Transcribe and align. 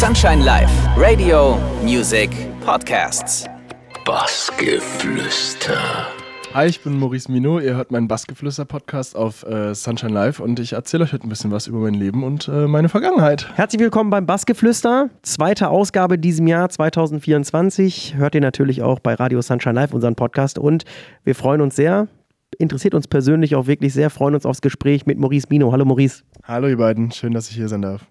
Sunshine 0.00 0.44
Live, 0.44 0.70
Radio, 0.96 1.58
Music, 1.82 2.30
Podcasts. 2.64 3.46
Bassgeflüster. 4.04 5.76
Hi, 6.54 6.68
ich 6.68 6.80
bin 6.84 7.00
Maurice 7.00 7.28
Mino. 7.32 7.58
Ihr 7.58 7.74
hört 7.74 7.90
meinen 7.90 8.06
Bassgeflüster-Podcast 8.06 9.16
auf 9.16 9.42
äh, 9.42 9.74
Sunshine 9.74 10.12
Live 10.12 10.38
und 10.38 10.60
ich 10.60 10.74
erzähle 10.74 11.02
euch 11.02 11.12
heute 11.12 11.26
ein 11.26 11.28
bisschen 11.28 11.50
was 11.50 11.66
über 11.66 11.80
mein 11.80 11.94
Leben 11.94 12.22
und 12.22 12.46
äh, 12.46 12.68
meine 12.68 12.88
Vergangenheit. 12.88 13.50
Herzlich 13.56 13.80
willkommen 13.80 14.10
beim 14.10 14.24
Bassgeflüster. 14.24 15.10
Zweite 15.22 15.68
Ausgabe 15.68 16.16
diesem 16.16 16.46
Jahr 16.46 16.68
2024. 16.68 18.14
Hört 18.14 18.36
ihr 18.36 18.40
natürlich 18.40 18.82
auch 18.82 19.00
bei 19.00 19.14
Radio 19.14 19.42
Sunshine 19.42 19.74
Live 19.74 19.92
unseren 19.92 20.14
Podcast 20.14 20.60
und 20.60 20.84
wir 21.24 21.34
freuen 21.34 21.60
uns 21.60 21.74
sehr. 21.74 22.06
Interessiert 22.58 22.94
uns 22.94 23.08
persönlich 23.08 23.56
auch 23.56 23.66
wirklich 23.66 23.94
sehr, 23.94 24.10
freuen 24.10 24.36
uns 24.36 24.46
aufs 24.46 24.60
Gespräch 24.60 25.06
mit 25.06 25.18
Maurice 25.18 25.48
Mino. 25.50 25.72
Hallo 25.72 25.84
Maurice. 25.84 26.22
Hallo 26.44 26.68
ihr 26.68 26.76
beiden, 26.76 27.10
schön, 27.10 27.32
dass 27.32 27.50
ich 27.50 27.56
hier 27.56 27.68
sein 27.68 27.82
darf. 27.82 28.02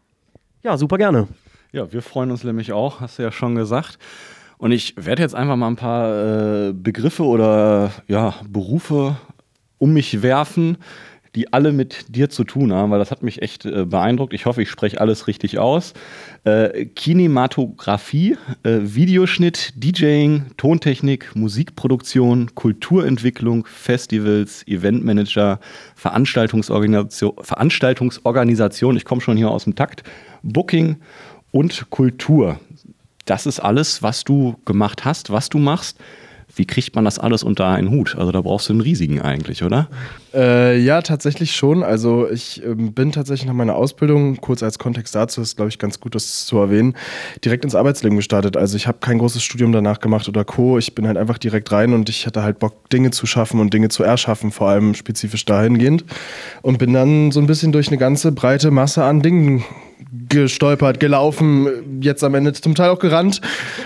Ja, 0.63 0.75
super 0.75 0.97
gerne. 0.97 1.29
Ja, 1.73 1.91
wir 1.91 2.01
freuen 2.01 2.31
uns 2.31 2.43
nämlich 2.45 2.71
auch, 2.71 3.01
hast 3.01 3.19
du 3.19 3.23
ja 3.23 3.31
schon 3.31 3.55
gesagt. 3.55 3.99
Und 4.57 4.71
ich 4.71 4.95
werde 4.97 5.21
jetzt 5.21 5.35
einfach 5.35 5.57
mal 5.57 5.67
ein 5.67 5.75
paar 5.75 6.69
äh, 6.69 6.73
Begriffe 6.73 7.23
oder 7.23 7.91
ja, 8.07 8.35
Berufe 8.47 9.17
um 9.77 9.93
mich 9.93 10.23
werfen, 10.23 10.77
die 11.35 11.53
alle 11.53 11.71
mit 11.71 12.15
dir 12.15 12.29
zu 12.29 12.45
tun 12.45 12.73
haben, 12.73 12.89
weil 12.89 12.97
das 12.97 13.11
hat 13.11 13.21
mich 13.21 13.41
echt 13.41 13.65
äh, 13.65 13.85
beeindruckt. 13.85 14.33
Ich 14.33 14.47
hoffe, 14.47 14.61
ich 14.63 14.69
spreche 14.69 14.99
alles 14.99 15.27
richtig 15.27 15.59
aus. 15.59 15.93
Äh, 16.45 16.85
Kinematografie, 16.85 18.37
äh, 18.63 18.79
Videoschnitt, 18.81 19.73
DJing, 19.75 20.45
Tontechnik, 20.57 21.35
Musikproduktion, 21.35 22.55
Kulturentwicklung, 22.55 23.67
Festivals, 23.67 24.65
Eventmanager, 24.67 25.59
Veranstaltungsorganisation, 25.95 27.33
Veranstaltungsorganisation, 27.41 28.97
ich 28.97 29.05
komme 29.05 29.21
schon 29.21 29.37
hier 29.37 29.51
aus 29.51 29.65
dem 29.65 29.75
Takt, 29.75 30.03
Booking 30.41 30.95
und 31.57 31.89
Kultur 31.89 32.59
das 33.27 33.45
ist 33.45 33.59
alles, 33.59 34.01
was 34.01 34.23
du 34.23 34.55
gemacht 34.65 35.05
hast, 35.05 35.29
was 35.29 35.49
du 35.49 35.59
machst. 35.59 35.97
Wie 36.55 36.65
kriegt 36.65 36.95
man 36.95 37.05
das 37.05 37.19
alles 37.19 37.43
unter 37.43 37.67
einen 37.67 37.91
Hut? 37.91 38.15
Also 38.17 38.31
da 38.31 38.41
brauchst 38.41 38.69
du 38.69 38.73
einen 38.73 38.81
riesigen 38.81 39.21
eigentlich, 39.21 39.63
oder? 39.63 39.89
Äh, 40.33 40.79
ja, 40.79 41.01
tatsächlich 41.01 41.55
schon. 41.55 41.83
Also 41.83 42.27
ich 42.31 42.63
ähm, 42.63 42.93
bin 42.93 43.11
tatsächlich 43.11 43.45
nach 43.45 43.53
meiner 43.53 43.75
Ausbildung, 43.75 44.37
kurz 44.37 44.63
als 44.63 44.79
Kontext 44.79 45.13
dazu, 45.13 45.41
ist 45.41 45.57
glaube 45.57 45.69
ich 45.69 45.77
ganz 45.77 45.99
gut, 45.99 46.15
das 46.15 46.45
zu 46.45 46.57
erwähnen, 46.57 46.95
direkt 47.43 47.63
ins 47.65 47.75
Arbeitsleben 47.75 48.15
gestartet. 48.15 48.57
Also 48.57 48.75
ich 48.77 48.87
habe 48.87 48.99
kein 48.99 49.19
großes 49.19 49.43
Studium 49.43 49.71
danach 49.71 49.99
gemacht 49.99 50.27
oder 50.29 50.45
Co. 50.45 50.79
Ich 50.79 50.95
bin 50.95 51.05
halt 51.05 51.17
einfach 51.17 51.37
direkt 51.37 51.71
rein 51.71 51.93
und 51.93 52.09
ich 52.09 52.25
hatte 52.25 52.41
halt 52.41 52.59
Bock, 52.59 52.89
Dinge 52.89 53.11
zu 53.11 53.27
schaffen 53.27 53.59
und 53.59 53.73
Dinge 53.73 53.89
zu 53.89 54.01
erschaffen, 54.01 54.51
vor 54.51 54.69
allem 54.69 54.95
spezifisch 54.95 55.45
dahingehend. 55.45 56.05
Und 56.63 56.79
bin 56.79 56.93
dann 56.93 57.31
so 57.31 57.41
ein 57.41 57.45
bisschen 57.45 57.71
durch 57.73 57.89
eine 57.89 57.97
ganze 57.97 58.31
breite 58.31 58.71
Masse 58.71 59.03
an 59.03 59.21
Dingen 59.21 59.63
gestolpert, 60.29 60.99
gelaufen, 60.99 62.01
jetzt 62.01 62.23
am 62.23 62.35
Ende 62.35 62.53
zum 62.53 62.75
Teil 62.75 62.89
auch 62.89 62.99
gerannt. 62.99 63.41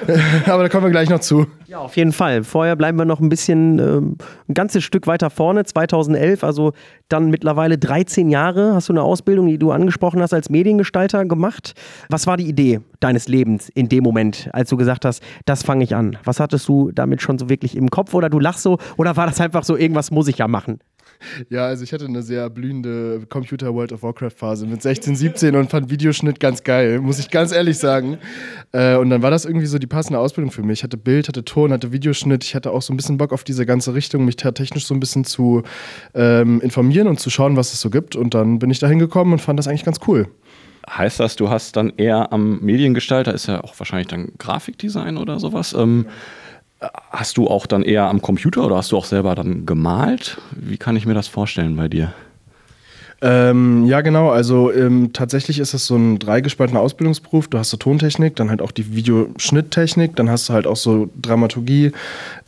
Aber 0.46 0.64
da 0.64 0.70
kommen 0.70 0.86
wir 0.86 0.92
gleich 0.92 1.10
noch 1.10 1.20
zu. 1.20 1.48
Ja, 1.68 1.80
auf 1.80 1.96
jeden 1.96 2.12
Fall. 2.12 2.44
Vorher 2.44 2.76
bleiben 2.76 2.98
wir 2.98 3.06
noch 3.06 3.22
ein 3.22 3.30
bisschen, 3.30 3.80
ähm, 3.80 4.18
ein 4.50 4.54
ganzes 4.54 4.84
Stück 4.84 5.08
weiter 5.08 5.30
vorne, 5.30 5.64
2011, 5.64 6.44
also 6.44 6.74
dann 7.08 7.30
mittlerweile 7.30 7.78
13 7.78 8.30
Jahre 8.30 8.74
hast 8.74 8.90
du 8.90 8.94
eine 8.94 9.04
Ausbildung, 9.04 9.48
die 9.48 9.58
du 9.58 9.72
angesprochen 9.72 10.22
hast, 10.22 10.34
als 10.34 10.50
Mediengestalter 10.50 11.26
gemacht. 11.26 11.74
Was 12.10 12.28
war 12.28 12.38
die 12.38 12.48
Idee 12.48 12.82
deines 13.00 13.28
Lebens 13.28 13.70
in 13.70 13.88
dem 13.88 14.04
Moment, 14.04 14.50
als 14.54 14.70
du 14.70 14.78
gesagt 14.78 15.06
hast, 15.06 15.24
das 15.46 15.64
fange 15.64 15.84
ich 15.84 15.96
an? 15.96 16.18
Was 16.24 16.40
hattest 16.40 16.68
du 16.68 16.92
damit 16.92 17.22
schon 17.22 17.38
so 17.38 17.50
wirklich 17.50 17.78
im 17.78 17.90
Kopf 17.90 18.14
oder 18.14 18.30
du 18.30 18.40
lachst 18.40 18.64
so 18.64 18.78
oder 18.98 19.16
war 19.16 19.28
das 19.28 19.40
einfach 19.40 19.64
so, 19.64 19.78
irgendwas 19.78 20.12
muss 20.12 20.28
ich 20.28 20.38
ja 20.40 20.48
machen? 20.48 20.80
Ja, 21.50 21.66
also 21.66 21.84
ich 21.84 21.94
hatte 21.94 22.06
eine 22.06 22.22
sehr 22.22 22.50
blühende 22.50 23.22
Computer 23.30 23.74
World 23.74 23.92
of 23.92 24.04
Warcraft 24.04 24.32
Phase 24.32 24.66
mit 24.66 24.82
16, 24.82 25.16
17 25.16 25.56
und 25.56 25.70
fand 25.70 25.90
Videoschnitt 25.90 26.40
ganz 26.40 26.64
geil, 26.64 27.00
muss 27.00 27.20
ich 27.20 27.30
ganz 27.30 27.52
ehrlich 27.52 27.78
sagen. 27.78 28.18
Äh, 28.72 28.96
und 28.96 29.10
dann 29.10 29.22
war 29.22 29.32
das 29.32 29.46
irgendwie 29.46 29.66
so 29.66 29.78
die 29.78 29.88
passende 29.88 30.20
Ausbildung 30.20 30.52
für 30.52 30.64
mich. 30.64 30.80
Ich 30.80 30.84
hatte 30.84 30.98
Bild, 30.98 31.28
hatte 31.28 31.46
Ton, 31.46 31.72
hatte 31.72 31.92
Videoschnitt. 31.92 32.44
Ich 32.44 32.56
hatte 32.56 32.72
auch 32.72 32.82
so 32.82 32.94
ein 32.94 32.98
bisschen 32.98 33.18
Bock 33.18 33.34
auf 33.34 33.44
diese 33.44 33.66
ganze 33.66 33.94
Richtung, 33.94 34.26
mich 34.26 34.36
technisch 34.36 34.86
so 34.86 34.94
ein 34.94 35.00
bisschen 35.00 35.24
zu 35.26 35.64
ähm, 36.14 36.62
informieren 36.62 37.08
und 37.08 37.20
zu 37.20 37.30
schauen, 37.30 37.56
was 37.56 37.74
es 37.74 37.82
so 37.82 37.90
gibt. 37.90 38.16
Und 38.16 38.34
dann 38.34 38.60
bin 38.60 38.70
ich 38.70 38.80
da 38.80 38.88
hingekommen 38.88 39.34
und 39.34 39.40
fand 39.40 39.60
das 39.60 39.68
eigentlich 39.68 39.86
ganz 39.86 40.00
cool. 40.08 40.28
Heißt 40.90 41.20
das, 41.20 41.36
du 41.36 41.50
hast 41.50 41.76
dann 41.76 41.94
eher 41.98 42.34
am 42.34 42.60
Mediengestalter, 42.62 43.34
ist 43.34 43.48
ja 43.48 43.64
auch 43.64 43.78
wahrscheinlich 43.78 44.08
dann 44.08 44.32
Grafikdesign 44.40 45.18
oder 45.18 45.40
sowas, 45.40 45.74
ähm, 45.74 46.06
ja 46.08 46.14
Hast 47.12 47.38
du 47.38 47.48
auch 47.48 47.68
dann 47.68 47.84
eher 47.84 48.06
am 48.06 48.22
Computer 48.22 48.66
oder 48.66 48.78
hast 48.78 48.92
du 48.92 48.98
auch 48.98 49.06
selber 49.06 49.36
dann 49.36 49.66
gemalt? 49.68 50.42
Wie 50.52 50.78
kann 50.78 50.96
ich 50.96 51.06
mir 51.06 51.14
das 51.14 51.28
vorstellen 51.28 51.76
bei 51.76 51.88
dir? 51.88 52.14
Ähm, 53.24 53.86
ja, 53.86 54.02
genau. 54.02 54.32
Also 54.32 54.74
ähm, 54.74 55.14
tatsächlich 55.14 55.60
ist 55.60 55.76
es 55.76 55.86
so 55.86 55.96
ein 55.96 56.18
dreigespaltener 56.18 56.80
Ausbildungsberuf. 56.80 57.48
Du 57.48 57.60
hast 57.60 57.70
so 57.70 57.78
Tontechnik, 57.78 58.36
dann 58.36 58.50
halt 58.50 58.64
auch 58.64 58.72
die 58.72 58.96
Videoschnitttechnik, 58.96 60.16
dann 60.16 60.30
hast 60.30 60.50
du 60.50 60.54
halt 60.54 60.66
auch 60.66 60.76
so 60.76 61.08
Dramaturgie. 61.22 61.92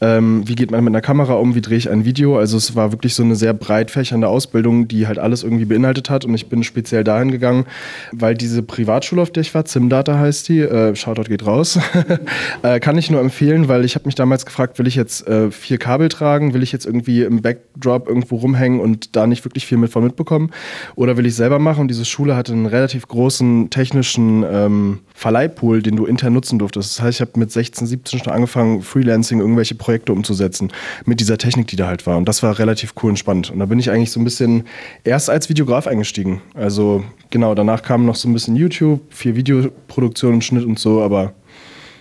Ähm, 0.02 0.48
wie 0.48 0.56
geht 0.56 0.72
man 0.72 0.84
mit 0.84 0.92
einer 0.92 1.02
Kamera 1.02 1.34
um? 1.36 1.54
Wie 1.54 1.62
drehe 1.62 1.78
ich 1.78 1.92
ein 1.92 2.06
Video? 2.06 2.40
Also 2.40 2.58
es 2.58 2.76
war 2.76 2.92
wirklich 2.92 3.14
so 3.14 3.22
eine 3.22 3.36
sehr 3.36 3.54
breit 3.54 3.92
fächernde 3.92 4.28
Ausbildung, 4.28 4.88
die 4.88 5.06
halt 5.06 5.20
alles 5.20 5.44
irgendwie 5.44 5.66
beinhaltet 5.66 6.10
hat. 6.10 6.26
Und 6.26 6.34
ich 6.34 6.50
bin 6.50 6.64
speziell 6.64 7.04
dahin 7.04 7.30
gegangen, 7.30 7.66
weil 8.12 8.34
diese 8.34 8.64
Privatschule, 8.64 9.22
auf 9.22 9.30
der 9.30 9.42
ich 9.42 9.54
war, 9.54 9.66
Zimdata 9.66 10.18
heißt 10.18 10.50
die, 10.50 10.62
äh, 10.62 10.96
Shoutout 10.96 11.30
geht 11.30 11.46
raus, 11.46 11.78
äh, 12.64 12.80
kann 12.80 12.98
ich 12.98 13.12
nur 13.12 13.22
empfehlen, 13.22 13.68
weil 13.68 13.86
ich 13.86 13.94
habe 13.94 14.08
mich 14.08 14.16
damals 14.16 14.44
gefragt, 14.48 14.80
will 14.80 14.88
ich 14.88 14.96
jetzt 14.96 15.28
äh, 15.28 15.52
vier 15.52 15.78
Kabel 15.78 16.10
tragen? 16.10 16.56
Will 16.56 16.64
ich 16.64 16.72
jetzt 16.72 16.88
irgendwie 16.88 17.22
im 17.22 17.44
Backdrop 17.44 18.08
irgendwo 18.08 18.38
rumhängen 18.38 18.80
und 18.80 19.16
da 19.16 19.28
nicht 19.28 19.46
wirklich 19.46 19.68
viel 19.68 19.78
mit 19.78 19.92
von 19.92 20.04
mitbekommen? 20.04 20.50
Oder 20.96 21.18
will 21.18 21.26
ich 21.26 21.36
selber 21.36 21.60
machen? 21.60 21.82
Und 21.82 21.88
diese 21.90 22.06
Schule 22.06 22.36
hatte 22.36 22.54
einen 22.54 22.66
relativ 22.66 23.08
großen 23.08 23.70
technischen 23.70 24.44
ähm, 24.44 25.00
Verleihpool, 25.14 25.82
den 25.82 25.96
du 25.96 26.06
intern 26.06 26.34
nutzen 26.34 26.60
durftest. 26.60 26.98
Das 26.98 27.04
heißt, 27.04 27.18
ich 27.18 27.22
habe 27.22 27.40
mit 27.40 27.52
16, 27.52 27.88
17 27.88 28.20
schon 28.20 28.34
angefangen, 28.34 28.82
Freelancing 28.82 29.40
irgendwelche 29.40 29.76
Projekte 29.76 30.12
umzusetzen 30.12 30.72
mit 31.06 31.20
dieser 31.20 31.38
Technik, 31.38 31.68
die 31.68 31.76
da 31.76 31.88
halt 31.88 32.06
war. 32.08 32.18
Und 32.18 32.28
das 32.28 32.44
war 32.44 32.58
relativ 32.60 32.94
cool 33.02 33.12
und 33.12 33.18
spannend. 33.18 33.52
Und 33.52 33.60
da 33.60 33.66
bin 33.66 33.80
ich 33.80 33.90
eigentlich 33.90 34.12
so 34.12 34.20
ein 34.20 34.24
bisschen 34.24 34.64
erst 35.04 35.30
als 35.30 35.50
Videograf 35.50 35.88
eingestiegen. 35.88 36.42
Also 36.54 37.04
genau, 37.30 37.56
danach 37.56 37.84
kam 37.84 38.06
noch 38.06 38.16
so 38.16 38.30
ein 38.30 38.34
bisschen 38.34 38.56
YouTube, 38.56 39.02
viel 39.10 39.36
Videoproduktion 39.36 40.36
und 40.36 40.44
Schnitt 40.44 40.66
und 40.66 40.80
so, 40.80 41.02
aber 41.02 41.34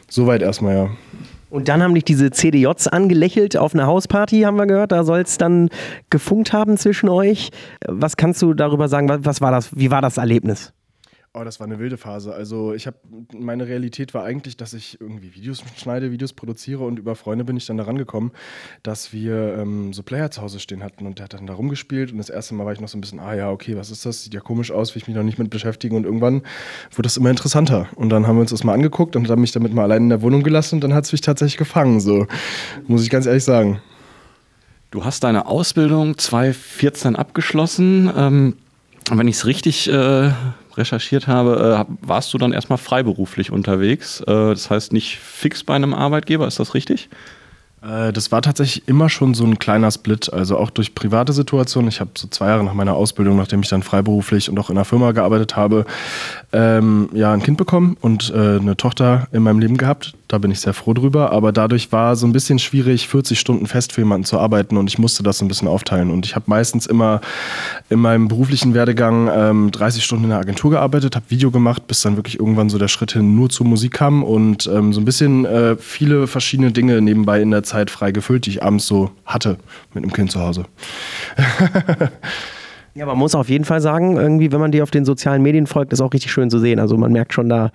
soweit 0.08 0.42
erstmal, 0.42 0.76
ja. 0.76 0.90
Und 1.52 1.68
dann 1.68 1.82
haben 1.82 1.94
dich 1.94 2.04
diese 2.04 2.30
CDJs 2.30 2.88
angelächelt 2.88 3.58
auf 3.58 3.74
einer 3.74 3.86
Hausparty, 3.86 4.40
haben 4.40 4.56
wir 4.56 4.66
gehört. 4.66 4.90
Da 4.90 5.04
soll 5.04 5.20
es 5.20 5.36
dann 5.36 5.68
gefunkt 6.08 6.54
haben 6.54 6.78
zwischen 6.78 7.10
euch. 7.10 7.50
Was 7.86 8.16
kannst 8.16 8.40
du 8.40 8.54
darüber 8.54 8.88
sagen? 8.88 9.06
Was 9.22 9.42
war 9.42 9.50
das? 9.50 9.68
Wie 9.76 9.90
war 9.90 10.00
das 10.00 10.16
Erlebnis? 10.16 10.72
Oh, 11.34 11.44
das 11.44 11.60
war 11.60 11.66
eine 11.66 11.78
wilde 11.78 11.96
Phase. 11.96 12.34
Also 12.34 12.74
ich 12.74 12.86
habe, 12.86 12.98
meine 13.32 13.66
Realität 13.66 14.12
war 14.12 14.22
eigentlich, 14.22 14.58
dass 14.58 14.74
ich 14.74 15.00
irgendwie 15.00 15.34
Videos 15.34 15.64
schneide, 15.78 16.12
Videos 16.12 16.34
produziere 16.34 16.84
und 16.84 16.98
über 16.98 17.16
Freunde 17.16 17.44
bin 17.44 17.56
ich 17.56 17.64
dann 17.64 17.78
daran 17.78 17.96
gekommen, 17.96 18.32
dass 18.82 19.14
wir 19.14 19.56
ähm, 19.56 19.94
so 19.94 20.02
Player 20.02 20.30
zu 20.30 20.42
Hause 20.42 20.60
stehen 20.60 20.82
hatten 20.82 21.06
und 21.06 21.18
der 21.18 21.24
hat 21.24 21.32
dann 21.32 21.46
da 21.46 21.54
rumgespielt 21.54 22.12
und 22.12 22.18
das 22.18 22.28
erste 22.28 22.54
Mal 22.54 22.66
war 22.66 22.74
ich 22.74 22.80
noch 22.80 22.88
so 22.88 22.98
ein 22.98 23.00
bisschen, 23.00 23.18
ah 23.18 23.34
ja, 23.34 23.50
okay, 23.50 23.78
was 23.78 23.90
ist 23.90 24.04
das? 24.04 24.24
Sieht 24.24 24.34
ja 24.34 24.40
komisch 24.40 24.70
aus, 24.70 24.94
will 24.94 25.00
ich 25.00 25.08
mich 25.08 25.16
noch 25.16 25.22
nicht 25.22 25.38
mit 25.38 25.48
beschäftigen 25.48 25.96
und 25.96 26.04
irgendwann 26.04 26.42
wurde 26.90 27.04
das 27.04 27.16
immer 27.16 27.30
interessanter 27.30 27.88
und 27.94 28.10
dann 28.10 28.26
haben 28.26 28.36
wir 28.36 28.42
uns 28.42 28.50
das 28.50 28.62
mal 28.62 28.74
angeguckt 28.74 29.16
und 29.16 29.30
haben 29.30 29.40
mich 29.40 29.52
damit 29.52 29.72
mal 29.72 29.84
allein 29.84 30.02
in 30.02 30.08
der 30.10 30.20
Wohnung 30.20 30.42
gelassen 30.42 30.74
und 30.74 30.80
dann 30.84 30.92
hat 30.92 31.06
es 31.06 31.12
mich 31.12 31.22
tatsächlich 31.22 31.56
gefangen, 31.56 32.00
so 32.00 32.26
muss 32.88 33.04
ich 33.04 33.08
ganz 33.08 33.24
ehrlich 33.24 33.44
sagen. 33.44 33.80
Du 34.90 35.06
hast 35.06 35.24
deine 35.24 35.46
Ausbildung 35.46 36.18
2014 36.18 37.16
abgeschlossen. 37.16 38.12
Ähm, 38.14 38.56
wenn 39.10 39.26
ich 39.26 39.36
es 39.36 39.46
richtig 39.46 39.90
äh, 39.90 40.30
recherchiert 40.76 41.26
habe, 41.26 41.86
äh, 41.88 42.06
warst 42.06 42.32
du 42.34 42.38
dann 42.38 42.52
erstmal 42.52 42.78
freiberuflich 42.78 43.50
unterwegs. 43.50 44.20
Äh, 44.20 44.24
das 44.26 44.70
heißt 44.70 44.92
nicht 44.92 45.18
fix 45.18 45.64
bei 45.64 45.74
einem 45.74 45.94
Arbeitgeber, 45.94 46.46
ist 46.46 46.58
das 46.58 46.74
richtig? 46.74 47.08
Äh, 47.82 48.12
das 48.12 48.32
war 48.32 48.42
tatsächlich 48.42 48.88
immer 48.88 49.08
schon 49.08 49.34
so 49.34 49.44
ein 49.44 49.58
kleiner 49.58 49.90
Split, 49.90 50.32
also 50.32 50.56
auch 50.56 50.70
durch 50.70 50.94
private 50.94 51.32
Situationen. 51.32 51.88
Ich 51.88 52.00
habe 52.00 52.10
so 52.16 52.28
zwei 52.28 52.48
Jahre 52.48 52.64
nach 52.64 52.74
meiner 52.74 52.94
Ausbildung, 52.94 53.36
nachdem 53.36 53.60
ich 53.60 53.68
dann 53.68 53.82
freiberuflich 53.82 54.48
und 54.48 54.58
auch 54.58 54.70
in 54.70 54.76
einer 54.76 54.84
Firma 54.84 55.12
gearbeitet 55.12 55.56
habe, 55.56 55.84
ähm, 56.52 57.08
ja, 57.12 57.32
ein 57.32 57.42
Kind 57.42 57.58
bekommen 57.58 57.96
und 58.00 58.30
äh, 58.30 58.58
eine 58.58 58.76
Tochter 58.76 59.28
in 59.32 59.42
meinem 59.42 59.58
Leben 59.58 59.76
gehabt. 59.76 60.14
Da 60.32 60.38
bin 60.38 60.50
ich 60.50 60.60
sehr 60.60 60.72
froh 60.72 60.94
drüber. 60.94 61.30
Aber 61.30 61.52
dadurch 61.52 61.92
war 61.92 62.16
so 62.16 62.26
ein 62.26 62.32
bisschen 62.32 62.58
schwierig, 62.58 63.06
40 63.06 63.38
Stunden 63.38 63.66
fest 63.66 63.92
für 63.92 64.00
jemanden 64.00 64.24
zu 64.24 64.38
arbeiten 64.38 64.78
und 64.78 64.88
ich 64.88 64.98
musste 64.98 65.22
das 65.22 65.42
ein 65.42 65.48
bisschen 65.48 65.68
aufteilen. 65.68 66.10
Und 66.10 66.24
ich 66.24 66.34
habe 66.36 66.46
meistens 66.46 66.86
immer 66.86 67.20
in 67.90 67.98
meinem 67.98 68.28
beruflichen 68.28 68.72
Werdegang 68.72 69.28
ähm, 69.30 69.70
30 69.72 70.02
Stunden 70.02 70.24
in 70.24 70.30
der 70.30 70.38
Agentur 70.38 70.70
gearbeitet, 70.70 71.16
habe 71.16 71.26
Video 71.28 71.50
gemacht, 71.50 71.86
bis 71.86 72.00
dann 72.00 72.16
wirklich 72.16 72.40
irgendwann 72.40 72.70
so 72.70 72.78
der 72.78 72.88
Schritt 72.88 73.12
hin 73.12 73.36
nur 73.36 73.50
zur 73.50 73.66
Musik 73.66 73.92
kam 73.92 74.24
und 74.24 74.66
ähm, 74.72 74.94
so 74.94 75.02
ein 75.02 75.04
bisschen 75.04 75.44
äh, 75.44 75.76
viele 75.76 76.26
verschiedene 76.26 76.72
Dinge 76.72 77.02
nebenbei 77.02 77.42
in 77.42 77.50
der 77.50 77.62
Zeit 77.62 77.90
frei 77.90 78.10
gefüllt, 78.10 78.46
die 78.46 78.50
ich 78.52 78.62
abends 78.62 78.86
so 78.86 79.10
hatte 79.26 79.58
mit 79.92 80.02
einem 80.02 80.14
Kind 80.14 80.30
zu 80.30 80.40
Hause. 80.40 80.64
Ja, 82.94 83.06
man 83.06 83.16
muss 83.16 83.34
auf 83.34 83.48
jeden 83.48 83.64
Fall 83.64 83.80
sagen, 83.80 84.16
irgendwie, 84.18 84.52
wenn 84.52 84.60
man 84.60 84.70
dir 84.70 84.82
auf 84.82 84.90
den 84.90 85.06
sozialen 85.06 85.42
Medien 85.42 85.66
folgt, 85.66 85.94
ist 85.94 86.02
auch 86.02 86.12
richtig 86.12 86.30
schön 86.30 86.50
zu 86.50 86.58
sehen. 86.58 86.78
Also 86.78 86.98
man 86.98 87.10
merkt 87.10 87.32
schon 87.32 87.48
da, 87.48 87.70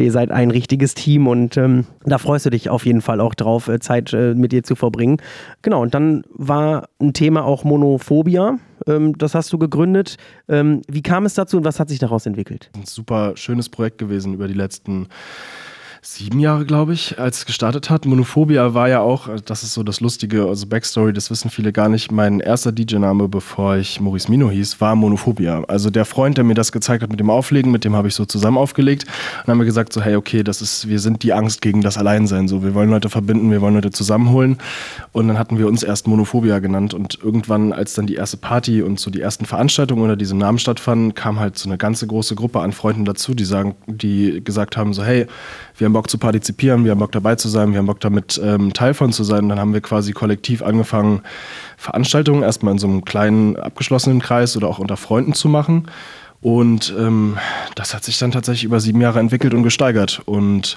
ihr 0.00 0.10
seid 0.10 0.30
ein 0.30 0.50
richtiges 0.50 0.94
Team 0.94 1.26
und 1.28 1.56
ähm, 1.58 1.84
da 2.04 2.16
freust 2.16 2.46
du 2.46 2.50
dich 2.50 2.70
auf 2.70 2.86
jeden 2.86 3.02
Fall 3.02 3.20
auch 3.20 3.34
drauf, 3.34 3.68
äh, 3.68 3.78
Zeit 3.80 4.12
äh, 4.14 4.34
mit 4.34 4.50
dir 4.52 4.62
zu 4.62 4.74
verbringen. 4.74 5.18
Genau, 5.60 5.82
und 5.82 5.94
dann 5.94 6.24
war 6.32 6.88
ein 7.00 7.12
Thema 7.12 7.44
auch 7.44 7.64
Monophobia. 7.64 8.58
ähm, 8.86 9.16
das 9.18 9.34
hast 9.34 9.52
du 9.52 9.58
gegründet. 9.58 10.16
Ähm, 10.48 10.80
wie 10.88 11.02
kam 11.02 11.26
es 11.26 11.34
dazu 11.34 11.58
und 11.58 11.64
was 11.64 11.78
hat 11.78 11.90
sich 11.90 11.98
daraus 11.98 12.24
entwickelt? 12.24 12.70
Ein 12.74 12.86
super 12.86 13.32
schönes 13.36 13.68
Projekt 13.68 13.98
gewesen 13.98 14.32
über 14.32 14.48
die 14.48 14.54
letzten 14.54 15.08
sieben 16.04 16.40
Jahre, 16.40 16.66
glaube 16.66 16.94
ich, 16.94 17.20
als 17.20 17.38
es 17.38 17.46
gestartet 17.46 17.88
hat. 17.88 18.06
Monophobia 18.06 18.74
war 18.74 18.88
ja 18.88 18.98
auch, 18.98 19.28
das 19.44 19.62
ist 19.62 19.72
so 19.72 19.84
das 19.84 20.00
Lustige, 20.00 20.46
also 20.46 20.66
Backstory, 20.66 21.12
das 21.12 21.30
wissen 21.30 21.48
viele 21.48 21.72
gar 21.72 21.88
nicht. 21.88 22.10
Mein 22.10 22.40
erster 22.40 22.72
DJ-Name, 22.72 23.28
bevor 23.28 23.76
ich 23.76 24.00
Maurice 24.00 24.28
Mino 24.28 24.50
hieß, 24.50 24.80
war 24.80 24.96
Monophobia. 24.96 25.62
Also 25.68 25.90
der 25.90 26.04
Freund, 26.04 26.38
der 26.38 26.44
mir 26.44 26.54
das 26.54 26.72
gezeigt 26.72 27.04
hat 27.04 27.10
mit 27.10 27.20
dem 27.20 27.30
Auflegen, 27.30 27.70
mit 27.70 27.84
dem 27.84 27.94
habe 27.94 28.08
ich 28.08 28.16
so 28.16 28.24
zusammen 28.24 28.58
aufgelegt 28.58 29.04
und 29.44 29.52
haben 29.52 29.58
mir 29.58 29.64
gesagt, 29.64 29.92
so, 29.92 30.02
hey, 30.02 30.16
okay, 30.16 30.42
das 30.42 30.60
ist, 30.60 30.88
wir 30.88 30.98
sind 30.98 31.22
die 31.22 31.32
Angst 31.32 31.62
gegen 31.62 31.82
das 31.82 31.96
Alleinsein. 31.96 32.48
So, 32.48 32.64
wir 32.64 32.74
wollen 32.74 32.90
Leute 32.90 33.08
verbinden, 33.08 33.52
wir 33.52 33.60
wollen 33.60 33.74
Leute 33.74 33.92
zusammenholen. 33.92 34.58
Und 35.12 35.28
dann 35.28 35.38
hatten 35.38 35.56
wir 35.56 35.68
uns 35.68 35.84
erst 35.84 36.08
Monophobia 36.08 36.58
genannt. 36.58 36.94
Und 36.94 37.20
irgendwann, 37.22 37.72
als 37.72 37.94
dann 37.94 38.08
die 38.08 38.16
erste 38.16 38.38
Party 38.38 38.82
und 38.82 38.98
so 38.98 39.12
die 39.12 39.20
ersten 39.20 39.46
Veranstaltungen 39.46 40.02
unter 40.02 40.16
diesem 40.16 40.38
Namen 40.38 40.58
stattfanden, 40.58 41.14
kam 41.14 41.38
halt 41.38 41.58
so 41.58 41.68
eine 41.68 41.78
ganze 41.78 42.08
große 42.08 42.34
Gruppe 42.34 42.58
an 42.58 42.72
Freunden 42.72 43.04
dazu, 43.04 43.34
die 43.34 43.44
sagen, 43.44 43.76
die 43.86 44.42
gesagt 44.42 44.76
haben, 44.76 44.94
so, 44.94 45.04
hey, 45.04 45.28
wir 45.76 45.86
haben 45.86 45.92
Bock 45.92 46.10
zu 46.10 46.18
partizipieren, 46.18 46.84
wir 46.84 46.92
haben 46.92 46.98
Bock 46.98 47.12
dabei 47.12 47.34
zu 47.36 47.48
sein, 47.48 47.72
wir 47.72 47.78
haben 47.78 47.86
Bock 47.86 48.00
damit 48.00 48.40
ähm, 48.42 48.72
Teil 48.72 48.94
von 48.94 49.12
zu 49.12 49.24
sein. 49.24 49.44
Und 49.44 49.48
dann 49.50 49.58
haben 49.58 49.72
wir 49.72 49.80
quasi 49.80 50.12
kollektiv 50.12 50.62
angefangen, 50.62 51.22
Veranstaltungen 51.76 52.42
erstmal 52.42 52.72
in 52.72 52.78
so 52.78 52.86
einem 52.86 53.04
kleinen 53.04 53.56
abgeschlossenen 53.56 54.20
Kreis 54.20 54.56
oder 54.56 54.68
auch 54.68 54.78
unter 54.78 54.96
Freunden 54.96 55.34
zu 55.34 55.48
machen. 55.48 55.86
Und 56.42 56.92
ähm, 56.98 57.38
das 57.76 57.94
hat 57.94 58.02
sich 58.02 58.18
dann 58.18 58.32
tatsächlich 58.32 58.64
über 58.64 58.80
sieben 58.80 59.00
Jahre 59.00 59.20
entwickelt 59.20 59.54
und 59.54 59.62
gesteigert. 59.62 60.22
Und 60.24 60.76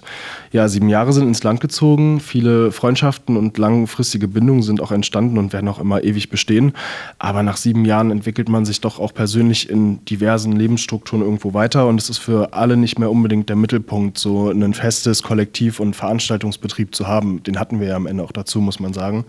ja, 0.51 0.69
sieben 0.69 0.89
Jahre 0.89 1.12
sind 1.12 1.27
ins 1.27 1.41
Land 1.41 1.59
gezogen. 1.59 2.19
Viele 2.19 2.71
Freundschaften 2.71 3.35
und 3.35 3.57
langfristige 3.57 4.27
Bindungen 4.27 4.62
sind 4.62 4.79
auch 4.79 4.91
entstanden 4.91 5.39
und 5.39 5.53
werden 5.53 5.67
auch 5.67 5.79
immer 5.79 6.03
ewig 6.03 6.29
bestehen. 6.29 6.73
Aber 7.17 7.41
nach 7.41 7.57
sieben 7.57 7.83
Jahren 7.83 8.12
entwickelt 8.12 8.47
man 8.47 8.63
sich 8.63 8.79
doch 8.79 9.00
auch 9.00 9.12
persönlich 9.12 9.67
in 9.67 10.06
diversen 10.06 10.51
Lebensstrukturen 10.51 11.23
irgendwo 11.23 11.56
weiter. 11.56 11.88
Und 11.88 12.00
es 12.00 12.12
ist 12.12 12.19
für 12.19 12.53
alle 12.53 12.77
nicht 12.77 13.00
mehr 13.00 13.09
unbedingt 13.09 13.50
der 13.50 13.56
Mittelpunkt, 13.56 14.19
so 14.19 14.51
ein 14.51 14.75
festes 14.75 15.23
Kollektiv- 15.23 15.79
und 15.79 15.95
Veranstaltungsbetrieb 15.95 16.94
zu 16.94 17.07
haben. 17.07 17.41
Den 17.41 17.59
hatten 17.59 17.79
wir 17.79 17.88
ja 17.88 17.95
am 17.95 18.06
Ende 18.06 18.23
auch 18.23 18.31
dazu, 18.31 18.62
muss 18.62 18.79
man 18.79 18.94
sagen. 18.94 19.25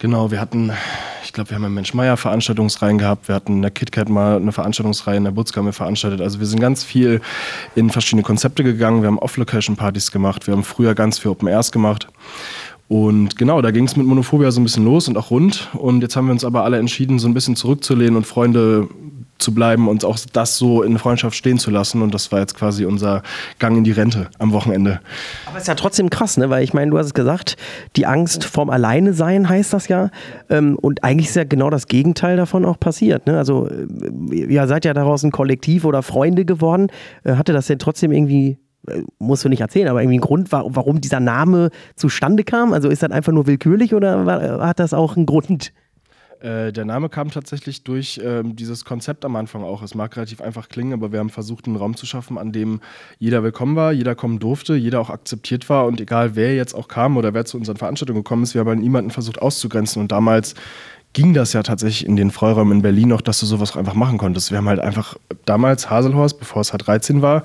Genau, 0.00 0.30
wir 0.30 0.40
hatten, 0.40 0.72
ich 1.22 1.34
glaube, 1.34 1.50
wir 1.50 1.56
haben 1.56 1.64
eine 1.66 1.74
Mensch-Meier-Veranstaltungsreihen 1.74 2.96
gehabt, 2.96 3.28
wir 3.28 3.34
hatten 3.34 3.56
in 3.56 3.62
der 3.62 3.70
KitKat 3.70 4.08
mal 4.08 4.36
eine 4.36 4.50
Veranstaltungsreihe, 4.50 5.18
in 5.18 5.24
der 5.24 5.30
Butzka 5.30 5.60
haben 5.60 5.70
veranstaltet. 5.74 6.22
Also 6.22 6.40
wir 6.40 6.46
sind 6.46 6.58
ganz 6.58 6.82
viel 6.82 7.20
in 7.74 7.90
verschiedene 7.90 8.22
Konzepte 8.22 8.64
gegangen, 8.64 9.02
wir 9.02 9.08
haben 9.08 9.18
Off-Location-Partys 9.18 10.10
gemacht, 10.10 10.46
wir 10.46 10.54
haben 10.54 10.64
früher 10.64 10.94
ganz 10.94 11.18
viel 11.18 11.30
Open 11.30 11.48
Airs 11.48 11.70
gemacht. 11.70 12.08
Und 12.88 13.36
genau, 13.36 13.60
da 13.60 13.72
ging 13.72 13.84
es 13.84 13.94
mit 13.94 14.06
Monophobia 14.06 14.50
so 14.50 14.62
ein 14.62 14.64
bisschen 14.64 14.86
los 14.86 15.06
und 15.06 15.18
auch 15.18 15.30
rund. 15.30 15.68
Und 15.74 16.00
jetzt 16.00 16.16
haben 16.16 16.28
wir 16.28 16.32
uns 16.32 16.46
aber 16.46 16.64
alle 16.64 16.78
entschieden, 16.78 17.18
so 17.18 17.28
ein 17.28 17.34
bisschen 17.34 17.54
zurückzulehnen 17.54 18.16
und 18.16 18.26
Freunde 18.26 18.88
zu 19.40 19.54
bleiben 19.54 19.88
und 19.88 20.04
auch 20.04 20.18
das 20.32 20.56
so 20.56 20.82
in 20.82 20.98
Freundschaft 20.98 21.36
stehen 21.36 21.58
zu 21.58 21.70
lassen. 21.70 22.02
Und 22.02 22.14
das 22.14 22.30
war 22.32 22.40
jetzt 22.40 22.56
quasi 22.56 22.84
unser 22.84 23.22
Gang 23.58 23.76
in 23.76 23.84
die 23.84 23.92
Rente 23.92 24.28
am 24.38 24.52
Wochenende. 24.52 25.00
Aber 25.46 25.58
ist 25.58 25.68
ja 25.68 25.74
trotzdem 25.74 26.10
krass, 26.10 26.36
ne? 26.36 26.50
weil 26.50 26.62
ich 26.62 26.74
meine, 26.74 26.90
du 26.90 26.98
hast 26.98 27.06
es 27.06 27.14
gesagt, 27.14 27.56
die 27.96 28.06
Angst 28.06 28.44
vorm 28.44 28.70
Alleine-Sein 28.70 29.48
heißt 29.48 29.72
das 29.72 29.88
ja. 29.88 30.10
Ähm, 30.48 30.76
und 30.80 31.04
eigentlich 31.04 31.28
ist 31.28 31.36
ja 31.36 31.44
genau 31.44 31.70
das 31.70 31.86
Gegenteil 31.86 32.36
davon 32.36 32.64
auch 32.64 32.78
passiert. 32.78 33.26
Ne? 33.26 33.36
Also, 33.36 33.68
äh, 33.68 34.34
ihr 34.34 34.66
seid 34.66 34.84
ja 34.84 34.94
daraus 34.94 35.22
ein 35.22 35.30
Kollektiv 35.30 35.84
oder 35.84 36.02
Freunde 36.02 36.44
geworden. 36.44 36.88
Äh, 37.24 37.34
hatte 37.34 37.52
das 37.52 37.66
denn 37.66 37.78
trotzdem 37.78 38.12
irgendwie 38.12 38.58
äh, 38.86 39.02
musst 39.18 39.44
du 39.44 39.48
nicht 39.48 39.60
erzählen, 39.60 39.88
aber 39.88 40.02
irgendwie 40.02 40.18
ein 40.18 40.22
Grund, 40.22 40.52
warum 40.52 41.00
dieser 41.00 41.20
Name 41.20 41.70
zustande 41.96 42.44
kam? 42.44 42.72
Also 42.72 42.88
ist 42.88 43.02
das 43.02 43.10
einfach 43.10 43.32
nur 43.32 43.46
willkürlich 43.46 43.94
oder 43.94 44.60
hat 44.60 44.80
das 44.80 44.94
auch 44.94 45.16
einen 45.16 45.26
Grund? 45.26 45.72
Äh, 46.40 46.72
der 46.72 46.84
Name 46.86 47.08
kam 47.08 47.30
tatsächlich 47.30 47.84
durch 47.84 48.20
ähm, 48.22 48.56
dieses 48.56 48.84
Konzept 48.84 49.24
am 49.24 49.36
Anfang 49.36 49.62
auch. 49.62 49.82
Es 49.82 49.94
mag 49.94 50.16
relativ 50.16 50.40
einfach 50.40 50.68
klingen, 50.68 50.94
aber 50.94 51.12
wir 51.12 51.18
haben 51.18 51.28
versucht, 51.28 51.66
einen 51.66 51.76
Raum 51.76 51.96
zu 51.96 52.06
schaffen, 52.06 52.38
an 52.38 52.52
dem 52.52 52.80
jeder 53.18 53.42
willkommen 53.42 53.76
war, 53.76 53.92
jeder 53.92 54.14
kommen 54.14 54.38
durfte, 54.38 54.74
jeder 54.74 55.00
auch 55.00 55.10
akzeptiert 55.10 55.68
war 55.68 55.86
und 55.86 56.00
egal 56.00 56.36
wer 56.36 56.54
jetzt 56.54 56.74
auch 56.74 56.88
kam 56.88 57.18
oder 57.18 57.34
wer 57.34 57.44
zu 57.44 57.58
unseren 57.58 57.76
Veranstaltungen 57.76 58.22
gekommen 58.22 58.42
ist, 58.42 58.54
wir 58.54 58.62
haben 58.62 58.80
niemanden 58.80 59.10
versucht 59.10 59.42
auszugrenzen 59.42 60.00
und 60.00 60.12
damals 60.12 60.54
ging 61.12 61.34
das 61.34 61.52
ja 61.52 61.62
tatsächlich 61.62 62.06
in 62.06 62.16
den 62.16 62.30
Freiräumen 62.30 62.78
in 62.78 62.82
Berlin 62.82 63.08
noch, 63.08 63.20
dass 63.20 63.40
du 63.40 63.46
sowas 63.46 63.76
einfach 63.76 63.94
machen 63.94 64.18
konntest. 64.18 64.50
Wir 64.50 64.58
haben 64.58 64.68
halt 64.68 64.78
einfach 64.78 65.16
damals 65.44 65.90
Haselhorst, 65.90 66.38
bevor 66.38 66.62
es 66.62 66.72
H13 66.72 67.20
war, 67.20 67.42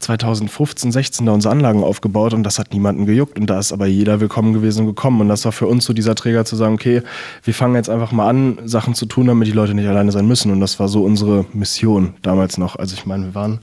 2015, 0.00 0.92
16 0.92 1.26
da 1.26 1.32
unsere 1.32 1.52
Anlagen 1.52 1.82
aufgebaut 1.82 2.34
und 2.34 2.42
das 2.42 2.58
hat 2.58 2.72
niemanden 2.74 3.06
gejuckt 3.06 3.38
und 3.38 3.46
da 3.48 3.58
ist 3.58 3.72
aber 3.72 3.86
jeder 3.86 4.20
willkommen 4.20 4.52
gewesen 4.52 4.80
und 4.80 4.86
gekommen 4.86 5.20
und 5.22 5.28
das 5.28 5.44
war 5.46 5.52
für 5.52 5.66
uns 5.66 5.86
so 5.86 5.94
dieser 5.94 6.14
Träger 6.14 6.44
zu 6.44 6.56
sagen, 6.56 6.74
okay, 6.74 7.02
wir 7.42 7.54
fangen 7.54 7.74
jetzt 7.74 7.88
einfach 7.88 8.12
mal 8.12 8.28
an, 8.28 8.58
Sachen 8.64 8.94
zu 8.94 9.06
tun, 9.06 9.28
damit 9.28 9.48
die 9.48 9.52
Leute 9.52 9.74
nicht 9.74 9.88
alleine 9.88 10.12
sein 10.12 10.26
müssen 10.26 10.52
und 10.52 10.60
das 10.60 10.78
war 10.78 10.88
so 10.88 11.02
unsere 11.02 11.46
Mission 11.54 12.14
damals 12.22 12.58
noch. 12.58 12.76
Also 12.76 12.94
ich 12.94 13.06
meine, 13.06 13.26
wir 13.26 13.34
waren 13.34 13.60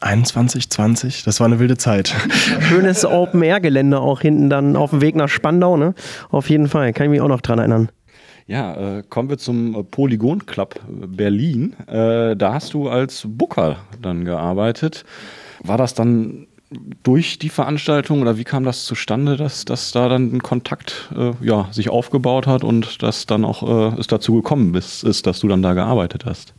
21, 0.00 0.70
20, 0.70 1.24
das 1.24 1.40
war 1.40 1.46
eine 1.46 1.58
wilde 1.58 1.76
Zeit. 1.76 2.14
Schönes 2.68 3.04
Open-Air-Gelände 3.04 3.98
auch 4.00 4.20
hinten 4.20 4.48
dann 4.48 4.76
auf 4.76 4.90
dem 4.90 5.00
Weg 5.00 5.16
nach 5.16 5.28
Spandau, 5.28 5.76
ne? 5.76 5.94
Auf 6.30 6.48
jeden 6.48 6.68
Fall, 6.68 6.92
kann 6.92 7.06
ich 7.06 7.10
mich 7.10 7.20
auch 7.20 7.28
noch 7.28 7.40
dran 7.40 7.58
erinnern. 7.58 7.90
Ja, 8.48 8.98
äh, 8.98 9.02
kommen 9.02 9.28
wir 9.28 9.36
zum 9.36 9.74
äh, 9.74 9.84
Polygon 9.84 10.46
Club 10.46 10.80
Berlin. 10.88 11.74
Äh, 11.86 12.34
da 12.34 12.54
hast 12.54 12.72
du 12.72 12.88
als 12.88 13.24
Booker 13.26 13.76
dann 14.00 14.24
gearbeitet. 14.24 15.04
War 15.62 15.76
das 15.76 15.92
dann 15.92 16.46
durch 17.02 17.38
die 17.38 17.50
Veranstaltung 17.50 18.22
oder 18.22 18.38
wie 18.38 18.44
kam 18.44 18.64
das 18.64 18.86
zustande, 18.86 19.36
dass, 19.36 19.66
dass 19.66 19.92
da 19.92 20.08
dann 20.08 20.34
ein 20.34 20.42
Kontakt 20.42 21.10
äh, 21.14 21.32
ja, 21.42 21.68
sich 21.72 21.90
aufgebaut 21.90 22.46
hat 22.46 22.64
und 22.64 23.02
dass 23.02 23.26
dann 23.26 23.44
auch 23.44 23.92
äh, 23.94 24.00
es 24.00 24.06
dazu 24.06 24.36
gekommen 24.36 24.74
ist, 24.74 25.04
ist, 25.04 25.26
dass 25.26 25.40
du 25.40 25.48
dann 25.48 25.62
da 25.62 25.74
gearbeitet 25.74 26.24
hast? 26.24 26.54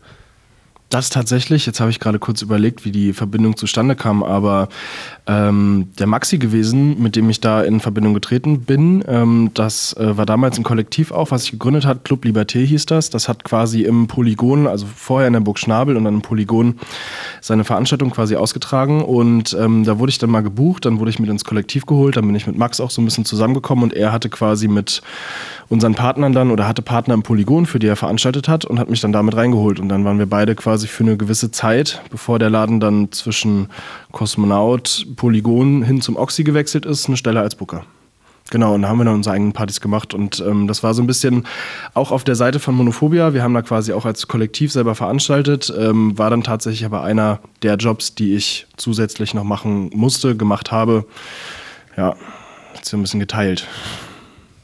Das 0.90 1.12
tatsächlich, 1.12 1.68
jetzt 1.68 1.80
habe 1.80 1.92
ich 1.92 2.00
gerade 2.00 2.18
kurz 2.18 2.42
überlegt, 2.42 2.84
wie 2.84 2.92
die 2.92 3.14
Verbindung 3.14 3.56
zustande 3.56 3.96
kam, 3.96 4.24
aber 4.24 4.70
ähm, 5.28 5.90
der 6.00 6.08
Maxi 6.08 6.40
gewesen, 6.40 7.00
mit 7.00 7.16
dem 7.16 7.30
ich 7.30 7.40
da 7.40 7.62
in 7.62 7.80
Verbindung 7.80 8.16
getreten 8.16 8.62
bin, 8.62 9.04
ähm, 9.08 9.52
das 9.54 9.94
äh, 9.98 10.18
war 10.18 10.26
damals 10.26 10.58
ein 10.58 10.64
Kollektiv 10.64 11.12
auch, 11.12 11.30
was 11.30 11.44
sich 11.44 11.52
gegründet 11.52 11.86
hat, 11.86 12.04
Club 12.04 12.26
Liberté 12.26 12.66
hieß 12.66 12.88
das. 12.88 13.12
Das 13.12 13.30
hat 13.30 13.44
quasi 13.44 13.84
im 13.84 14.08
Polygon, 14.08 14.66
also 14.66 14.88
vorher 14.96 15.28
in 15.28 15.34
der 15.34 15.42
Burg 15.42 15.60
Schnabel 15.60 15.96
und 15.96 16.06
dann 16.06 16.16
im 16.16 16.22
Polygon 16.24 16.80
seine 17.40 17.66
Veranstaltung 17.66 18.10
quasi 18.10 18.36
ausgetragen. 18.36 19.04
Und 19.04 19.56
ähm, 19.60 19.84
da 19.84 20.00
wurde 20.00 20.10
ich 20.10 20.18
dann 20.18 20.32
mal 20.32 20.42
gebucht, 20.42 20.86
dann 20.86 21.00
wurde 21.00 21.12
ich 21.12 21.20
mit 21.20 21.30
ins 21.30 21.46
Kollektiv 21.46 21.86
geholt, 21.86 22.18
dann 22.18 22.26
bin 22.26 22.34
ich 22.34 22.48
mit 22.48 22.58
Max 22.58 22.80
auch 22.80 22.90
so 22.90 23.00
ein 23.00 23.06
bisschen 23.06 23.26
zusammengekommen 23.26 23.84
und 23.84 23.94
er 23.94 24.12
hatte 24.12 24.30
quasi 24.30 24.68
mit 24.68 25.04
unseren 25.70 25.94
Partnern 25.94 26.34
dann 26.34 26.50
oder 26.50 26.68
hatte 26.68 26.82
Partner 26.82 27.14
im 27.14 27.22
Polygon, 27.22 27.68
für 27.68 27.78
die 27.78 27.86
er 27.86 27.96
veranstaltet 27.96 28.48
hat 28.48 28.66
und 28.66 28.80
hat 28.80 28.90
mich 28.90 29.02
dann 29.02 29.12
damit 29.12 29.36
reingeholt. 29.36 29.80
Und 29.80 29.90
dann 29.90 30.04
waren 30.04 30.18
wir 30.18 30.26
beide 30.26 30.56
quasi 30.56 30.79
quasi 30.80 30.88
für 30.88 31.04
eine 31.04 31.18
gewisse 31.18 31.52
Zeit, 31.52 32.02
bevor 32.10 32.40
der 32.40 32.50
Laden 32.50 32.80
dann 32.80 33.12
zwischen 33.12 33.68
Kosmonaut, 34.14 35.08
Polygon 35.18 35.83
hin 35.83 36.02
zum 36.02 36.16
Oxy 36.16 36.45
gewechselt 36.45 36.86
ist, 36.86 37.07
eine 37.07 37.18
Stelle 37.18 37.42
als 37.42 37.56
Booker. 37.56 37.83
Genau, 38.50 38.76
und 38.76 38.83
da 38.83 38.88
haben 38.88 38.98
wir 38.98 39.04
dann 39.04 39.16
unsere 39.16 39.36
eigenen 39.36 39.52
Partys 39.52 39.81
gemacht. 39.81 40.14
Und 40.14 40.40
ähm, 40.40 40.68
das 40.68 40.81
war 40.81 40.94
so 40.94 41.04
ein 41.04 41.07
bisschen 41.07 41.45
auch 41.94 42.12
auf 42.12 42.24
der 42.24 42.36
Seite 42.36 42.59
von 42.59 42.76
Monophobia. 42.76 43.33
Wir 43.33 43.44
haben 43.44 43.54
da 43.54 43.62
quasi 43.62 43.92
auch 43.92 44.06
als 44.06 44.30
Kollektiv 44.30 44.71
selber 44.71 44.95
veranstaltet. 44.95 45.71
Ähm, 45.78 46.18
war 46.18 46.30
dann 46.30 46.44
tatsächlich 46.44 46.86
aber 46.86 47.04
einer 47.04 47.42
der 47.62 47.76
Jobs, 47.76 48.16
die 48.16 48.36
ich 48.36 48.66
zusätzlich 48.78 49.33
noch 49.33 49.44
machen 49.44 49.90
musste, 49.94 50.38
gemacht 50.38 50.71
habe. 50.71 51.06
Ja, 51.98 52.16
sich 52.81 52.94
ein 52.94 53.02
bisschen 53.02 53.19
geteilt. 53.19 53.68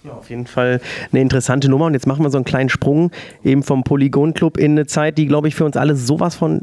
Ja, 0.05 0.13
auf 0.13 0.29
jeden 0.29 0.45
Fall 0.45 0.81
eine 1.11 1.21
interessante 1.21 1.67
Nummer. 1.67 1.85
Und 1.85 1.93
jetzt 1.93 2.05
machen 2.05 2.23
wir 2.23 2.29
so 2.29 2.37
einen 2.37 2.45
kleinen 2.45 2.69
Sprung 2.69 3.11
eben 3.43 3.63
vom 3.63 3.83
Polygon 3.83 4.33
Club 4.33 4.57
in 4.57 4.71
eine 4.71 4.85
Zeit, 4.85 5.17
die, 5.17 5.25
glaube 5.25 5.47
ich, 5.47 5.55
für 5.55 5.65
uns 5.65 5.77
alle 5.77 5.95
sowas 5.95 6.35
von 6.35 6.61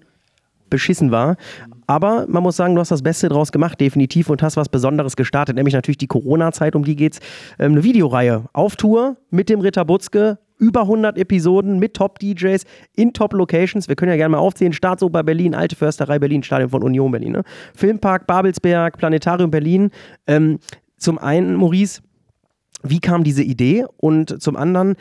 beschissen 0.71 1.11
war. 1.11 1.37
Aber 1.87 2.27
man 2.29 2.43
muss 2.43 2.57
sagen, 2.57 2.75
du 2.75 2.81
hast 2.81 2.91
das 2.91 3.03
Beste 3.03 3.29
draus 3.29 3.53
gemacht, 3.53 3.81
definitiv, 3.81 4.31
und 4.31 4.43
hast 4.43 4.57
was 4.57 4.69
Besonderes 4.69 5.17
gestartet, 5.17 5.57
nämlich 5.57 5.75
natürlich 5.75 5.99
die 5.99 6.07
Corona-Zeit, 6.07 6.75
um 6.77 6.85
die 6.85 6.97
geht's. 6.97 7.19
Ähm, 7.59 7.73
eine 7.73 7.85
Videoreihe 7.85 8.45
auf 8.53 8.77
Tour 8.77 9.17
mit 9.31 9.49
dem 9.49 9.61
Ritter 9.61 9.85
Butzke. 9.85 10.39
Über 10.59 10.83
100 10.83 11.19
Episoden 11.19 11.81
mit 11.81 11.95
Top-DJs 11.95 12.65
in 12.95 13.13
Top-Locations. 13.13 13.89
Wir 13.89 13.97
können 13.97 14.13
ja 14.13 14.17
gerne 14.17 14.31
mal 14.31 14.39
aufzählen. 14.39 14.73
Staatsoper 14.73 15.25
Berlin, 15.25 15.57
Alte 15.57 15.75
Försterei 15.75 16.21
Berlin, 16.21 16.45
Stadion 16.45 16.71
von 16.71 16.85
Union 16.85 17.11
Berlin. 17.11 17.33
Ne? 17.33 17.43
Filmpark 17.75 18.29
Babelsberg, 18.29 18.97
Planetarium 18.97 19.51
Berlin. 19.51 19.91
Ähm, 20.29 20.61
zum 20.97 21.19
einen, 21.19 21.57
Maurice, 21.57 22.01
wie 22.83 23.01
kam 23.01 23.25
diese 23.25 23.43
Idee? 23.43 23.87
Und 23.97 24.43
zum 24.43 24.57
anderen, 24.57 24.97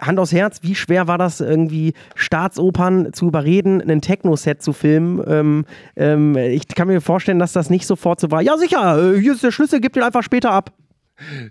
Hand 0.00 0.18
aufs 0.18 0.32
Herz, 0.32 0.60
wie 0.62 0.74
schwer 0.74 1.06
war 1.08 1.18
das 1.18 1.40
irgendwie, 1.40 1.94
Staatsopern 2.14 3.12
zu 3.12 3.26
überreden, 3.28 3.80
ein 3.80 4.00
Techno-Set 4.00 4.62
zu 4.62 4.72
filmen? 4.72 5.22
Ähm, 5.26 5.64
ähm, 5.96 6.36
ich 6.36 6.68
kann 6.68 6.88
mir 6.88 7.00
vorstellen, 7.00 7.38
dass 7.38 7.52
das 7.52 7.70
nicht 7.70 7.86
sofort 7.86 8.20
so 8.20 8.30
war. 8.30 8.42
Ja, 8.42 8.58
sicher, 8.58 9.14
äh, 9.14 9.20
hier 9.20 9.32
ist 9.32 9.42
der 9.42 9.50
Schlüssel, 9.50 9.80
gib 9.80 9.94
den 9.94 10.02
einfach 10.02 10.22
später 10.22 10.50
ab. 10.50 10.72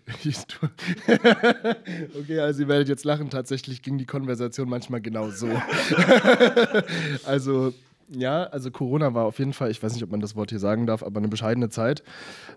okay, 2.19 2.39
also 2.39 2.61
ihr 2.61 2.67
werdet 2.69 2.87
jetzt 2.87 3.03
lachen. 3.03 3.29
Tatsächlich 3.29 3.81
ging 3.81 3.97
die 3.97 4.05
Konversation 4.05 4.69
manchmal 4.69 5.01
genau 5.01 5.29
so. 5.29 5.49
also 7.25 7.73
Ja, 8.09 8.43
also 8.43 8.71
Corona 8.71 9.13
war 9.13 9.25
auf 9.25 9.37
jeden 9.37 9.51
Fall, 9.51 9.69
ich 9.69 9.83
weiß 9.83 9.93
nicht, 9.93 10.03
ob 10.03 10.11
man 10.11 10.21
das 10.21 10.33
Wort 10.37 10.51
hier 10.51 10.59
sagen 10.59 10.87
darf, 10.87 11.03
aber 11.03 11.17
eine 11.17 11.27
bescheidene 11.27 11.67
Zeit. 11.67 12.03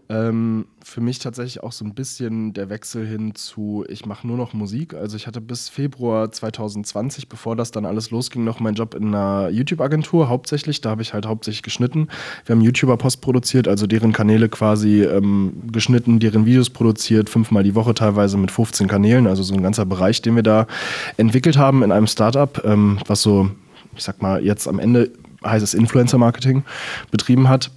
Ähm, 0.08 0.66
für 0.84 1.00
mich 1.00 1.18
tatsächlich 1.18 1.60
auch 1.64 1.72
so 1.72 1.84
ein 1.84 1.94
bisschen 1.94 2.52
der 2.52 2.70
Wechsel 2.70 3.04
hin 3.04 3.34
zu, 3.34 3.84
ich 3.88 4.06
mache 4.06 4.28
nur 4.28 4.36
noch 4.36 4.52
Musik. 4.52 4.94
Also 4.94 5.16
ich 5.16 5.26
hatte 5.26 5.40
bis 5.40 5.68
Februar 5.68 6.30
2020, 6.30 7.28
bevor 7.28 7.56
das 7.56 7.72
dann 7.72 7.84
alles 7.84 8.12
losging, 8.12 8.44
noch 8.44 8.60
meinen 8.60 8.74
Job 8.74 8.94
in 8.94 9.12
einer 9.12 9.48
YouTube-Agentur 9.48 10.28
hauptsächlich. 10.28 10.82
Da 10.82 10.90
habe 10.90 11.02
ich 11.02 11.14
halt 11.14 11.26
hauptsächlich 11.26 11.64
geschnitten. 11.64 12.06
Wir 12.46 12.54
haben 12.54 12.62
YouTuber 12.62 12.96
Post 12.96 13.20
produziert, 13.20 13.66
also 13.66 13.88
deren 13.88 14.12
Kanäle 14.12 14.48
quasi 14.48 15.02
ähm, 15.02 15.64
geschnitten, 15.72 16.20
deren 16.20 16.46
Videos 16.46 16.70
produziert, 16.70 17.28
fünfmal 17.28 17.64
die 17.64 17.74
Woche 17.74 17.94
teilweise 17.94 18.38
mit 18.38 18.52
15 18.52 18.86
Kanälen. 18.86 19.26
Also 19.26 19.42
so 19.42 19.54
ein 19.54 19.62
ganzer 19.64 19.84
Bereich, 19.84 20.22
den 20.22 20.36
wir 20.36 20.44
da 20.44 20.68
entwickelt 21.16 21.58
haben 21.58 21.82
in 21.82 21.90
einem 21.90 22.06
Startup, 22.06 22.62
ähm, 22.64 23.00
was 23.06 23.22
so 23.22 23.50
ich 23.96 24.04
sag 24.04 24.22
mal, 24.22 24.44
jetzt 24.44 24.68
am 24.68 24.78
Ende 24.78 25.10
heißes 25.44 25.74
Influencer-Marketing 25.74 26.64
betrieben 27.10 27.48
hat. 27.48 27.70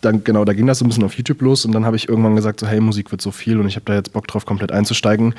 Dann, 0.00 0.24
genau, 0.24 0.46
da 0.46 0.54
ging 0.54 0.66
das 0.66 0.78
so 0.78 0.84
ein 0.86 0.88
bisschen 0.88 1.04
auf 1.04 1.14
YouTube 1.14 1.42
los 1.42 1.66
und 1.66 1.72
dann 1.72 1.84
habe 1.84 1.94
ich 1.94 2.08
irgendwann 2.08 2.34
gesagt, 2.34 2.60
so 2.60 2.66
hey, 2.66 2.80
Musik 2.80 3.10
wird 3.10 3.20
so 3.20 3.30
viel 3.30 3.60
und 3.60 3.68
ich 3.68 3.76
habe 3.76 3.84
da 3.84 3.94
jetzt 3.94 4.14
Bock 4.14 4.26
drauf, 4.26 4.46
komplett 4.46 4.72
einzusteigen. 4.72 5.34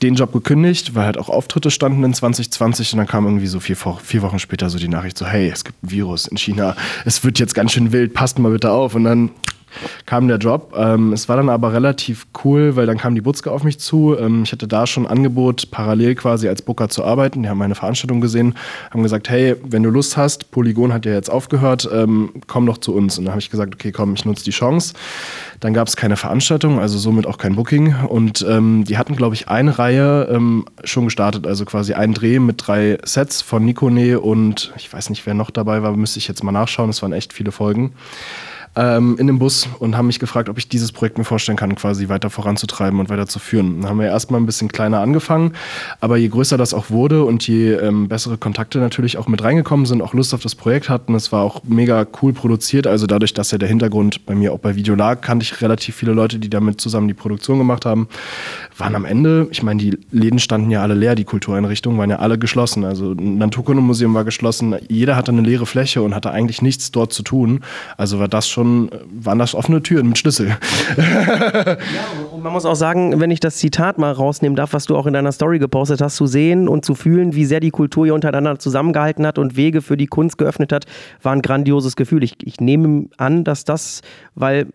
Den 0.00 0.14
Job 0.14 0.32
gekündigt, 0.32 0.94
weil 0.94 1.06
halt 1.06 1.18
auch 1.18 1.28
Auftritte 1.28 1.72
standen 1.72 2.04
in 2.04 2.14
2020 2.14 2.92
und 2.92 2.98
dann 2.98 3.08
kam 3.08 3.24
irgendwie 3.24 3.48
so 3.48 3.58
vier, 3.58 3.76
vier 3.76 4.22
Wochen 4.22 4.38
später 4.38 4.70
so 4.70 4.78
die 4.78 4.86
Nachricht 4.86 5.18
so, 5.18 5.26
hey, 5.26 5.48
es 5.48 5.64
gibt 5.64 5.82
ein 5.82 5.90
Virus 5.90 6.28
in 6.28 6.36
China, 6.36 6.76
es 7.04 7.24
wird 7.24 7.40
jetzt 7.40 7.54
ganz 7.54 7.72
schön 7.72 7.90
wild, 7.90 8.14
passt 8.14 8.38
mal 8.38 8.52
bitte 8.52 8.70
auf 8.70 8.94
und 8.94 9.02
dann 9.02 9.30
kam 10.06 10.28
der 10.28 10.38
Job. 10.38 10.74
Ähm, 10.76 11.12
es 11.12 11.28
war 11.28 11.36
dann 11.36 11.48
aber 11.48 11.72
relativ 11.72 12.26
cool, 12.44 12.76
weil 12.76 12.86
dann 12.86 12.98
kam 12.98 13.14
die 13.14 13.20
Butzke 13.20 13.50
auf 13.50 13.64
mich 13.64 13.78
zu. 13.78 14.16
Ähm, 14.18 14.42
ich 14.44 14.52
hatte 14.52 14.68
da 14.68 14.86
schon 14.86 15.06
ein 15.06 15.10
Angebot, 15.10 15.70
parallel 15.70 16.14
quasi 16.14 16.48
als 16.48 16.62
Booker 16.62 16.88
zu 16.88 17.04
arbeiten. 17.04 17.42
Die 17.42 17.48
haben 17.48 17.58
meine 17.58 17.74
Veranstaltung 17.74 18.20
gesehen, 18.20 18.54
haben 18.90 19.02
gesagt, 19.02 19.28
hey, 19.28 19.56
wenn 19.64 19.82
du 19.82 19.90
Lust 19.90 20.16
hast, 20.16 20.50
Polygon 20.50 20.92
hat 20.92 21.04
ja 21.04 21.12
jetzt 21.12 21.30
aufgehört, 21.30 21.88
ähm, 21.92 22.30
komm 22.46 22.66
doch 22.66 22.78
zu 22.78 22.94
uns. 22.94 23.18
Und 23.18 23.24
dann 23.24 23.32
habe 23.32 23.40
ich 23.40 23.50
gesagt, 23.50 23.74
okay, 23.74 23.92
komm, 23.92 24.14
ich 24.14 24.24
nutze 24.24 24.44
die 24.44 24.50
Chance. 24.50 24.94
Dann 25.60 25.74
gab 25.74 25.88
es 25.88 25.96
keine 25.96 26.16
Veranstaltung, 26.16 26.78
also 26.78 26.98
somit 26.98 27.26
auch 27.26 27.38
kein 27.38 27.56
Booking. 27.56 27.94
Und 28.08 28.44
ähm, 28.48 28.84
die 28.84 28.98
hatten, 28.98 29.16
glaube 29.16 29.34
ich, 29.34 29.48
eine 29.48 29.78
Reihe 29.78 30.28
ähm, 30.30 30.64
schon 30.84 31.04
gestartet, 31.04 31.46
also 31.46 31.64
quasi 31.64 31.94
ein 31.94 32.14
Dreh 32.14 32.38
mit 32.38 32.66
drei 32.66 32.98
Sets 33.04 33.42
von 33.42 33.64
Nikone 33.64 34.20
und 34.20 34.72
ich 34.76 34.92
weiß 34.92 35.10
nicht, 35.10 35.26
wer 35.26 35.34
noch 35.34 35.50
dabei 35.50 35.82
war, 35.82 35.96
müsste 35.96 36.18
ich 36.18 36.28
jetzt 36.28 36.44
mal 36.44 36.52
nachschauen. 36.52 36.90
Es 36.90 37.02
waren 37.02 37.12
echt 37.12 37.32
viele 37.32 37.52
Folgen 37.52 37.92
ähm, 38.76 39.16
in 39.18 39.26
dem 39.26 39.38
Bus 39.38 39.68
und 39.78 39.96
haben 39.96 40.06
mich 40.06 40.18
gefragt, 40.18 40.48
ob 40.48 40.58
ich 40.58 40.68
dieses 40.68 40.92
Projekt 40.92 41.16
mir 41.18 41.24
vorstellen 41.24 41.56
kann, 41.56 41.74
quasi 41.74 42.08
weiter 42.08 42.30
voranzutreiben 42.30 43.00
und 43.00 43.08
weiter 43.08 43.26
zu 43.26 43.38
führen. 43.38 43.80
Dann 43.80 43.90
haben 43.90 43.98
wir 43.98 44.06
erstmal 44.06 44.40
ein 44.40 44.46
bisschen 44.46 44.68
kleiner 44.68 45.00
angefangen, 45.00 45.52
aber 46.00 46.16
je 46.18 46.28
größer 46.28 46.58
das 46.58 46.74
auch 46.74 46.90
wurde 46.90 47.24
und 47.24 47.46
je 47.48 47.72
ähm, 47.72 48.08
bessere 48.08 48.36
Kontakte 48.36 48.78
natürlich 48.78 49.16
auch 49.16 49.28
mit 49.28 49.42
reingekommen 49.42 49.86
sind, 49.86 50.02
auch 50.02 50.12
Lust 50.12 50.34
auf 50.34 50.42
das 50.42 50.54
Projekt 50.54 50.88
hatten, 50.88 51.14
es 51.14 51.32
war 51.32 51.42
auch 51.42 51.62
mega 51.64 52.06
cool 52.22 52.32
produziert. 52.32 52.86
Also 52.86 53.06
dadurch, 53.06 53.32
dass 53.32 53.50
ja 53.50 53.58
der 53.58 53.68
Hintergrund 53.68 54.26
bei 54.26 54.34
mir 54.34 54.52
auch 54.52 54.58
bei 54.58 54.76
Video 54.76 54.94
lag, 54.94 55.22
kannte 55.22 55.44
ich 55.44 55.62
relativ 55.62 55.96
viele 55.96 56.12
Leute, 56.12 56.38
die 56.38 56.50
damit 56.50 56.80
zusammen 56.80 57.08
die 57.08 57.14
Produktion 57.14 57.58
gemacht 57.58 57.86
haben. 57.86 58.08
Waren 58.76 58.94
am 58.94 59.06
Ende, 59.06 59.48
ich 59.50 59.62
meine, 59.62 59.80
die 59.80 59.98
Läden 60.10 60.38
standen 60.38 60.70
ja 60.70 60.82
alle 60.82 60.94
leer, 60.94 61.14
die 61.14 61.24
Kultureinrichtungen 61.24 61.98
waren 61.98 62.10
ja 62.10 62.18
alle 62.18 62.38
geschlossen. 62.38 62.84
Also 62.84 63.12
ein 63.12 63.38
Naturkundemuseum 63.38 64.12
war 64.12 64.24
geschlossen, 64.24 64.74
jeder 64.88 65.16
hatte 65.16 65.32
eine 65.32 65.40
leere 65.40 65.64
Fläche 65.64 66.02
und 66.02 66.14
hatte 66.14 66.30
eigentlich 66.30 66.60
nichts 66.60 66.92
dort 66.92 67.12
zu 67.12 67.22
tun. 67.22 67.60
Also 67.96 68.18
war 68.18 68.28
das 68.28 68.48
schon 68.48 68.65
schon, 68.66 68.90
waren 69.10 69.38
das 69.38 69.54
offene 69.54 69.82
Türen 69.82 70.08
mit 70.08 70.18
Schlüssel. 70.18 70.56
ja, 70.96 71.76
und 72.32 72.42
man 72.42 72.52
muss 72.52 72.64
auch 72.64 72.74
sagen, 72.74 73.20
wenn 73.20 73.30
ich 73.30 73.40
das 73.40 73.56
Zitat 73.56 73.98
mal 73.98 74.12
rausnehmen 74.12 74.56
darf, 74.56 74.72
was 74.72 74.86
du 74.86 74.96
auch 74.96 75.06
in 75.06 75.12
deiner 75.12 75.32
Story 75.32 75.58
gepostet 75.58 76.00
hast, 76.00 76.16
zu 76.16 76.26
sehen 76.26 76.68
und 76.68 76.84
zu 76.84 76.94
fühlen, 76.94 77.34
wie 77.34 77.44
sehr 77.44 77.60
die 77.60 77.70
Kultur 77.70 78.06
hier 78.06 78.14
untereinander 78.14 78.58
zusammengehalten 78.58 79.26
hat 79.26 79.38
und 79.38 79.56
Wege 79.56 79.82
für 79.82 79.96
die 79.96 80.06
Kunst 80.06 80.38
geöffnet 80.38 80.72
hat, 80.72 80.86
war 81.22 81.32
ein 81.32 81.42
grandioses 81.42 81.96
Gefühl. 81.96 82.22
Ich, 82.22 82.36
ich 82.44 82.60
nehme 82.60 83.06
an, 83.16 83.44
dass 83.44 83.64
das, 83.64 84.02
weil 84.34 84.66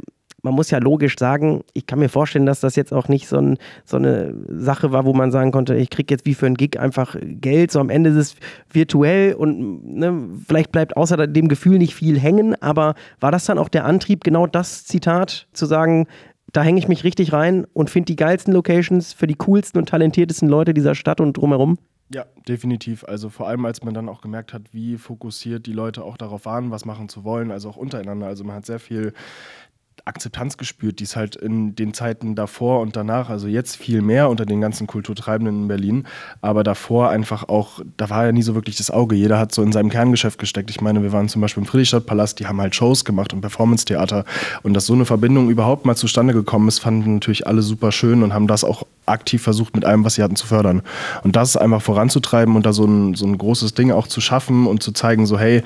man 0.44 0.54
muss 0.54 0.72
ja 0.72 0.80
logisch 0.80 1.16
sagen, 1.18 1.64
ich 1.74 1.86
kann 1.86 2.00
mir 2.00 2.10
vorstellen, 2.10 2.46
dass 2.46 2.60
das 2.60 2.76
jetzt 2.76 2.94
auch 2.94 3.08
nicht 3.08 3.28
so, 3.28 3.38
ein, 3.38 3.58
so 3.86 3.98
eine 3.98 4.34
Sache 4.48 4.92
war, 4.92 5.06
wo 5.06 5.14
man 5.14 5.32
sagen 5.32 5.52
konnte, 5.52 5.76
ich 5.76 5.90
kriege 5.90 6.14
jetzt 6.14 6.26
wie 6.26 6.34
für 6.34 6.46
einen 6.46 6.56
Gig 6.56 6.80
einfach 6.80 7.16
Geld. 7.22 7.72
So 7.72 7.80
am 7.80 7.90
Ende 7.90 8.10
ist 8.10 8.16
es 8.16 8.36
virtuell 8.72 9.34
und 9.34 9.96
ne, 9.96 10.30
vielleicht 10.48 10.72
bleibt 10.72 10.98
außer 10.98 11.28
dem 11.28 11.48
Gefühl 11.48 11.78
nicht 11.78 11.96
viel 11.96 12.20
hängen. 12.20 12.56
Aber 12.62 12.96
war 13.20 13.32
das 13.32 13.46
dann 13.46 13.58
auch 13.58 13.70
der 13.70 13.86
Antrieb, 13.86 14.24
genau 14.24 14.48
das 14.48 14.86
Zitat 14.86 15.48
zu 15.54 15.66
sagen, 15.66 16.08
da 16.54 16.64
hänge 16.64 16.80
ich 16.80 16.88
mich 16.88 17.04
richtig 17.04 17.32
rein 17.34 17.66
und 17.74 17.90
finde 17.90 18.08
die 18.08 18.16
geilsten 18.16 18.54
Locations 18.54 19.14
für 19.14 19.28
die 19.28 19.36
coolsten 19.36 19.78
und 19.78 19.90
talentiertesten 19.90 20.50
Leute 20.50 20.74
dieser 20.74 20.96
Stadt 20.96 21.22
und 21.22 21.38
drumherum? 21.38 21.78
Ja, 22.14 22.26
definitiv. 22.46 23.06
Also 23.06 23.30
vor 23.30 23.48
allem, 23.48 23.66
als 23.66 23.84
man 23.84 23.94
dann 23.94 24.10
auch 24.10 24.20
gemerkt 24.20 24.54
hat, 24.54 24.74
wie 24.74 24.98
fokussiert 24.98 25.66
die 25.66 25.72
Leute 25.72 26.04
auch 26.04 26.18
darauf 26.18 26.46
waren, 26.46 26.70
was 26.70 26.84
machen 26.84 27.08
zu 27.08 27.24
wollen, 27.24 27.52
also 27.52 27.70
auch 27.70 27.78
untereinander. 27.78 28.28
Also 28.28 28.44
man 28.44 28.58
hat 28.58 28.66
sehr 28.66 28.80
viel 28.80 29.14
Akzeptanz 30.06 30.58
gespürt, 30.58 31.00
die 31.00 31.04
es 31.04 31.16
halt 31.16 31.36
in 31.36 31.76
den 31.76 31.94
Zeiten 31.94 32.36
davor 32.36 32.82
und 32.82 32.96
danach, 32.96 33.30
also 33.30 33.48
jetzt 33.48 33.78
viel 33.78 34.02
mehr 34.02 34.30
unter 34.30 34.46
den 34.46 34.62
ganzen 34.62 34.88
Kulturtreibenden 34.88 35.64
in 35.64 35.68
Berlin, 35.68 36.08
aber 36.42 36.64
davor 36.64 37.10
einfach 37.10 37.48
auch, 37.50 37.82
da 37.98 38.10
war 38.10 38.26
ja 38.26 38.32
nie 38.32 38.42
so 38.42 38.56
wirklich 38.56 38.78
das 38.78 38.92
Auge. 38.92 39.16
Jeder 39.16 39.40
hat 39.40 39.54
so 39.54 39.62
in 39.62 39.72
seinem 39.72 39.90
Kerngeschäft 39.90 40.40
gesteckt. 40.40 40.70
Ich 40.70 40.82
meine, 40.82 41.04
wir 41.04 41.12
waren 41.12 41.30
zum 41.30 41.42
Beispiel 41.42 41.62
im 41.64 41.68
Friedrichstadtpalast, 41.68 42.40
die 42.40 42.48
haben 42.48 42.60
halt 42.62 42.76
Shows 42.76 43.06
gemacht 43.06 43.34
und 43.34 43.42
Performance-Theater 43.42 44.26
und 44.64 44.74
dass 44.74 44.86
so 44.86 44.94
eine 44.94 45.06
Verbindung 45.06 45.50
überhaupt 45.50 45.86
mal 45.86 45.96
zustande 45.96 46.34
gekommen 46.34 46.68
ist, 46.68 46.80
fanden 46.80 47.16
natürlich 47.16 47.48
alle 47.48 47.62
super 47.62 47.92
schön 47.92 48.24
und 48.24 48.34
haben 48.34 48.48
das 48.48 48.64
auch 48.64 48.86
aktiv 49.06 49.42
versucht, 49.42 49.76
mit 49.76 49.86
allem, 49.86 50.06
was 50.06 50.16
sie 50.16 50.24
hatten, 50.24 50.36
zu 50.36 50.48
fördern. 50.48 50.82
Und 51.24 51.36
das 51.36 51.58
einfach 51.58 51.82
voranzutreiben 51.82 52.56
und 52.56 52.66
da 52.66 52.74
so 52.74 52.86
ein, 52.86 53.16
so 53.16 53.26
ein 53.26 53.38
großes 53.38 53.74
Ding 53.74 53.92
auch 53.92 54.08
zu 54.08 54.22
schaffen 54.22 54.68
und 54.68 54.84
zu 54.84 54.92
zeigen, 54.92 55.26
so 55.26 55.40
hey, 55.40 55.64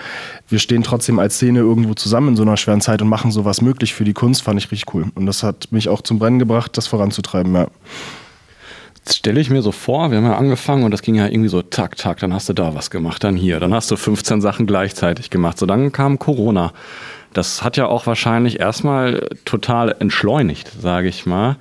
wir 0.50 0.60
stehen 0.60 0.84
trotzdem 0.84 1.20
als 1.20 1.36
Szene 1.36 1.60
irgendwo 1.60 1.94
zusammen 1.94 2.30
in 2.30 2.36
so 2.36 2.44
einer 2.44 2.58
schweren 2.58 2.82
Zeit 2.82 3.01
und 3.01 3.10
machen 3.10 3.32
sowas 3.32 3.62
möglich 3.62 3.94
für 3.94 4.04
die 4.04 4.13
Kunst, 4.13 4.44
fand 4.44 4.60
ich 4.60 4.72
richtig 4.72 4.94
cool. 4.94 5.06
Und 5.15 5.25
das 5.25 5.44
hat 5.44 5.72
mich 5.72 5.89
auch 5.89 6.01
zum 6.01 6.20
Brennen 6.20 6.39
gebracht, 6.39 6.77
das 6.77 6.88
voranzutreiben, 6.88 7.54
ja. 7.54 7.68
Stelle 9.08 9.39
ich 9.39 9.51
mir 9.51 9.62
so 9.62 9.72
vor, 9.72 10.10
wir 10.10 10.18
haben 10.18 10.25
ja 10.25 10.36
angefangen 10.36 10.84
und 10.84 10.89
das 10.89 11.04
ging 11.04 11.13
ja 11.13 11.27
irgendwie 11.27 11.50
so 11.50 11.62
tak, 11.62 11.96
tak, 11.96 12.18
dann 12.20 12.34
hast 12.34 12.50
du 12.50 12.54
da 12.54 12.74
was 12.74 12.89
gemacht, 12.89 13.24
dann 13.24 13.38
hier, 13.38 13.60
dann 13.60 13.72
hast 13.72 13.92
du 13.92 13.98
15 13.98 14.42
Sachen 14.42 14.65
gleichzeitig 14.65 15.30
gemacht. 15.30 15.60
So, 15.60 15.68
dann 15.68 15.92
kam 15.92 16.18
Corona. 16.18 16.74
Das 17.32 17.63
hat 17.63 17.77
ja 17.77 17.86
auch 17.86 18.08
wahrscheinlich 18.08 18.60
erstmal 18.60 19.27
total 19.44 19.96
entschleunigt, 20.00 20.72
sage 20.82 21.08
ich 21.08 21.27
mal. 21.27 21.58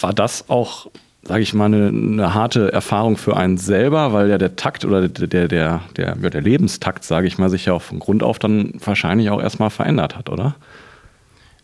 War 0.00 0.12
das 0.12 0.48
auch, 0.48 0.88
sage 1.22 1.42
ich 1.42 1.54
mal, 1.54 1.66
eine, 1.66 1.88
eine, 1.88 2.34
harte 2.34 2.72
Erfahrung 2.72 3.16
für 3.16 3.36
einen 3.36 3.56
selber, 3.56 4.12
weil 4.12 4.28
ja 4.28 4.38
der 4.38 4.56
Takt 4.56 4.84
oder 4.84 5.08
der, 5.08 5.26
der, 5.26 5.48
der, 5.48 5.80
der, 5.96 6.14
der 6.16 6.40
Lebenstakt, 6.40 7.04
sage 7.04 7.26
ich 7.26 7.38
mal, 7.38 7.50
sich 7.50 7.66
ja 7.66 7.72
auch 7.72 7.82
von 7.82 7.98
Grund 7.98 8.22
auf 8.22 8.38
dann 8.38 8.72
wahrscheinlich 8.84 9.30
auch 9.30 9.40
erstmal 9.40 9.70
verändert 9.70 10.16
hat, 10.16 10.30
oder? 10.30 10.54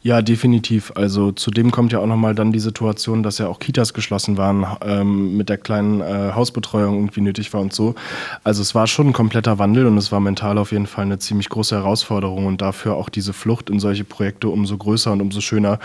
Ja, 0.03 0.23
definitiv. 0.23 0.93
Also 0.95 1.31
zudem 1.31 1.71
kommt 1.71 1.93
ja 1.93 1.99
auch 1.99 2.07
nochmal 2.07 2.35
dann 2.35 2.53
die 2.53 2.59
Situation, 2.59 3.23
dass 3.23 3.37
ja 3.37 3.49
auch 3.49 3.59
Kitas 3.59 3.93
geschlossen 3.93 4.39
waren, 4.39 4.67
ähm, 4.81 5.37
mit 5.37 5.51
der 5.51 5.59
kleinen 5.59 6.01
äh, 6.01 6.33
Hausbetreuung 6.35 6.97
irgendwie 6.97 7.21
nötig 7.21 7.53
war 7.53 7.61
und 7.61 7.75
so. 7.75 7.95
Also 8.43 8.63
es 8.63 8.75
war 8.75 8.87
schon 8.87 9.09
ein 9.09 9.13
kompletter 9.13 9.59
Wandel 9.59 9.85
und 9.85 9.99
es 9.99 10.11
war 10.11 10.21
mental 10.21 10.57
auf 10.57 10.73
jeden 10.73 10.87
Fall 10.87 11.05
eine 11.05 11.19
ziemlich 11.19 11.51
große 11.51 11.77
Herausforderung 11.77 12.47
und 12.47 12.63
dafür 12.63 12.95
auch 12.95 13.11
diese 13.11 13.35
Flucht 13.35 13.69
in 13.69 13.79
solche 13.79 14.05
Projekte 14.05 14.49
umso 14.49 14.79
größer 14.79 15.13
und 15.13 15.21
umso 15.21 15.43
schöner, 15.43 15.79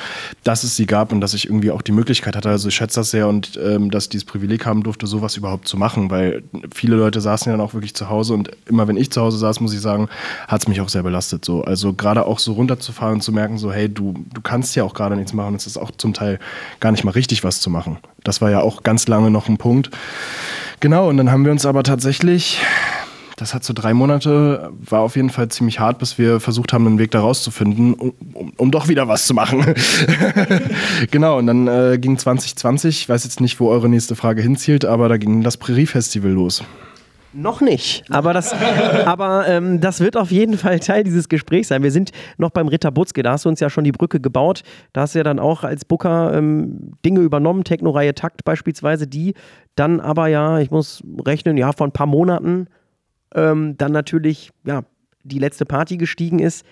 dass 0.46 0.64
es 0.64 0.78
sie 0.78 0.86
gab 0.86 1.12
und 1.12 1.20
dass 1.20 1.34
ich 1.34 1.48
irgendwie 1.48 1.72
auch 1.72 1.82
die 1.82 1.92
Möglichkeit 1.92 2.38
hatte. 2.38 2.48
Also 2.48 2.70
ich 2.70 2.76
schätze 2.76 3.02
das 3.02 3.12
sehr 3.12 3.28
und 3.28 3.60
ähm, 3.62 3.92
dass 3.92 4.06
ich 4.06 4.10
dieses 4.12 4.26
Privileg 4.26 4.66
haben 4.66 4.84
durfte, 4.84 5.08
sowas 5.08 5.36
überhaupt 5.36 5.68
zu 5.68 5.76
machen, 5.76 6.10
weil 6.10 6.42
viele 6.74 6.96
Leute 6.96 7.20
saßen 7.20 7.52
ja 7.52 7.58
dann 7.58 7.66
auch 7.66 7.74
wirklich 7.74 7.96
zu 7.96 8.10
Hause 8.10 8.34
und 8.34 8.50
immer 8.66 8.88
wenn 8.88 8.96
ich 8.96 9.12
zu 9.12 9.20
Hause 9.20 9.40
saß, 9.40 9.60
muss 9.60 9.74
ich 9.74 9.82
sagen, 9.82 10.08
hat 10.48 10.62
es 10.62 10.70
mich 10.70 10.80
auch 10.80 10.88
sehr 10.88 11.04
belastet. 11.04 11.44
So. 11.44 11.66
Also 11.66 11.92
gerade 11.92 12.26
auch 12.26 12.40
so 12.40 12.54
runterzufahren 12.54 13.16
und 13.16 13.22
zu 13.22 13.34
merken, 13.34 13.58
so 13.58 13.74
hey, 13.74 13.90
du 13.90 14.05
du, 14.14 14.42
kannst 14.42 14.76
ja 14.76 14.84
auch 14.84 14.94
gerade 14.94 15.16
nichts 15.16 15.34
machen. 15.34 15.56
Es 15.56 15.68
ist 15.68 15.78
auch 15.78 15.92
zum 15.92 16.14
Teil 16.14 16.40
gar 16.80 16.92
nicht 16.92 17.04
mal 17.04 17.12
richtig, 17.12 17.44
was 17.44 17.60
zu 17.60 17.70
machen. 17.70 17.98
Das 18.24 18.42
war 18.42 18.52
ja 18.52 18.62
auch 18.62 18.84
ganz 18.84 19.08
lange 19.08 19.32
noch 19.32 19.48
ein 19.50 19.58
Punkt. 19.58 19.90
Genau, 20.80 21.10
und 21.10 21.18
dann 21.18 21.32
haben 21.32 21.46
wir 21.46 21.52
uns 21.52 21.66
aber 21.66 21.84
tatsächlich, 21.84 22.60
das 23.38 23.54
hat 23.54 23.64
so 23.64 23.74
drei 23.74 23.94
Monate, 23.94 24.72
war 24.80 25.02
auf 25.02 25.16
jeden 25.16 25.30
Fall 25.30 25.50
ziemlich 25.50 25.80
hart, 25.80 26.00
bis 26.00 26.18
wir 26.18 26.40
versucht 26.40 26.74
haben, 26.74 26.86
einen 26.86 27.00
Weg 27.00 27.12
da 27.12 27.22
rauszufinden, 27.22 27.94
um, 27.94 28.14
um, 28.34 28.54
um 28.56 28.72
doch 28.72 28.88
wieder 28.88 29.08
was 29.08 29.26
zu 29.26 29.34
machen. 29.34 29.66
genau, 31.12 31.38
und 31.38 31.48
dann 31.48 31.68
äh, 31.68 31.98
ging 32.00 32.18
2020, 32.18 33.02
ich 33.02 33.10
weiß 33.10 33.24
jetzt 33.24 33.42
nicht, 33.42 33.60
wo 33.60 33.70
eure 33.70 33.90
nächste 33.90 34.16
Frage 34.16 34.42
hinzielt, 34.42 34.86
aber 34.86 35.10
da 35.10 35.18
ging 35.18 35.44
das 35.44 35.58
Prärie-Festival 35.58 36.32
los. 36.32 36.64
Noch 37.38 37.60
nicht, 37.60 38.10
aber 38.10 38.32
das, 38.32 38.54
aber, 39.06 39.46
ähm, 39.50 39.82
das 39.82 40.00
wird 40.00 40.16
auf 40.16 40.32
jeden 40.32 40.58
Fall 40.58 40.80
Teil 40.80 41.04
dieses 41.04 41.28
Gesprächs 41.28 41.68
sein. 41.68 41.84
Wir 41.84 41.92
sind 41.92 42.12
noch 42.38 42.52
beim 42.52 42.70
Ritter 42.70 42.92
Butzke, 42.92 43.24
da 43.24 43.34
hast 43.34 43.44
du 43.44 43.50
uns 43.50 43.60
ja 43.60 43.70
schon 43.70 43.84
die 43.84 43.92
Brücke 43.92 44.22
gebaut. 44.22 44.64
Da 44.94 45.02
hast 45.02 45.16
du 45.16 45.20
ja 45.20 45.24
dann 45.24 45.40
auch 45.40 45.66
als 45.66 45.84
Booker 45.84 46.34
ähm, 46.34 46.94
Dinge 47.04 47.20
übernommen, 47.20 47.66
Techno-Reihe 47.66 48.16
Takt 48.16 48.46
beispielsweise, 48.46 49.06
die 49.06 49.34
dann 49.76 50.00
aber 50.00 50.28
ja, 50.28 50.60
ich 50.60 50.72
muss 50.72 51.04
rechnen, 51.26 51.58
ja, 51.58 51.74
vor 51.74 51.86
ein 51.86 51.92
paar 51.92 52.08
Monaten 52.08 52.68
ähm, 53.36 53.76
dann 53.78 53.92
natürlich, 53.92 54.52
ja, 54.66 54.84
die 55.24 55.40
letzte 55.40 55.66
Party 55.66 55.98
gestiegen 55.98 56.40
ist. 56.40 56.66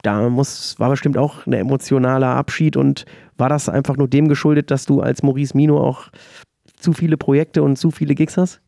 Da 0.00 0.30
muss, 0.30 0.78
war 0.78 0.88
bestimmt 0.88 1.18
auch 1.18 1.44
ein 1.44 1.52
emotionaler 1.52 2.28
Abschied 2.28 2.78
und 2.78 3.04
war 3.36 3.50
das 3.50 3.68
einfach 3.68 3.98
nur 3.98 4.08
dem 4.08 4.28
geschuldet, 4.28 4.70
dass 4.70 4.86
du 4.86 5.02
als 5.02 5.22
Maurice 5.22 5.54
Mino 5.54 5.78
auch 5.78 6.08
zu 6.78 6.94
viele 6.94 7.18
Projekte 7.18 7.62
und 7.62 7.76
zu 7.76 7.90
viele 7.90 8.14
Gigs 8.14 8.38
hast? 8.38 8.62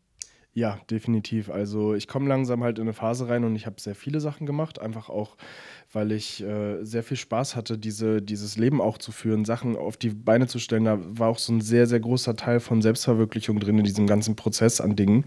Ja, 0.53 0.79
definitiv. 0.89 1.49
Also 1.49 1.93
ich 1.93 2.09
komme 2.09 2.27
langsam 2.27 2.61
halt 2.61 2.77
in 2.77 2.81
eine 2.83 2.91
Phase 2.91 3.29
rein 3.29 3.45
und 3.45 3.55
ich 3.55 3.65
habe 3.65 3.79
sehr 3.79 3.95
viele 3.95 4.19
Sachen 4.19 4.45
gemacht, 4.45 4.81
einfach 4.81 5.07
auch, 5.07 5.37
weil 5.93 6.11
ich 6.11 6.43
äh, 6.43 6.83
sehr 6.83 7.03
viel 7.03 7.15
Spaß 7.15 7.55
hatte, 7.55 7.77
diese, 7.77 8.21
dieses 8.21 8.57
Leben 8.57 8.81
auch 8.81 8.97
zu 8.97 9.13
führen, 9.13 9.45
Sachen 9.45 9.77
auf 9.77 9.95
die 9.95 10.09
Beine 10.09 10.47
zu 10.47 10.59
stellen. 10.59 10.83
Da 10.83 10.99
war 11.01 11.29
auch 11.29 11.37
so 11.37 11.53
ein 11.53 11.61
sehr, 11.61 11.87
sehr 11.87 12.01
großer 12.01 12.35
Teil 12.35 12.59
von 12.59 12.81
Selbstverwirklichung 12.81 13.61
drin 13.61 13.77
in 13.77 13.85
diesem 13.85 14.07
ganzen 14.07 14.35
Prozess 14.35 14.81
an 14.81 14.97
Dingen 14.97 15.23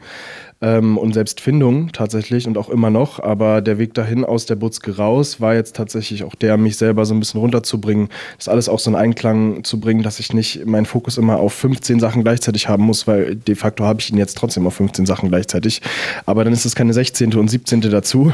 ähm, 0.61 0.99
und 0.99 1.15
Selbstfindung 1.15 1.93
tatsächlich 1.93 2.47
und 2.47 2.59
auch 2.59 2.69
immer 2.69 2.91
noch. 2.91 3.19
Aber 3.19 3.63
der 3.63 3.79
Weg 3.79 3.95
dahin 3.95 4.27
aus 4.27 4.45
der 4.45 4.57
Butzke 4.57 4.99
raus 4.99 5.41
war 5.41 5.55
jetzt 5.55 5.75
tatsächlich 5.75 6.25
auch 6.25 6.35
der, 6.35 6.59
mich 6.59 6.77
selber 6.77 7.07
so 7.07 7.15
ein 7.15 7.21
bisschen 7.21 7.41
runterzubringen, 7.41 8.11
das 8.37 8.49
alles 8.49 8.69
auch 8.69 8.79
so 8.79 8.91
in 8.91 8.97
Einklang 8.97 9.65
zu 9.65 9.81
bringen, 9.81 10.03
dass 10.03 10.21
ich 10.21 10.35
nicht 10.35 10.67
meinen 10.67 10.85
Fokus 10.85 11.17
immer 11.17 11.39
auf 11.39 11.55
15 11.55 11.99
Sachen 11.99 12.23
gleichzeitig 12.23 12.69
haben 12.69 12.83
muss, 12.83 13.07
weil 13.07 13.37
de 13.37 13.55
facto 13.55 13.85
habe 13.85 14.01
ich 14.01 14.11
ihn 14.11 14.19
jetzt 14.19 14.37
trotzdem 14.37 14.67
auf 14.67 14.75
15 14.75 15.07
Sachen 15.07 15.14
gleichzeitig. 15.23 15.83
Aber 16.27 16.45
dann 16.45 16.53
ist 16.53 16.65
es 16.65 16.75
keine 16.75 16.93
16. 16.93 17.35
und 17.35 17.49
17. 17.49 17.81
dazu. 17.83 18.33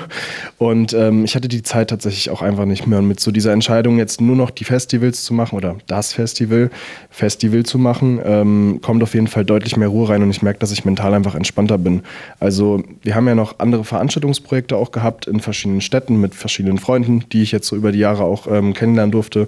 Und 0.59 0.93
ähm, 0.93 1.25
ich 1.25 1.35
hatte 1.35 1.49
die 1.49 1.63
Zeit 1.63 1.91
tatsächlich 1.91 2.31
auch 2.31 2.43
einfach 2.43 2.65
nicht 2.65 2.87
mehr. 2.87 2.99
Und 2.99 3.09
mit 3.09 3.21
so 3.21 3.31
dieser 3.31 3.53
Entscheidung, 3.53 3.99
jetzt 3.99 4.21
nur 4.21 4.37
noch 4.37 4.51
die 4.51 4.65
Festivals 4.65 5.25
zu 5.25 5.35
machen 5.35 5.57
oder 5.57 5.77
das 5.87 6.13
Festival, 6.13 6.71
Festival 7.11 7.65
zu 7.65 7.79
machen, 7.79 8.21
ähm, 8.25 8.81
kommt 8.83 9.03
auf 9.03 9.15
jeden 9.15 9.27
Fall 9.27 9.45
deutlich 9.45 9.77
mehr 9.77 9.89
Ruhe 9.89 10.09
rein 10.09 10.23
und 10.23 10.31
ich 10.31 10.43
merke, 10.43 10.59
dass 10.59 10.73
ich 10.73 10.85
mental 10.85 11.15
einfach 11.15 11.35
entspannter 11.35 11.79
bin. 11.79 12.03
Also 12.39 12.83
wir 13.03 13.15
haben 13.15 13.27
ja 13.27 13.35
noch 13.35 13.59
andere 13.59 13.85
Veranstaltungsprojekte 13.85 14.77
auch 14.77 14.93
gehabt 14.93 15.27
in 15.27 15.41
verschiedenen 15.41 15.81
Städten 15.81 16.21
mit 16.21 16.35
verschiedenen 16.35 16.79
Freunden, 16.79 17.25
die 17.33 17.43
ich 17.43 17.53
jetzt 17.53 17.67
so 17.67 17.77
über 17.77 17.93
die 17.93 17.99
Jahre 17.99 18.25
auch 18.25 18.47
ähm, 18.47 18.75
kennenlernen 18.75 19.13
durfte. 19.13 19.47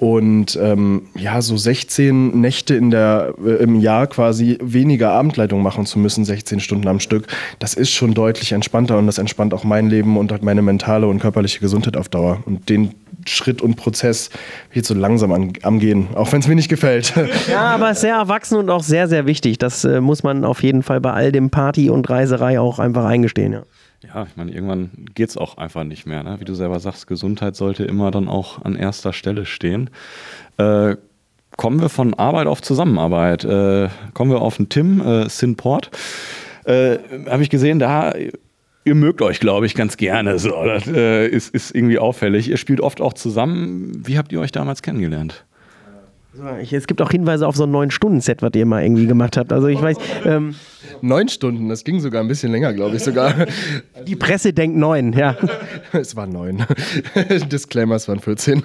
Und 0.00 0.58
ähm, 0.58 1.02
ja, 1.14 1.42
so 1.42 1.58
16 1.58 2.40
Nächte 2.40 2.74
in 2.74 2.90
der, 2.90 3.34
äh, 3.44 3.62
im 3.62 3.78
Jahr 3.78 4.06
quasi 4.06 4.56
weniger 4.62 5.10
Abendleitung 5.10 5.62
machen 5.62 5.84
zu 5.84 5.98
müssen, 5.98 6.24
16 6.24 6.60
Stunden 6.60 6.88
am 6.88 7.00
Stück, 7.00 7.26
das 7.58 7.74
ist 7.74 7.90
schon 7.90 8.14
deutlich 8.14 8.52
entspannter 8.52 8.96
und 8.96 9.06
das 9.06 9.18
entspannt 9.18 9.52
auch 9.52 9.62
mein 9.62 9.90
Leben 9.90 10.16
und 10.16 10.32
halt 10.32 10.42
meine 10.42 10.62
mentale 10.62 11.06
und 11.06 11.18
körperliche 11.18 11.60
Gesundheit 11.60 11.98
auf 11.98 12.08
Dauer. 12.08 12.38
Und 12.46 12.70
den 12.70 12.94
Schritt 13.26 13.60
und 13.60 13.76
Prozess 13.76 14.30
wird 14.72 14.86
so 14.86 14.94
langsam 14.94 15.32
an, 15.32 15.52
am 15.64 15.80
Gehen, 15.80 16.08
auch 16.14 16.32
wenn 16.32 16.40
es 16.40 16.48
mir 16.48 16.54
nicht 16.54 16.70
gefällt. 16.70 17.12
Ja, 17.50 17.74
aber 17.74 17.94
sehr 17.94 18.14
erwachsen 18.14 18.56
und 18.56 18.70
auch 18.70 18.82
sehr, 18.82 19.06
sehr 19.06 19.26
wichtig. 19.26 19.58
Das 19.58 19.84
äh, 19.84 20.00
muss 20.00 20.22
man 20.22 20.44
auf 20.44 20.62
jeden 20.62 20.82
Fall 20.82 21.00
bei 21.00 21.12
all 21.12 21.30
dem 21.30 21.50
Party 21.50 21.90
und 21.90 22.08
Reiserei 22.08 22.58
auch 22.58 22.78
einfach 22.78 23.04
eingestehen, 23.04 23.52
ja. 23.52 23.62
Ja, 24.02 24.26
ich 24.28 24.36
meine, 24.36 24.52
irgendwann 24.52 24.90
geht 25.14 25.28
es 25.28 25.36
auch 25.36 25.58
einfach 25.58 25.84
nicht 25.84 26.06
mehr. 26.06 26.22
Ne? 26.22 26.40
Wie 26.40 26.44
du 26.44 26.54
selber 26.54 26.80
sagst, 26.80 27.06
Gesundheit 27.06 27.54
sollte 27.54 27.84
immer 27.84 28.10
dann 28.10 28.28
auch 28.28 28.64
an 28.64 28.74
erster 28.74 29.12
Stelle 29.12 29.44
stehen. 29.44 29.90
Äh, 30.56 30.96
kommen 31.56 31.80
wir 31.80 31.90
von 31.90 32.14
Arbeit 32.14 32.46
auf 32.46 32.62
Zusammenarbeit. 32.62 33.44
Äh, 33.44 33.88
kommen 34.14 34.30
wir 34.30 34.40
auf 34.40 34.56
den 34.56 34.70
Tim, 34.70 35.00
äh, 35.00 35.28
Sinport. 35.28 35.90
Äh, 36.64 36.98
Habe 37.28 37.42
ich 37.42 37.50
gesehen, 37.50 37.78
da 37.78 38.14
ihr 38.84 38.94
mögt 38.94 39.22
euch, 39.22 39.40
glaube 39.40 39.66
ich, 39.66 39.74
ganz 39.74 39.96
gerne. 39.96 40.38
So, 40.38 40.64
das 40.64 40.86
äh, 40.86 41.26
ist, 41.28 41.54
ist 41.54 41.74
irgendwie 41.74 41.98
auffällig. 41.98 42.48
Ihr 42.48 42.56
spielt 42.56 42.80
oft 42.80 43.00
auch 43.00 43.12
zusammen. 43.12 44.02
Wie 44.06 44.18
habt 44.18 44.32
ihr 44.32 44.40
euch 44.40 44.52
damals 44.52 44.82
kennengelernt? 44.82 45.44
Es 46.70 46.86
gibt 46.86 47.02
auch 47.02 47.10
Hinweise 47.10 47.46
auf 47.46 47.56
so 47.56 47.64
ein 47.64 47.70
neun 47.70 47.90
Stunden 47.90 48.20
Set, 48.20 48.42
was 48.42 48.52
ihr 48.54 48.66
mal 48.66 48.82
irgendwie 48.82 49.06
gemacht 49.06 49.36
habt. 49.36 49.52
Also 49.52 49.66
ich 49.68 49.80
weiß. 49.80 49.96
Ähm, 50.24 50.54
neun 51.02 51.28
Stunden, 51.28 51.68
das 51.68 51.84
ging 51.84 52.00
sogar 52.00 52.22
ein 52.22 52.28
bisschen 52.28 52.52
länger, 52.52 52.72
glaube 52.72 52.96
ich 52.96 53.02
sogar. 53.02 53.34
Die 54.06 54.16
Presse 54.16 54.52
denkt 54.52 54.76
neun, 54.76 55.12
ja. 55.12 55.36
Es 55.92 56.16
waren 56.16 56.30
neun. 56.30 56.64
Disclaimer, 57.50 57.96
es 57.96 58.08
waren 58.08 58.20
14. 58.20 58.62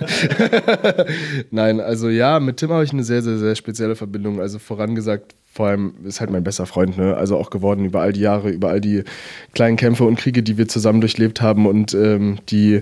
Nein, 1.52 1.80
also 1.80 2.10
ja, 2.10 2.40
mit 2.40 2.58
Tim 2.58 2.72
habe 2.72 2.84
ich 2.84 2.94
eine 2.94 3.04
sehr, 3.04 3.22
sehr, 3.22 3.38
sehr 3.38 3.56
spezielle 3.56 3.96
Verbindung. 3.96 4.40
Also 4.40 4.60
vorangesagt, 4.60 5.36
vor 5.52 5.68
allem 5.68 5.94
ist 6.04 6.20
halt 6.20 6.32
mein 6.32 6.44
bester 6.44 6.66
Freund, 6.66 6.98
ne? 6.98 7.16
Also 7.16 7.38
auch 7.38 7.50
geworden 7.50 7.86
über 7.86 8.02
all 8.02 8.12
die 8.12 8.22
Jahre, 8.22 8.50
über 8.50 8.70
all 8.70 8.82
die 8.82 9.04
kleinen 9.54 9.78
Kämpfe 9.78 10.04
und 10.04 10.18
Kriege, 10.20 10.44
die 10.44 10.58
wir 10.58 10.68
zusammen 10.68 11.00
durchlebt 11.00 11.42
haben 11.42 11.66
und 11.66 11.94
ähm, 11.94 12.40
die 12.50 12.82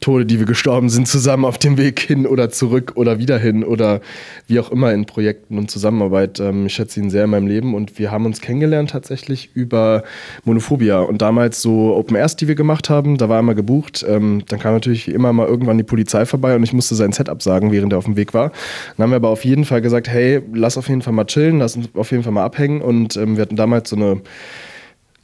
Tode, 0.00 0.24
die 0.24 0.38
wir 0.38 0.46
gestorben 0.46 0.88
sind, 0.88 1.06
zusammen 1.06 1.44
auf 1.44 1.58
dem 1.58 1.76
Weg 1.76 2.00
hin 2.00 2.26
oder 2.26 2.50
zurück 2.50 2.92
oder 2.94 3.18
wieder 3.18 3.38
hin 3.38 3.62
oder 3.64 4.00
wie 4.46 4.58
auch 4.58 4.70
immer 4.70 4.92
in 4.92 5.04
Projekten 5.04 5.58
und 5.58 5.70
Zusammenarbeit. 5.70 6.40
Ähm, 6.40 6.66
ich 6.66 6.74
schätze 6.74 7.00
ihn 7.00 7.10
sehr 7.10 7.24
in 7.24 7.30
meinem 7.30 7.46
Leben 7.46 7.74
und 7.74 7.98
wir 7.98 8.10
haben 8.10 8.24
uns 8.24 8.40
kennengelernt 8.40 8.90
tatsächlich 8.90 9.50
über 9.54 10.04
Monophobia 10.44 11.00
und 11.00 11.20
damals 11.20 11.60
so 11.60 11.94
Open 11.94 12.16
Airs, 12.16 12.36
die 12.36 12.48
wir 12.48 12.54
gemacht 12.54 12.88
haben, 12.88 13.18
da 13.18 13.28
war 13.28 13.36
er 13.36 13.42
mal 13.42 13.54
gebucht. 13.54 14.04
Ähm, 14.08 14.42
dann 14.48 14.58
kam 14.58 14.74
natürlich 14.74 15.08
immer 15.08 15.32
mal 15.32 15.46
irgendwann 15.46 15.76
die 15.76 15.84
Polizei 15.84 16.24
vorbei 16.24 16.56
und 16.56 16.62
ich 16.62 16.72
musste 16.72 16.94
sein 16.94 17.12
Set 17.12 17.28
absagen, 17.28 17.72
während 17.72 17.92
er 17.92 17.98
auf 17.98 18.06
dem 18.06 18.16
Weg 18.16 18.34
war. 18.34 18.52
Dann 18.96 19.04
haben 19.04 19.10
wir 19.10 19.16
aber 19.16 19.30
auf 19.30 19.44
jeden 19.44 19.64
Fall 19.64 19.82
gesagt, 19.82 20.08
hey, 20.08 20.42
lass 20.52 20.78
auf 20.78 20.88
jeden 20.88 21.02
Fall 21.02 21.12
mal 21.12 21.26
chillen, 21.26 21.58
lass 21.58 21.76
uns 21.76 21.88
auf 21.94 22.10
jeden 22.10 22.22
Fall 22.22 22.32
mal 22.32 22.44
abhängen 22.44 22.80
und 22.80 23.16
ähm, 23.16 23.36
wir 23.36 23.42
hatten 23.42 23.56
damals 23.56 23.90
so 23.90 23.96
eine 23.96 24.20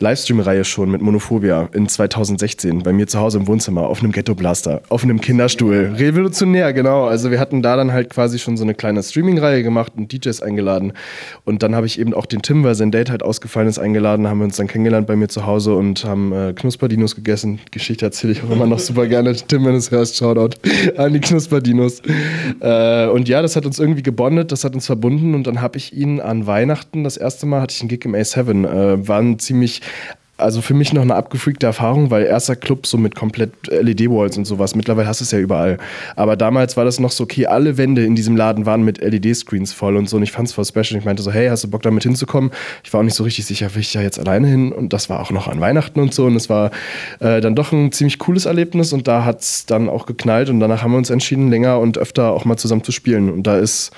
Livestream-Reihe 0.03 0.65
schon 0.65 0.91
mit 0.91 1.01
Monophobia 1.01 1.69
in 1.73 1.89
2016 1.89 2.83
bei 2.83 2.93
mir 2.93 3.07
zu 3.07 3.21
Hause 3.21 3.39
im 3.39 3.47
Wohnzimmer 3.47 3.87
auf 3.87 4.01
einem 4.01 4.11
Ghetto-Blaster, 4.11 4.83
auf 4.89 5.05
einem 5.05 5.21
Kinderstuhl. 5.21 5.95
Revolutionär, 5.97 6.73
genau. 6.73 7.05
Also 7.05 7.31
wir 7.31 7.39
hatten 7.39 7.63
da 7.63 7.77
dann 7.77 7.93
halt 7.93 8.11
quasi 8.11 8.41
schon 8.41 8.57
so 8.57 8.65
eine 8.65 8.75
kleine 8.75 9.03
Streaming-Reihe 9.03 9.63
gemacht 9.63 9.93
und 9.97 10.13
DJs 10.13 10.43
eingeladen. 10.43 10.93
Und 11.45 11.63
dann 11.63 11.77
habe 11.77 11.87
ich 11.87 12.01
eben 12.01 12.15
auch 12.15 12.27
den 12.27 12.43
Tim, 12.43 12.65
weil 12.65 12.75
sein 12.75 12.91
Date 12.91 13.11
halt 13.11 13.23
ausgefallen 13.23 13.69
ist, 13.69 13.79
eingeladen, 13.79 14.27
haben 14.27 14.39
wir 14.39 14.45
uns 14.45 14.57
dann 14.57 14.67
kennengelernt 14.67 15.07
bei 15.07 15.15
mir 15.15 15.29
zu 15.29 15.47
Hause 15.47 15.75
und 15.77 16.05
haben 16.05 16.33
äh, 16.33 16.53
Knusperdinos 16.53 17.15
gegessen. 17.15 17.61
Geschichte 17.71 18.05
erzähle 18.05 18.33
ich 18.33 18.43
auch 18.43 18.51
immer 18.51 18.67
noch 18.67 18.81
super 18.81 19.07
gerne. 19.07 19.33
Tim, 19.47 19.65
wenn 19.65 19.73
du 19.73 19.79
es 19.79 19.93
hörst, 19.93 20.17
Shoutout 20.17 20.57
an 20.97 21.13
die 21.13 21.21
Knusperdinos. 21.21 22.03
Äh, 22.61 23.07
und 23.07 23.29
ja, 23.29 23.41
das 23.41 23.55
hat 23.55 23.67
uns 23.67 23.79
irgendwie 23.79 24.03
gebondet, 24.03 24.51
das 24.51 24.65
hat 24.65 24.75
uns 24.75 24.87
verbunden 24.87 25.37
und 25.37 25.47
dann 25.47 25.61
habe 25.61 25.79
ich 25.79 25.97
ihn 25.97 26.21
an 26.21 26.49
Weihnachten, 26.49 27.05
das 27.05 27.17
erste 27.17 27.47
Mal 27.47 27.61
hatte 27.61 27.73
ich 27.77 27.81
einen 27.83 27.89
Gig 27.89 28.05
im 28.05 28.15
A7, 28.17 28.67
äh, 28.67 29.09
war 29.09 29.21
ein 29.21 29.39
ziemlich 29.39 29.81
also 30.43 30.61
für 30.61 30.75
mich 30.75 30.93
noch 30.93 31.03
eine 31.03 31.15
abgefreakte 31.15 31.67
Erfahrung, 31.67 32.11
weil 32.11 32.25
erster 32.25 32.57
Club 32.57 32.87
so 32.87 32.99
mit 32.99 33.15
komplett 33.15 33.53
LED-Walls 33.69 34.37
und 34.37 34.45
sowas. 34.45 34.75
Mittlerweile 34.75 35.09
hast 35.09 35.21
du 35.21 35.25
es 35.25 35.31
ja 35.31 35.39
überall. 35.39 35.79
Aber 36.17 36.37
damals 36.37 36.77
war 36.77 36.85
das 36.85 37.01
noch 37.01 37.13
so, 37.13 37.25
okay, 37.25 37.47
alle 37.47 37.79
Wände 37.79 38.05
in 38.05 38.15
diesem 38.15 38.37
Laden 38.37 38.67
waren 38.67 38.83
mit 38.83 38.99
LED-Screens 38.99 39.73
voll 39.73 39.97
und 39.97 40.09
so. 40.09 40.17
Und 40.17 40.23
ich 40.23 40.33
fand 40.33 40.49
es 40.49 40.55
voll 40.55 40.65
special. 40.65 40.99
Ich 40.99 41.05
meinte 41.05 41.23
so, 41.23 41.33
hey, 41.33 41.49
hast 41.49 41.65
du 41.65 41.71
Bock 41.71 41.83
damit 41.83 42.03
hinzukommen? 42.03 42.51
Ich 42.83 42.93
war 42.93 43.01
auch 43.01 43.05
nicht 43.05 43.15
so 43.15 43.25
richtig 43.25 43.47
sicher, 43.47 43.75
will 43.75 43.81
ich 43.81 43.95
ja 43.95 44.03
jetzt 44.03 44.19
alleine 44.19 44.49
hin? 44.49 44.73
Und 44.73 44.93
das 44.93 45.09
war 45.09 45.21
auch 45.21 45.31
noch 45.31 45.49
an 45.49 45.61
Weihnachten 45.61 46.01
und 46.01 46.13
so. 46.13 46.27
Und 46.27 46.37
es 46.37 46.51
war 46.51 46.71
äh, 47.21 47.41
dann 47.41 47.55
doch 47.55 47.73
ein 47.73 47.93
ziemlich 47.93 48.19
cooles 48.19 48.47
Erlebnis 48.47 48.93
und 48.93 49.09
da 49.09 49.25
hat 49.25 49.41
es 49.41 49.67
dann 49.67 49.89
auch 49.89 50.07
geknallt. 50.07 50.49
Und 50.49 50.61
danach 50.61 50.83
haben 50.83 50.93
wir 50.93 50.99
uns 50.99 51.11
entschieden, 51.11 51.51
länger 51.51 51.79
und 51.79 51.99
öfter 51.99 52.33
auch 52.33 52.45
mal 52.45 52.57
zusammen 52.57 52.85
zu 52.85 52.93
spielen. 52.93 53.31
Und 53.31 53.47
da 53.47 53.59
ist 53.59 53.93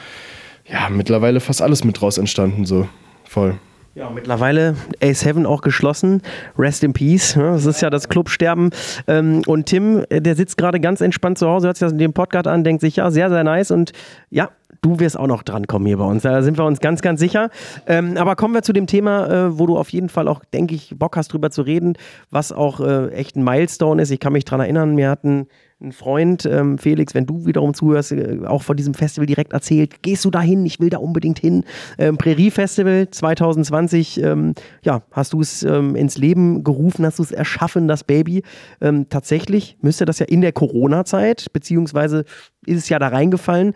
ja 0.66 0.88
mittlerweile 0.90 1.40
fast 1.40 1.62
alles 1.62 1.84
mit 1.84 2.00
draus 2.00 2.18
entstanden, 2.18 2.66
so 2.66 2.88
voll. 3.24 3.58
Ja, 3.94 4.10
mittlerweile 4.10 4.74
A7 5.00 5.46
auch 5.46 5.60
geschlossen. 5.60 6.20
Rest 6.58 6.82
in 6.82 6.92
Peace. 6.92 7.36
Ne? 7.36 7.52
Das 7.52 7.64
ist 7.64 7.80
ja 7.80 7.90
das 7.90 8.08
Clubsterben. 8.08 8.70
Ähm, 9.06 9.42
und 9.46 9.66
Tim, 9.66 10.04
äh, 10.08 10.20
der 10.20 10.34
sitzt 10.34 10.56
gerade 10.56 10.80
ganz 10.80 11.00
entspannt 11.00 11.38
zu 11.38 11.46
Hause, 11.48 11.68
hört 11.68 11.76
sich 11.76 11.86
das 11.86 11.92
in 11.92 11.98
dem 11.98 12.12
Podcast 12.12 12.48
an, 12.48 12.64
denkt 12.64 12.80
sich, 12.80 12.96
ja, 12.96 13.12
sehr, 13.12 13.30
sehr 13.30 13.44
nice. 13.44 13.70
Und 13.70 13.92
ja, 14.30 14.50
du 14.84 15.00
wirst 15.00 15.18
auch 15.18 15.26
noch 15.26 15.42
drankommen 15.42 15.86
hier 15.86 15.96
bei 15.96 16.04
uns. 16.04 16.22
Da 16.22 16.42
sind 16.42 16.58
wir 16.58 16.64
uns 16.64 16.80
ganz, 16.80 17.00
ganz 17.00 17.18
sicher. 17.18 17.50
Ähm, 17.86 18.16
aber 18.16 18.36
kommen 18.36 18.54
wir 18.54 18.62
zu 18.62 18.72
dem 18.72 18.86
Thema, 18.86 19.26
äh, 19.28 19.58
wo 19.58 19.66
du 19.66 19.78
auf 19.78 19.88
jeden 19.90 20.08
Fall 20.08 20.28
auch, 20.28 20.44
denke 20.44 20.74
ich, 20.74 20.94
Bock 20.96 21.16
hast, 21.16 21.32
drüber 21.32 21.50
zu 21.50 21.62
reden, 21.62 21.94
was 22.30 22.52
auch 22.52 22.80
äh, 22.80 23.08
echt 23.08 23.36
ein 23.36 23.44
Milestone 23.44 24.02
ist. 24.02 24.10
Ich 24.10 24.20
kann 24.20 24.32
mich 24.32 24.44
daran 24.44 24.60
erinnern, 24.60 24.96
wir 24.96 25.08
hatten 25.08 25.46
ein 25.80 25.92
Freund, 25.92 26.46
ähm, 26.46 26.78
Felix, 26.78 27.14
wenn 27.14 27.26
du 27.26 27.46
wiederum 27.46 27.74
zuhörst, 27.74 28.12
äh, 28.12 28.40
auch 28.46 28.62
von 28.62 28.76
diesem 28.76 28.94
Festival 28.94 29.26
direkt 29.26 29.52
erzählt, 29.52 30.02
gehst 30.02 30.24
du 30.24 30.30
da 30.30 30.40
hin? 30.40 30.64
Ich 30.66 30.80
will 30.80 30.90
da 30.90 30.98
unbedingt 30.98 31.38
hin. 31.38 31.64
Ähm, 31.98 32.16
Prärie 32.16 32.50
Festival 32.50 33.08
2020, 33.10 34.22
ähm, 34.22 34.54
ja, 34.82 35.02
hast 35.12 35.32
du 35.32 35.40
es 35.40 35.62
ähm, 35.62 35.96
ins 35.96 36.16
Leben 36.16 36.62
gerufen, 36.62 37.04
hast 37.04 37.18
du 37.18 37.22
es 37.22 37.32
erschaffen, 37.32 37.88
das 37.88 38.04
Baby. 38.04 38.42
Ähm, 38.80 39.08
tatsächlich 39.08 39.76
müsste 39.80 40.04
das 40.04 40.18
ja 40.18 40.26
in 40.26 40.40
der 40.40 40.52
Corona-Zeit, 40.52 41.52
beziehungsweise 41.52 42.24
ist 42.66 42.78
es 42.78 42.88
ja 42.88 42.98
da 42.98 43.08
reingefallen. 43.08 43.74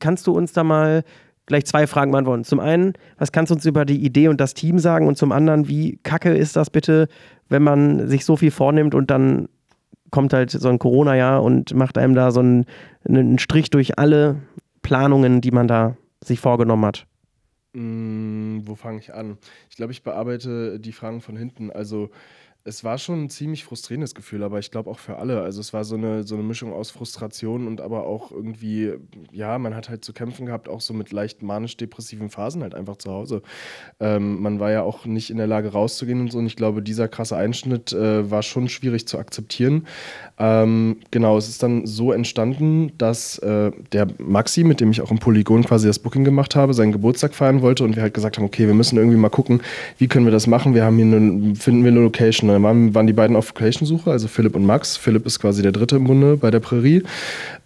Kannst 0.00 0.26
du 0.26 0.32
uns 0.32 0.52
da 0.52 0.64
mal 0.64 1.04
gleich 1.46 1.66
zwei 1.66 1.86
Fragen 1.86 2.10
beantworten. 2.10 2.44
Zum 2.44 2.60
einen, 2.60 2.94
was 3.18 3.32
kannst 3.32 3.50
du 3.50 3.54
uns 3.54 3.66
über 3.66 3.84
die 3.84 4.04
Idee 4.04 4.28
und 4.28 4.40
das 4.40 4.54
Team 4.54 4.78
sagen? 4.78 5.06
Und 5.06 5.18
zum 5.18 5.32
anderen, 5.32 5.68
wie 5.68 5.98
kacke 6.02 6.34
ist 6.34 6.56
das 6.56 6.70
bitte, 6.70 7.08
wenn 7.48 7.62
man 7.62 8.08
sich 8.08 8.24
so 8.24 8.36
viel 8.36 8.50
vornimmt 8.50 8.94
und 8.94 9.10
dann 9.10 9.48
kommt 10.10 10.32
halt 10.32 10.50
so 10.50 10.68
ein 10.68 10.78
Corona-Jahr 10.78 11.42
und 11.42 11.74
macht 11.74 11.98
einem 11.98 12.14
da 12.14 12.30
so 12.30 12.40
einen, 12.40 12.66
einen 13.06 13.38
Strich 13.38 13.70
durch 13.70 13.98
alle 13.98 14.36
Planungen, 14.82 15.40
die 15.40 15.50
man 15.50 15.68
da 15.68 15.96
sich 16.22 16.40
vorgenommen 16.40 16.86
hat? 16.86 17.06
Mm, 17.74 18.60
wo 18.62 18.76
fange 18.76 19.00
ich 19.00 19.12
an? 19.12 19.36
Ich 19.68 19.76
glaube, 19.76 19.92
ich 19.92 20.02
bearbeite 20.02 20.78
die 20.78 20.92
Fragen 20.92 21.20
von 21.20 21.36
hinten. 21.36 21.70
Also 21.70 22.10
Es 22.66 22.82
war 22.82 22.96
schon 22.96 23.24
ein 23.24 23.28
ziemlich 23.28 23.62
frustrierendes 23.62 24.14
Gefühl, 24.14 24.42
aber 24.42 24.58
ich 24.58 24.70
glaube 24.70 24.88
auch 24.88 24.98
für 24.98 25.18
alle. 25.18 25.42
Also 25.42 25.60
es 25.60 25.74
war 25.74 25.84
so 25.84 25.96
eine, 25.96 26.22
so 26.22 26.34
eine 26.34 26.42
Mischung 26.42 26.72
aus 26.72 26.90
Frustration 26.90 27.66
und 27.66 27.82
aber 27.82 28.06
auch 28.06 28.32
irgendwie, 28.32 28.94
ja, 29.32 29.58
man 29.58 29.74
hat 29.74 29.90
halt 29.90 30.02
zu 30.02 30.14
kämpfen 30.14 30.46
gehabt, 30.46 30.70
auch 30.70 30.80
so 30.80 30.94
mit 30.94 31.12
leicht 31.12 31.42
manisch-depressiven 31.42 32.30
Phasen 32.30 32.62
halt 32.62 32.74
einfach 32.74 32.96
zu 32.96 33.10
Hause. 33.10 33.42
Ähm, 34.00 34.40
man 34.40 34.60
war 34.60 34.72
ja 34.72 34.80
auch 34.80 35.04
nicht 35.04 35.28
in 35.28 35.36
der 35.36 35.46
Lage 35.46 35.72
rauszugehen 35.72 36.22
und 36.22 36.32
so. 36.32 36.38
Und 36.38 36.46
ich 36.46 36.56
glaube, 36.56 36.80
dieser 36.80 37.06
krasse 37.06 37.36
Einschnitt 37.36 37.92
äh, 37.92 38.30
war 38.30 38.42
schon 38.42 38.70
schwierig 38.70 39.06
zu 39.06 39.18
akzeptieren. 39.18 39.86
Ähm, 40.38 41.00
genau, 41.10 41.36
es 41.36 41.50
ist 41.50 41.62
dann 41.62 41.86
so 41.86 42.12
entstanden, 42.12 42.92
dass 42.96 43.36
äh, 43.40 43.72
der 43.92 44.06
Maxi, 44.16 44.64
mit 44.64 44.80
dem 44.80 44.90
ich 44.90 45.02
auch 45.02 45.10
im 45.10 45.18
Polygon 45.18 45.64
quasi 45.64 45.86
das 45.86 45.98
Booking 45.98 46.24
gemacht 46.24 46.56
habe, 46.56 46.72
seinen 46.72 46.92
Geburtstag 46.92 47.34
feiern 47.34 47.60
wollte 47.60 47.84
und 47.84 47.94
wir 47.94 48.02
halt 48.02 48.14
gesagt 48.14 48.38
haben, 48.38 48.44
okay, 48.46 48.66
wir 48.66 48.74
müssen 48.74 48.96
irgendwie 48.96 49.18
mal 49.18 49.28
gucken, 49.28 49.60
wie 49.98 50.08
können 50.08 50.24
wir 50.24 50.32
das 50.32 50.46
machen. 50.46 50.74
Wir 50.74 50.86
haben 50.86 50.96
hier 50.96 51.04
eine, 51.04 51.54
finden 51.56 51.84
wir 51.84 51.90
eine 51.90 52.00
Location 52.00 52.53
dann 52.54 52.62
waren, 52.62 52.94
waren 52.94 53.06
die 53.06 53.12
beiden 53.12 53.36
auf 53.36 53.48
Location-Suche, 53.48 54.10
also 54.10 54.28
Philipp 54.28 54.56
und 54.56 54.64
Max. 54.64 54.96
Philipp 54.96 55.26
ist 55.26 55.38
quasi 55.38 55.62
der 55.62 55.72
dritte 55.72 55.96
im 55.96 56.04
Bunde 56.04 56.36
bei 56.36 56.50
der 56.50 56.60
Prärie. 56.60 57.02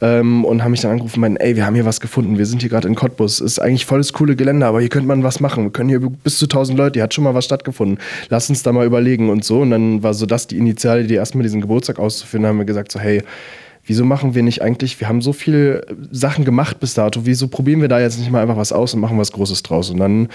Ähm, 0.01 0.45
und 0.45 0.65
haben 0.65 0.73
mich 0.73 0.81
dann 0.81 0.93
angerufen 0.93 1.17
und 1.17 1.21
meinten, 1.21 1.37
ey, 1.39 1.57
wir 1.57 1.67
haben 1.67 1.75
hier 1.75 1.85
was 1.85 2.01
gefunden. 2.01 2.39
Wir 2.39 2.47
sind 2.47 2.61
hier 2.61 2.71
gerade 2.71 2.89
in 2.89 2.95
Cottbus. 2.95 3.41
Ist 3.41 3.61
eigentlich 3.61 3.87
volles 3.87 4.13
coole 4.13 4.37
Gelände, 4.37 4.67
aber 4.67 4.81
hier 4.81 4.89
könnte 4.89 5.09
man 5.09 5.23
was 5.23 5.41
machen. 5.41 5.65
Wir 5.65 5.71
können 5.71 5.89
hier 5.89 6.01
bis 6.01 6.39
zu 6.39 6.47
1000 6.47 6.77
Leute, 6.77 6.95
hier 6.99 7.05
hat 7.05 7.15
schon 7.15 7.25
mal 7.25 7.35
was 7.35 7.45
stattgefunden. 7.45 7.99
Lass 8.29 8.49
uns 8.51 8.63
da 8.63 8.73
mal 8.73 8.87
überlegen 8.87 9.31
und 9.31 9.45
so. 9.45 9.61
Und 9.61 9.71
dann 9.71 10.03
war 10.03 10.15
so 10.15 10.27
das 10.27 10.47
die 10.47 10.59
Initiale, 10.59 11.05
die 11.05 11.15
erstmal 11.15 11.43
diesen 11.43 11.61
Geburtstag 11.61 11.99
auszufinden, 11.99 12.49
haben 12.49 12.59
wir 12.59 12.65
gesagt 12.65 12.91
so, 12.93 12.99
hey, 12.99 13.23
wieso 13.89 14.05
machen 14.05 14.35
wir 14.35 14.43
nicht 14.43 14.63
eigentlich, 14.63 15.01
wir 15.01 15.09
haben 15.09 15.23
so 15.23 15.33
viele 15.33 15.87
Sachen 16.11 16.45
gemacht 16.45 16.79
bis 16.79 16.95
dato, 16.95 17.21
wieso 17.25 17.49
probieren 17.49 17.81
wir 17.81 17.89
da 17.89 17.99
jetzt 17.99 18.19
nicht 18.19 18.31
mal 18.31 18.43
einfach 18.43 18.57
was 18.57 18.73
aus 18.73 18.95
und 18.95 19.01
machen 19.01 19.19
was 19.19 19.33
Großes 19.33 19.63
draus? 19.63 19.91
Und 19.91 19.99
dann 19.99 20.29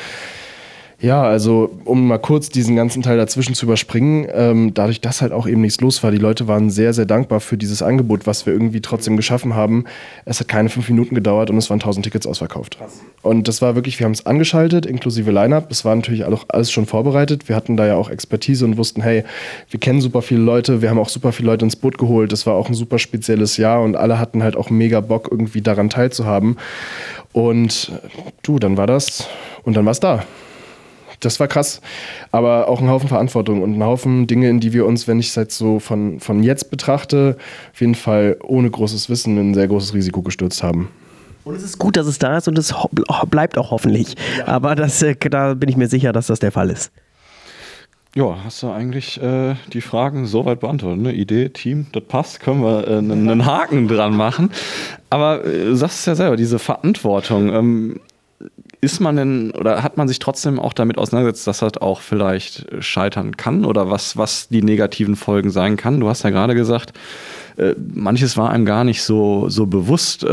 ja, 0.99 1.21
also 1.21 1.69
um 1.85 2.07
mal 2.07 2.17
kurz 2.17 2.49
diesen 2.49 2.75
ganzen 2.75 3.03
Teil 3.03 3.17
dazwischen 3.17 3.55
zu 3.55 3.65
überspringen, 3.65 4.27
ähm, 4.33 4.73
dadurch, 4.73 5.01
dass 5.01 5.21
halt 5.21 5.33
auch 5.33 5.47
eben 5.47 5.61
nichts 5.61 5.81
los 5.81 6.01
war, 6.03 6.11
die 6.11 6.17
Leute 6.17 6.47
waren 6.47 6.69
sehr, 6.69 6.93
sehr 6.93 7.05
dankbar 7.05 7.39
für 7.39 7.57
dieses 7.57 7.81
Angebot, 7.81 8.25
was 8.25 8.45
wir 8.45 8.53
irgendwie 8.53 8.79
trotzdem 8.79 9.17
geschaffen 9.17 9.53
haben. 9.53 9.85
Es 10.25 10.39
hat 10.39 10.47
keine 10.47 10.69
fünf 10.69 10.87
Minuten 10.89 11.15
gedauert 11.15 11.49
und 11.49 11.57
es 11.57 11.69
waren 11.69 11.79
1000 11.79 12.05
Tickets 12.05 12.25
ausverkauft. 12.25 12.77
Krass. 12.77 13.01
Und 13.21 13.47
das 13.47 13.61
war 13.61 13.75
wirklich, 13.75 13.99
wir 13.99 14.05
haben 14.05 14.13
es 14.13 14.25
angeschaltet, 14.25 14.85
inklusive 14.85 15.29
Line-Up. 15.31 15.71
Es 15.71 15.83
war 15.83 15.95
natürlich 15.95 16.23
auch 16.23 16.45
alles 16.47 16.71
schon 16.71 16.85
vorbereitet. 16.85 17.49
Wir 17.49 17.55
hatten 17.55 17.75
da 17.75 17.85
ja 17.85 17.95
auch 17.95 18.09
Expertise 18.09 18.63
und 18.63 18.77
wussten, 18.77 19.01
hey, 19.01 19.23
wir 19.69 19.79
kennen 19.79 19.99
super 19.99 20.21
viele 20.21 20.41
Leute, 20.41 20.81
wir 20.81 20.89
haben 20.89 20.99
auch 20.99 21.09
super 21.09 21.31
viele 21.31 21.47
Leute 21.47 21.65
ins 21.65 21.75
Boot 21.75 21.97
geholt. 21.97 22.31
Das 22.31 22.45
war 22.45 22.53
auch 22.53 22.69
ein 22.69 22.75
super 22.75 22.99
spezielles 22.99 23.57
Jahr 23.57 23.81
und 23.81 23.95
alle 23.95 24.19
hatten 24.19 24.43
halt 24.43 24.55
auch 24.55 24.69
mega 24.69 25.01
Bock, 25.01 25.27
irgendwie 25.29 25.61
daran 25.61 25.89
teilzuhaben. 25.89 26.57
Und 27.33 27.91
du, 28.43 28.59
dann 28.59 28.77
war 28.77 28.87
das 28.87 29.27
und 29.63 29.75
dann 29.75 29.85
war 29.85 29.91
es 29.91 29.99
da 29.99 30.23
das 31.25 31.39
war 31.39 31.47
krass. 31.47 31.81
Aber 32.31 32.67
auch 32.67 32.81
ein 32.81 32.89
Haufen 32.89 33.09
Verantwortung 33.09 33.61
und 33.61 33.75
ein 33.75 33.83
Haufen 33.83 34.27
Dinge, 34.27 34.49
in 34.49 34.59
die 34.59 34.73
wir 34.73 34.85
uns, 34.85 35.07
wenn 35.07 35.19
ich 35.19 35.29
es 35.29 35.35
jetzt 35.35 35.57
so 35.57 35.79
von, 35.79 36.19
von 36.19 36.43
jetzt 36.43 36.71
betrachte, 36.71 37.37
auf 37.73 37.81
jeden 37.81 37.95
Fall 37.95 38.37
ohne 38.43 38.69
großes 38.69 39.09
Wissen 39.09 39.37
in 39.37 39.51
ein 39.51 39.53
sehr 39.53 39.67
großes 39.67 39.93
Risiko 39.93 40.21
gestürzt 40.21 40.63
haben. 40.63 40.89
Und 41.43 41.55
es 41.55 41.63
ist 41.63 41.77
gut, 41.77 41.97
dass 41.97 42.07
es 42.07 42.19
da 42.19 42.37
ist 42.37 42.47
und 42.47 42.57
es 42.57 42.73
bleibt 43.29 43.57
auch 43.57 43.71
hoffentlich. 43.71 44.15
Ja. 44.37 44.47
Aber 44.47 44.75
das, 44.75 45.01
äh, 45.01 45.15
da 45.15 45.53
bin 45.55 45.69
ich 45.69 45.77
mir 45.77 45.87
sicher, 45.87 46.13
dass 46.13 46.27
das 46.27 46.39
der 46.39 46.51
Fall 46.51 46.69
ist. 46.69 46.91
Ja, 48.15 48.37
hast 48.43 48.61
du 48.61 48.69
eigentlich 48.69 49.19
äh, 49.21 49.55
die 49.73 49.81
Fragen 49.81 50.27
soweit 50.27 50.59
beantwortet? 50.59 51.01
Ne? 51.01 51.13
Idee, 51.13 51.49
Team, 51.49 51.87
das 51.93 52.03
passt, 52.03 52.41
können 52.41 52.61
wir 52.61 52.87
äh, 52.87 52.97
einen 52.97 53.45
Haken 53.45 53.87
dran 53.87 54.15
machen. 54.15 54.51
Aber 55.09 55.43
äh, 55.43 55.65
du 55.65 55.75
sagst 55.75 55.99
es 55.99 56.05
ja 56.05 56.15
selber, 56.15 56.37
diese 56.37 56.59
Verantwortung. 56.59 57.49
Ähm, 57.49 57.99
ist 58.83 58.99
man 58.99 59.15
denn 59.15 59.51
oder 59.51 59.81
hat 59.81 59.97
man 59.97 60.07
sich 60.07 60.19
trotzdem 60.19 60.59
auch 60.59 60.73
damit 60.73 60.97
auseinandergesetzt, 60.97 61.47
dass 61.47 61.59
das 61.59 61.77
auch 61.77 62.01
vielleicht 62.01 62.67
scheitern 62.83 63.37
kann 63.37 63.63
oder 63.63 63.89
was, 63.89 64.17
was 64.17 64.49
die 64.49 64.61
negativen 64.61 65.15
Folgen 65.15 65.49
sein 65.49 65.77
kann? 65.77 66.01
Du 66.01 66.09
hast 66.09 66.23
ja 66.23 66.29
gerade 66.29 66.53
gesagt, 66.53 66.91
äh, 67.57 67.73
manches 67.93 68.35
war 68.35 68.49
einem 68.49 68.65
gar 68.65 68.83
nicht 68.83 69.01
so, 69.01 69.47
so 69.47 69.65
bewusst. 69.65 70.25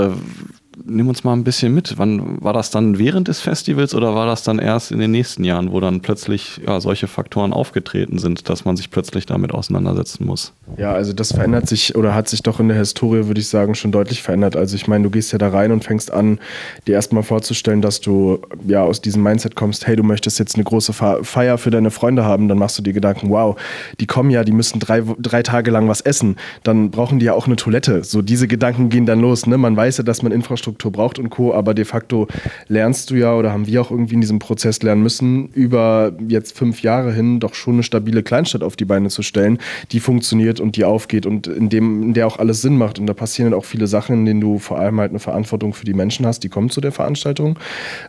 Nimm 0.84 1.08
uns 1.08 1.24
mal 1.24 1.32
ein 1.32 1.44
bisschen 1.44 1.74
mit. 1.74 1.98
Wann 1.98 2.42
war 2.42 2.52
das 2.52 2.70
dann 2.70 2.98
während 2.98 3.28
des 3.28 3.40
Festivals 3.40 3.94
oder 3.94 4.14
war 4.14 4.26
das 4.26 4.42
dann 4.42 4.58
erst 4.58 4.92
in 4.92 4.98
den 4.98 5.10
nächsten 5.10 5.44
Jahren, 5.44 5.72
wo 5.72 5.80
dann 5.80 6.00
plötzlich 6.00 6.60
ja, 6.66 6.80
solche 6.80 7.06
Faktoren 7.06 7.52
aufgetreten 7.52 8.18
sind, 8.18 8.48
dass 8.48 8.64
man 8.64 8.76
sich 8.76 8.90
plötzlich 8.90 9.26
damit 9.26 9.52
auseinandersetzen 9.52 10.26
muss? 10.26 10.52
Ja, 10.76 10.92
also 10.92 11.12
das 11.12 11.32
verändert 11.32 11.68
sich 11.68 11.96
oder 11.96 12.14
hat 12.14 12.28
sich 12.28 12.42
doch 12.42 12.60
in 12.60 12.68
der 12.68 12.78
Historie, 12.78 13.26
würde 13.26 13.40
ich 13.40 13.48
sagen, 13.48 13.74
schon 13.74 13.92
deutlich 13.92 14.22
verändert. 14.22 14.56
Also 14.56 14.76
ich 14.76 14.88
meine, 14.88 15.04
du 15.04 15.10
gehst 15.10 15.32
ja 15.32 15.38
da 15.38 15.50
rein 15.50 15.72
und 15.72 15.84
fängst 15.84 16.12
an, 16.12 16.38
dir 16.86 16.94
erstmal 16.94 17.22
vorzustellen, 17.22 17.82
dass 17.82 18.00
du 18.00 18.40
ja 18.66 18.82
aus 18.82 19.00
diesem 19.00 19.22
Mindset 19.22 19.56
kommst, 19.56 19.86
hey, 19.86 19.96
du 19.96 20.02
möchtest 20.02 20.38
jetzt 20.38 20.54
eine 20.54 20.64
große 20.64 20.92
Feier 20.92 21.58
für 21.58 21.70
deine 21.70 21.90
Freunde 21.90 22.24
haben, 22.24 22.48
dann 22.48 22.58
machst 22.58 22.78
du 22.78 22.82
dir 22.82 22.92
Gedanken, 22.92 23.30
wow, 23.30 23.56
die 23.98 24.06
kommen 24.06 24.30
ja, 24.30 24.44
die 24.44 24.52
müssen 24.52 24.80
drei, 24.80 25.02
drei 25.18 25.42
Tage 25.42 25.70
lang 25.70 25.88
was 25.88 26.00
essen, 26.00 26.36
dann 26.62 26.90
brauchen 26.90 27.18
die 27.18 27.26
ja 27.26 27.34
auch 27.34 27.46
eine 27.46 27.56
Toilette. 27.56 28.02
So 28.04 28.22
diese 28.22 28.48
Gedanken 28.48 28.88
gehen 28.88 29.06
dann 29.06 29.20
los. 29.20 29.46
Ne? 29.46 29.58
Man 29.58 29.76
weiß 29.76 29.98
ja, 29.98 30.04
dass 30.04 30.22
man 30.22 30.32
Infrastruktur 30.32 30.69
Infrastruktur 30.70 30.92
braucht 30.92 31.18
und 31.18 31.30
Co. 31.30 31.54
Aber 31.54 31.74
de 31.74 31.84
facto 31.84 32.28
lernst 32.68 33.10
du 33.10 33.14
ja 33.16 33.34
oder 33.34 33.52
haben 33.52 33.66
wir 33.66 33.80
auch 33.80 33.90
irgendwie 33.90 34.14
in 34.14 34.20
diesem 34.20 34.38
Prozess 34.38 34.82
lernen 34.82 35.02
müssen, 35.02 35.48
über 35.52 36.12
jetzt 36.28 36.56
fünf 36.56 36.82
Jahre 36.82 37.12
hin 37.12 37.40
doch 37.40 37.54
schon 37.54 37.74
eine 37.74 37.82
stabile 37.82 38.22
Kleinstadt 38.22 38.62
auf 38.62 38.76
die 38.76 38.84
Beine 38.84 39.08
zu 39.08 39.22
stellen, 39.22 39.58
die 39.92 40.00
funktioniert 40.00 40.60
und 40.60 40.76
die 40.76 40.84
aufgeht 40.84 41.26
und 41.26 41.46
in, 41.46 41.68
dem, 41.68 42.02
in 42.02 42.14
der 42.14 42.26
auch 42.26 42.38
alles 42.38 42.62
Sinn 42.62 42.76
macht. 42.76 42.98
Und 42.98 43.06
da 43.06 43.14
passieren 43.14 43.50
dann 43.50 43.58
auch 43.58 43.64
viele 43.64 43.86
Sachen, 43.86 44.14
in 44.14 44.26
denen 44.26 44.40
du 44.40 44.58
vor 44.58 44.78
allem 44.78 45.00
halt 45.00 45.10
eine 45.10 45.18
Verantwortung 45.18 45.74
für 45.74 45.84
die 45.84 45.94
Menschen 45.94 46.26
hast, 46.26 46.40
die 46.40 46.48
kommen 46.48 46.70
zu 46.70 46.80
der 46.80 46.92
Veranstaltung, 46.92 47.58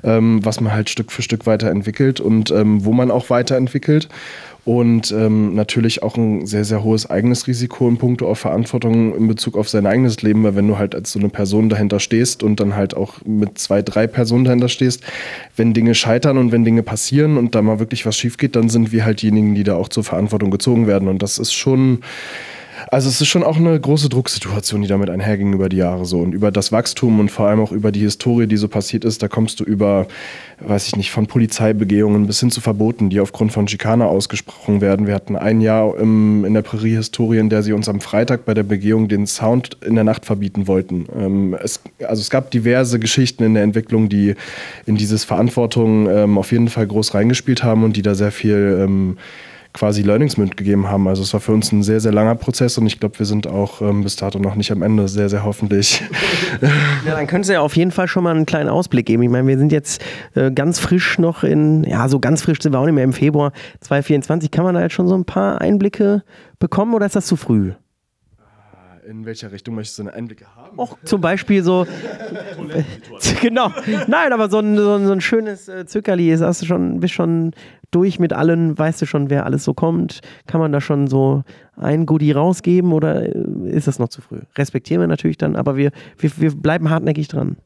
ähm, 0.04 0.40
was 0.44 0.62
man 0.62 0.74
halt 0.74 0.90
Stück 0.90 1.12
für 1.12 1.22
Stück 1.22 1.46
weiterentwickelt 1.46 2.20
und 2.20 2.52
ähm, 2.52 2.86
wo 2.86 2.94
man 2.94 3.12
auch 3.12 3.30
weiterentwickelt 3.30 4.08
und 4.64 5.12
ähm, 5.12 5.56
natürlich 5.56 6.04
auch 6.04 6.18
ein 6.18 6.46
sehr, 6.46 6.66
sehr 6.66 6.84
hohes 6.84 7.10
eigenes 7.10 7.48
Risiko 7.48 7.88
in 7.88 7.98
puncto 7.98 8.30
auf 8.30 8.40
Verantwortung 8.40 9.16
in 9.16 9.28
Bezug 9.28 9.58
auf 9.58 9.68
sein 9.70 9.88
eigenes 9.88 10.22
Leben, 10.22 10.44
weil 10.44 10.56
wenn 10.56 10.68
du 10.68 10.78
halt 10.78 10.94
als 10.94 11.12
so 11.12 11.20
eine 11.20 11.30
Person 11.30 11.68
dahinter 11.68 12.00
stehst 12.00 12.44
und 12.44 12.60
dann 12.60 12.76
halt 12.76 12.96
auch 12.96 13.26
mit 13.26 13.58
zwei, 13.58 13.82
drei 13.82 14.06
Personen 14.06 14.46
dahinter 14.46 14.70
stehst, 14.70 15.04
wenn 15.56 15.74
Dinge 15.74 15.96
scheitern 15.96 16.38
und 16.38 16.52
wenn 16.52 16.64
Dinge 16.64 16.84
passieren 16.84 17.38
und 17.38 17.56
da 17.56 17.64
mal 17.64 17.80
wirklich 17.80 18.06
was 18.06 18.16
schief 18.16 18.38
geht, 18.38 18.56
dann 18.56 18.70
sind 18.70 18.92
wir 18.92 19.04
halt 19.04 19.24
diejenigen, 19.24 19.56
die 19.56 19.64
da 19.64 19.76
auch 19.76 19.90
zur 19.90 20.04
Verantwortung 20.04 20.52
gezogen 20.52 20.86
werden. 20.86 21.08
Und 21.08 21.24
das 21.24 21.40
ist 21.40 21.54
schon 21.54 22.02
also 22.92 23.08
es 23.08 23.22
ist 23.22 23.30
schon 23.30 23.44
auch 23.44 23.56
eine 23.56 23.80
große 23.80 24.10
Drucksituation, 24.10 24.82
die 24.82 24.90
damit 24.90 25.10
einherging 25.10 25.54
über 25.54 25.70
die 25.70 25.78
Jahre 25.78 26.04
so 26.04 26.20
und 26.20 26.34
über 26.34 26.52
das 26.52 26.74
Wachstum 26.74 27.22
und 27.22 27.32
vor 27.32 27.48
allem 27.48 27.62
auch 27.62 27.72
über 27.72 27.90
die 27.90 28.02
Historie, 28.02 28.48
die 28.48 28.58
so 28.58 28.68
passiert 28.68 29.06
ist. 29.06 29.24
Da 29.24 29.30
kommst 29.30 29.62
du 29.62 29.64
über, 29.64 30.08
weiß 30.60 30.88
ich 30.88 30.98
nicht, 30.98 31.10
von 31.10 31.26
Polizeibegehungen 31.26 32.28
bis 32.28 32.42
hin 32.42 32.52
zu 32.52 32.60
Verboten, 32.60 33.10
die 33.10 33.22
aufgrund 33.22 33.54
von 33.54 33.70
Schikane 33.70 34.06
ausgesprochen 34.08 34.82
werden. 34.82 35.08
Wir 35.08 35.16
hatten 35.16 35.38
ein 35.38 35.62
Jahr 35.62 35.98
im, 35.98 36.44
in 36.44 36.54
der 36.54 36.64
Prärie-Historie, 36.64 37.38
in 37.38 37.50
der 37.50 37.64
sie 37.64 37.72
uns 37.72 37.88
am 37.88 38.02
Freitag 38.02 38.44
bei 38.44 38.54
der 38.54 38.64
Begehung 38.64 39.08
den 39.08 39.26
Sound 39.26 39.78
in 39.86 39.96
der 39.96 40.04
Nacht 40.04 40.26
verbieten 40.26 40.68
wollten. 40.68 41.06
Ähm, 41.18 41.58
es, 41.64 41.80
also 42.06 42.20
es 42.20 42.30
gab 42.30 42.52
diverse 42.52 43.00
Geschichten 43.00 43.46
in 43.46 43.54
der 43.54 43.64
Entwicklung, 43.64 44.10
die 44.10 44.36
in 44.86 44.98
dieses 44.98 45.24
Verantwortung 45.24 46.10
ähm, 46.10 46.38
auf 46.38 46.52
jeden 46.52 46.68
Fall 46.68 46.88
groß 46.88 47.14
reingespielt 47.14 47.64
haben 47.64 47.86
und 47.86 47.96
die 47.96 48.02
da 48.02 48.16
sehr 48.16 48.34
viel 48.34 48.82
ähm, 48.84 49.18
quasi 49.74 50.02
Learnings 50.02 50.38
mitgegeben 50.38 50.88
haben. 50.88 51.08
Also 51.08 51.24
es 51.24 51.34
war 51.34 51.40
für 51.40 51.54
uns 51.54 51.72
ein 51.72 51.84
sehr, 51.84 52.00
sehr 52.00 52.12
langer 52.12 52.36
Prozess 52.36 52.78
und 52.78 52.86
ich 52.88 53.00
glaube, 53.00 53.20
wir 53.20 53.26
sind 53.26 53.48
auch 53.48 53.82
ähm, 53.82 54.04
bis 54.04 54.16
dato 54.16 54.40
noch 54.40 54.56
nicht 54.56 54.72
am 54.72 54.82
Ende, 54.82 55.08
sehr, 55.08 55.30
sehr 55.30 55.44
hoffentlich. 55.44 56.04
Ja, 57.06 57.16
dann 57.16 57.26
können 57.26 57.44
Sie 57.44 57.54
ja 57.54 57.62
auf 57.62 57.76
jeden 57.76 57.92
Fall 57.92 58.08
schon 58.08 58.24
mal 58.24 58.36
einen 58.36 58.46
kleinen 58.46 58.70
Ausblick 58.70 59.08
geben. 59.08 59.24
Ich 59.24 59.30
meine, 59.30 59.48
wir 59.48 59.58
sind 59.58 59.72
jetzt 59.72 60.04
äh, 60.36 60.52
ganz 60.52 60.78
frisch 60.78 61.18
noch 61.18 61.44
in, 61.44 61.84
ja, 61.84 62.08
so 62.10 62.20
ganz 62.20 62.44
frisch 62.44 62.62
sind 62.62 62.74
wir 62.74 62.80
auch 62.80 62.86
nicht 62.86 62.94
mehr 62.94 63.04
im 63.04 63.14
Februar 63.14 63.52
2024. 63.80 64.52
Kann 64.52 64.64
man 64.64 64.76
da 64.76 64.82
jetzt 64.82 64.94
schon 64.94 65.08
so 65.08 65.16
ein 65.16 65.26
paar 65.26 65.62
Einblicke 65.62 66.24
bekommen 66.60 66.94
oder 66.94 67.08
ist 67.08 67.16
das 67.16 67.26
zu 67.26 67.36
früh? 67.36 67.72
In 69.08 69.26
welcher 69.26 69.52
Richtung 69.52 69.76
möchtest 69.76 70.00
du 70.00 70.04
eine 70.04 70.14
Einblicke 70.14 70.46
haben? 70.56 70.78
Auch 70.78 70.98
zum 71.04 71.22
Beispiel 71.22 71.64
so. 71.64 71.88
genau. 73.42 73.72
Nein, 74.08 74.34
aber 74.34 74.50
so 74.50 74.60
ein, 74.60 74.78
so 74.78 74.94
ein, 74.96 75.06
so 75.06 75.12
ein 75.12 75.22
schönes 75.22 75.68
äh, 75.68 75.86
Zückerli 75.86 76.32
ist, 76.32 76.42
hast 76.42 76.62
du 76.62 76.66
schon, 76.66 77.00
bist 77.00 77.14
schon 77.14 77.52
durch 77.92 78.20
mit 78.20 78.34
allen, 78.34 78.78
weißt 78.78 79.02
du 79.02 79.06
schon, 79.06 79.30
wer 79.30 79.46
alles 79.46 79.64
so 79.64 79.74
kommt? 79.74 80.22
Kann 80.48 80.62
man 80.62 80.72
da 80.72 80.82
schon 80.82 81.08
so 81.08 81.44
ein 81.76 82.06
Goodie 82.06 82.32
rausgeben 82.32 82.94
oder 82.94 83.24
äh, 83.24 83.70
ist 83.70 83.88
das 83.88 84.00
noch 84.00 84.10
zu 84.10 84.22
früh? 84.22 84.40
Respektieren 84.58 85.02
wir 85.02 85.08
natürlich 85.08 85.38
dann, 85.38 85.56
aber 85.56 85.78
wir, 85.78 85.92
wir, 86.18 86.32
wir 86.38 86.52
bleiben 86.56 86.90
hartnäckig 86.90 87.28
dran. 87.28 87.58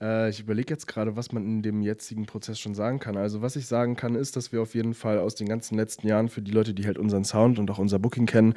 Äh, 0.00 0.28
ich 0.28 0.40
überlege 0.40 0.72
jetzt 0.72 0.86
gerade, 0.86 1.16
was 1.16 1.32
man 1.32 1.44
in 1.44 1.62
dem 1.62 1.80
jetzigen 1.80 2.26
Prozess 2.26 2.58
schon 2.58 2.74
sagen 2.74 2.98
kann. 2.98 3.16
Also, 3.16 3.40
was 3.40 3.56
ich 3.56 3.66
sagen 3.66 3.96
kann, 3.96 4.14
ist, 4.14 4.36
dass 4.36 4.52
wir 4.52 4.60
auf 4.60 4.74
jeden 4.74 4.94
Fall 4.94 5.18
aus 5.18 5.34
den 5.34 5.48
ganzen 5.48 5.76
letzten 5.76 6.06
Jahren 6.06 6.28
für 6.28 6.42
die 6.42 6.50
Leute, 6.50 6.74
die 6.74 6.86
halt 6.86 6.98
unseren 6.98 7.24
Sound 7.24 7.58
und 7.58 7.70
auch 7.70 7.78
unser 7.78 7.98
Booking 7.98 8.26
kennen, 8.26 8.54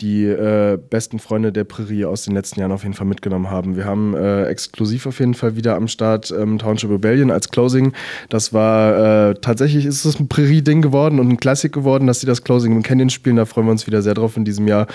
die 0.00 0.24
äh, 0.24 0.78
besten 0.78 1.18
Freunde 1.18 1.52
der 1.52 1.64
Prärie 1.64 2.04
aus 2.06 2.22
den 2.22 2.34
letzten 2.34 2.60
Jahren 2.60 2.72
auf 2.72 2.82
jeden 2.82 2.94
Fall 2.94 3.06
mitgenommen 3.06 3.50
haben. 3.50 3.76
Wir 3.76 3.84
haben 3.84 4.14
äh, 4.14 4.46
exklusiv 4.46 5.06
auf 5.06 5.20
jeden 5.20 5.34
Fall 5.34 5.56
wieder 5.56 5.76
am 5.76 5.88
Start 5.88 6.32
ähm, 6.36 6.58
Township 6.58 6.90
Rebellion 6.90 7.30
als 7.30 7.50
Closing. 7.50 7.92
Das 8.28 8.52
war 8.52 9.30
äh, 9.30 9.34
tatsächlich 9.34 9.86
ist 9.86 10.04
es 10.04 10.18
ein 10.18 10.28
Prärie-Ding 10.28 10.82
geworden 10.82 11.20
und 11.20 11.28
ein 11.28 11.36
Klassik 11.36 11.72
geworden, 11.72 12.06
dass 12.06 12.20
sie 12.20 12.26
das 12.26 12.42
Closing 12.42 12.72
im 12.72 12.82
Canyon 12.82 13.10
spielen. 13.10 13.36
Da 13.36 13.44
freuen 13.44 13.66
wir 13.66 13.72
uns 13.72 13.86
wieder 13.86 14.02
sehr 14.02 14.14
drauf 14.14 14.36
in 14.36 14.44
diesem 14.44 14.66
Jahr. 14.66 14.86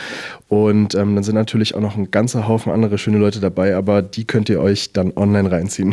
Und 0.50 0.96
ähm, 0.96 1.16
dann 1.16 1.24
sind 1.24 1.36
natürlich 1.36 1.76
auch 1.76 1.82
noch 1.82 1.96
ein 1.96 2.12
ganzer 2.12 2.48
Haufen 2.48 2.72
andere 2.72 2.98
schöne 2.98 3.18
Leute 3.18 3.40
dabei, 3.40 3.76
aber 3.76 4.02
die 4.02 4.26
könnt 4.26 4.50
ihr 4.50 4.60
euch 4.60 4.92
dann 4.92 5.14
online 5.16 5.52
reinziehen. 5.52 5.85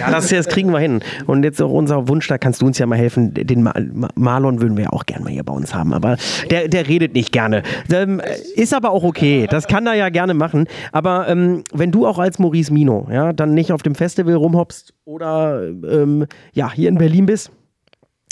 Ja, 0.00 0.10
das, 0.10 0.28
das 0.28 0.48
kriegen 0.48 0.72
wir 0.72 0.78
hin. 0.78 1.00
Und 1.26 1.44
jetzt 1.44 1.60
auch 1.60 1.70
unser 1.70 2.08
Wunsch, 2.08 2.26
da 2.28 2.38
kannst 2.38 2.62
du 2.62 2.66
uns 2.66 2.78
ja 2.78 2.86
mal 2.86 2.98
helfen. 2.98 3.34
Den 3.34 3.68
Marlon 4.14 4.60
würden 4.60 4.76
wir 4.76 4.84
ja 4.84 4.90
auch 4.90 5.06
gerne 5.06 5.24
mal 5.24 5.32
hier 5.32 5.44
bei 5.44 5.52
uns 5.52 5.74
haben, 5.74 5.92
aber 5.92 6.16
der, 6.50 6.68
der 6.68 6.88
redet 6.88 7.14
nicht 7.14 7.32
gerne. 7.32 7.62
Ähm, 7.92 8.20
ist 8.54 8.74
aber 8.74 8.90
auch 8.90 9.04
okay. 9.04 9.46
Das 9.50 9.66
kann 9.66 9.86
er 9.86 9.94
ja 9.94 10.08
gerne 10.08 10.34
machen. 10.34 10.66
Aber 10.92 11.28
ähm, 11.28 11.64
wenn 11.72 11.92
du 11.92 12.06
auch 12.06 12.18
als 12.18 12.38
Maurice 12.38 12.72
Mino 12.72 13.08
ja, 13.10 13.32
dann 13.32 13.54
nicht 13.54 13.72
auf 13.72 13.82
dem 13.82 13.94
Festival 13.94 14.34
rumhoppst 14.34 14.94
oder 15.04 15.62
ähm, 15.68 16.26
ja, 16.52 16.72
hier 16.72 16.88
in 16.88 16.98
Berlin 16.98 17.26
bist, 17.26 17.50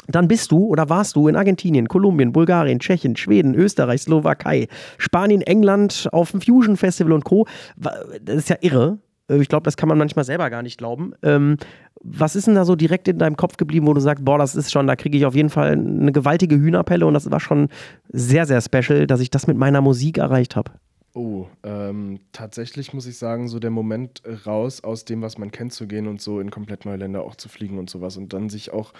dann 0.08 0.28
bist 0.28 0.52
du 0.52 0.66
oder 0.66 0.88
warst 0.88 1.16
du 1.16 1.28
in 1.28 1.36
Argentinien, 1.36 1.88
Kolumbien, 1.88 2.32
Bulgarien, 2.32 2.78
Tschechien, 2.78 3.16
Schweden, 3.16 3.54
Österreich, 3.54 4.02
Slowakei, 4.02 4.68
Spanien, 4.98 5.42
England 5.42 6.08
auf 6.12 6.30
dem 6.30 6.40
Fusion 6.40 6.76
Festival 6.76 7.12
und 7.12 7.24
Co. 7.24 7.46
Das 7.76 8.36
ist 8.36 8.48
ja 8.48 8.56
irre. 8.60 8.98
Äh, 9.28 9.40
ich 9.40 9.48
glaube, 9.48 9.64
das 9.64 9.76
kann 9.76 9.88
man 9.88 9.98
manchmal 9.98 10.24
selber 10.24 10.50
gar 10.50 10.62
nicht 10.62 10.78
glauben. 10.78 11.12
Ähm, 11.22 11.56
was 12.02 12.36
ist 12.36 12.46
denn 12.46 12.54
da 12.54 12.64
so 12.64 12.76
direkt 12.76 13.08
in 13.08 13.18
deinem 13.18 13.36
Kopf 13.36 13.56
geblieben, 13.56 13.86
wo 13.86 13.94
du 13.94 14.00
sagst, 14.00 14.24
boah, 14.24 14.38
das 14.38 14.54
ist 14.54 14.70
schon, 14.70 14.86
da 14.86 14.96
kriege 14.96 15.16
ich 15.16 15.26
auf 15.26 15.34
jeden 15.34 15.50
Fall 15.50 15.72
eine 15.72 16.12
gewaltige 16.12 16.56
Hühnerpelle 16.56 17.06
und 17.06 17.14
das 17.14 17.30
war 17.30 17.40
schon 17.40 17.68
sehr, 18.08 18.46
sehr 18.46 18.60
special, 18.60 19.06
dass 19.06 19.20
ich 19.20 19.30
das 19.30 19.46
mit 19.46 19.56
meiner 19.56 19.80
Musik 19.80 20.18
erreicht 20.18 20.56
habe? 20.56 20.72
Oh, 21.18 21.46
ähm, 21.62 22.20
tatsächlich 22.32 22.92
muss 22.92 23.06
ich 23.06 23.16
sagen, 23.16 23.48
so 23.48 23.58
der 23.58 23.70
Moment 23.70 24.20
raus 24.44 24.84
aus 24.84 25.06
dem, 25.06 25.22
was 25.22 25.38
man 25.38 25.50
kennt, 25.50 25.72
zu 25.72 25.86
gehen 25.86 26.08
und 26.08 26.20
so 26.20 26.40
in 26.40 26.50
komplett 26.50 26.84
neue 26.84 26.98
Länder 26.98 27.22
auch 27.22 27.36
zu 27.36 27.48
fliegen 27.48 27.78
und 27.78 27.88
sowas 27.88 28.18
und 28.18 28.34
dann 28.34 28.50
sich 28.50 28.70
auch 28.70 28.92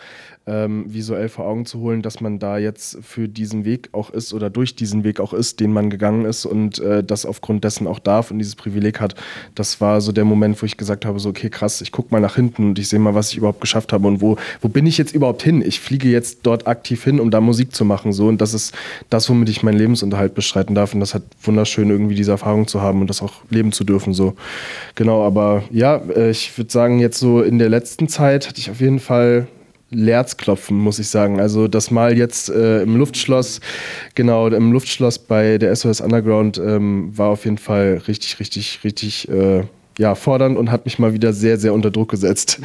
ähm, 0.47 0.87
visuell 0.89 1.29
vor 1.29 1.45
Augen 1.45 1.67
zu 1.67 1.79
holen, 1.81 2.01
dass 2.01 2.23
man 2.23 2.39
da 2.39 2.57
jetzt 2.57 3.05
für 3.05 3.29
diesen 3.29 3.67
Weg 3.67 3.91
auch 3.93 4.09
ist 4.09 4.33
oder 4.33 4.49
durch 4.49 4.75
diesen 4.75 5.05
Weg 5.05 5.21
auch 5.21 5.35
ist, 5.35 5.61
den 5.61 5.75
man 5.75 5.91
gegangen 5.91 6.25
ist 6.25 6.47
und 6.47 6.79
äh, 6.79 7.05
das 7.05 7.27
aufgrund 7.27 7.65
dessen 7.65 7.87
auch 7.87 7.99
darf 7.99 8.31
und 8.31 8.39
dieses 8.39 8.57
Privileg 8.57 8.99
hat. 8.99 9.15
Das 9.55 9.83
war 9.83 10.01
so 10.01 10.11
der 10.11 10.25
Moment, 10.25 10.63
wo 10.63 10.65
ich 10.65 10.79
gesagt 10.79 11.05
habe, 11.05 11.21
so 11.21 11.29
okay, 11.29 11.51
krass, 11.51 11.83
ich 11.83 11.93
gucke 11.93 12.15
mal 12.15 12.23
nach 12.23 12.37
hinten 12.37 12.69
und 12.69 12.79
ich 12.79 12.89
sehe 12.89 12.99
mal, 12.99 13.15
was 13.15 13.33
ich 13.33 13.37
überhaupt 13.37 13.61
geschafft 13.61 13.93
habe 13.93 14.09
und 14.09 14.23
wo, 14.23 14.39
wo 14.63 14.69
bin 14.69 14.87
ich 14.87 14.97
jetzt 14.97 15.15
überhaupt 15.15 15.43
hin? 15.43 15.61
Ich 15.61 15.81
fliege 15.81 16.09
jetzt 16.09 16.39
dort 16.45 16.67
aktiv 16.67 17.05
hin, 17.05 17.21
um 17.21 17.31
da 17.31 17.43
Musik 17.43 17.75
zu 17.75 17.85
machen 17.85 18.15
so 18.15 18.29
und 18.29 18.41
das 18.41 18.55
ist 18.55 18.75
das, 19.11 19.29
womit 19.29 19.51
ich 19.51 19.63
meinen 19.63 19.77
Lebensunterhalt 19.77 20.35
bestreiten 20.35 20.75
darf 20.75 20.95
und 20.95 21.01
das 21.01 21.13
hat 21.13 21.23
wunderschön 21.43 21.91
irgendwie 21.91 22.06
irgendwie 22.07 22.17
diese 22.17 22.31
Erfahrung 22.31 22.67
zu 22.67 22.81
haben 22.81 23.01
und 23.01 23.11
das 23.11 23.23
auch 23.23 23.33
leben 23.51 23.73
zu 23.73 23.85
dürfen. 23.85 24.15
So. 24.15 24.35
Genau, 24.95 25.25
aber 25.25 25.65
ja, 25.71 25.97
äh, 26.15 26.31
ich 26.31 26.57
würde 26.57 26.71
sagen, 26.71 26.99
jetzt 26.99 27.19
so 27.19 27.43
in 27.43 27.59
der 27.59 27.69
letzten 27.69 28.09
Zeit 28.09 28.49
hatte 28.49 28.61
ich 28.61 28.71
auf 28.71 28.81
jeden 28.81 29.01
Fall 29.01 29.49
Lerzklopfen, 29.91 30.77
muss 30.77 30.99
ich 30.99 31.09
sagen. 31.09 31.41
Also 31.41 31.69
das 31.69 31.91
Mal 31.91 32.17
jetzt 32.17 32.49
äh, 32.51 32.83
im 32.83 32.97
Luftschloss, 32.97 33.61
genau, 34.15 34.49
im 34.49 34.73
Luftschloss 34.73 35.19
bei 35.19 35.59
der 35.59 35.75
SOS 35.75 36.01
Underground 36.01 36.59
ähm, 36.59 37.17
war 37.17 37.29
auf 37.31 37.45
jeden 37.45 37.59
Fall 37.59 38.03
richtig, 38.09 38.41
richtig, 38.41 38.81
richtig 38.83 39.29
äh, 39.29 39.63
ja, 39.99 40.15
fordernd 40.15 40.59
und 40.59 40.71
hat 40.71 40.85
mich 40.85 40.99
mal 40.99 41.13
wieder 41.13 41.33
sehr, 41.33 41.57
sehr 41.59 41.73
unter 41.73 41.91
Druck 41.91 42.11
gesetzt. 42.11 42.61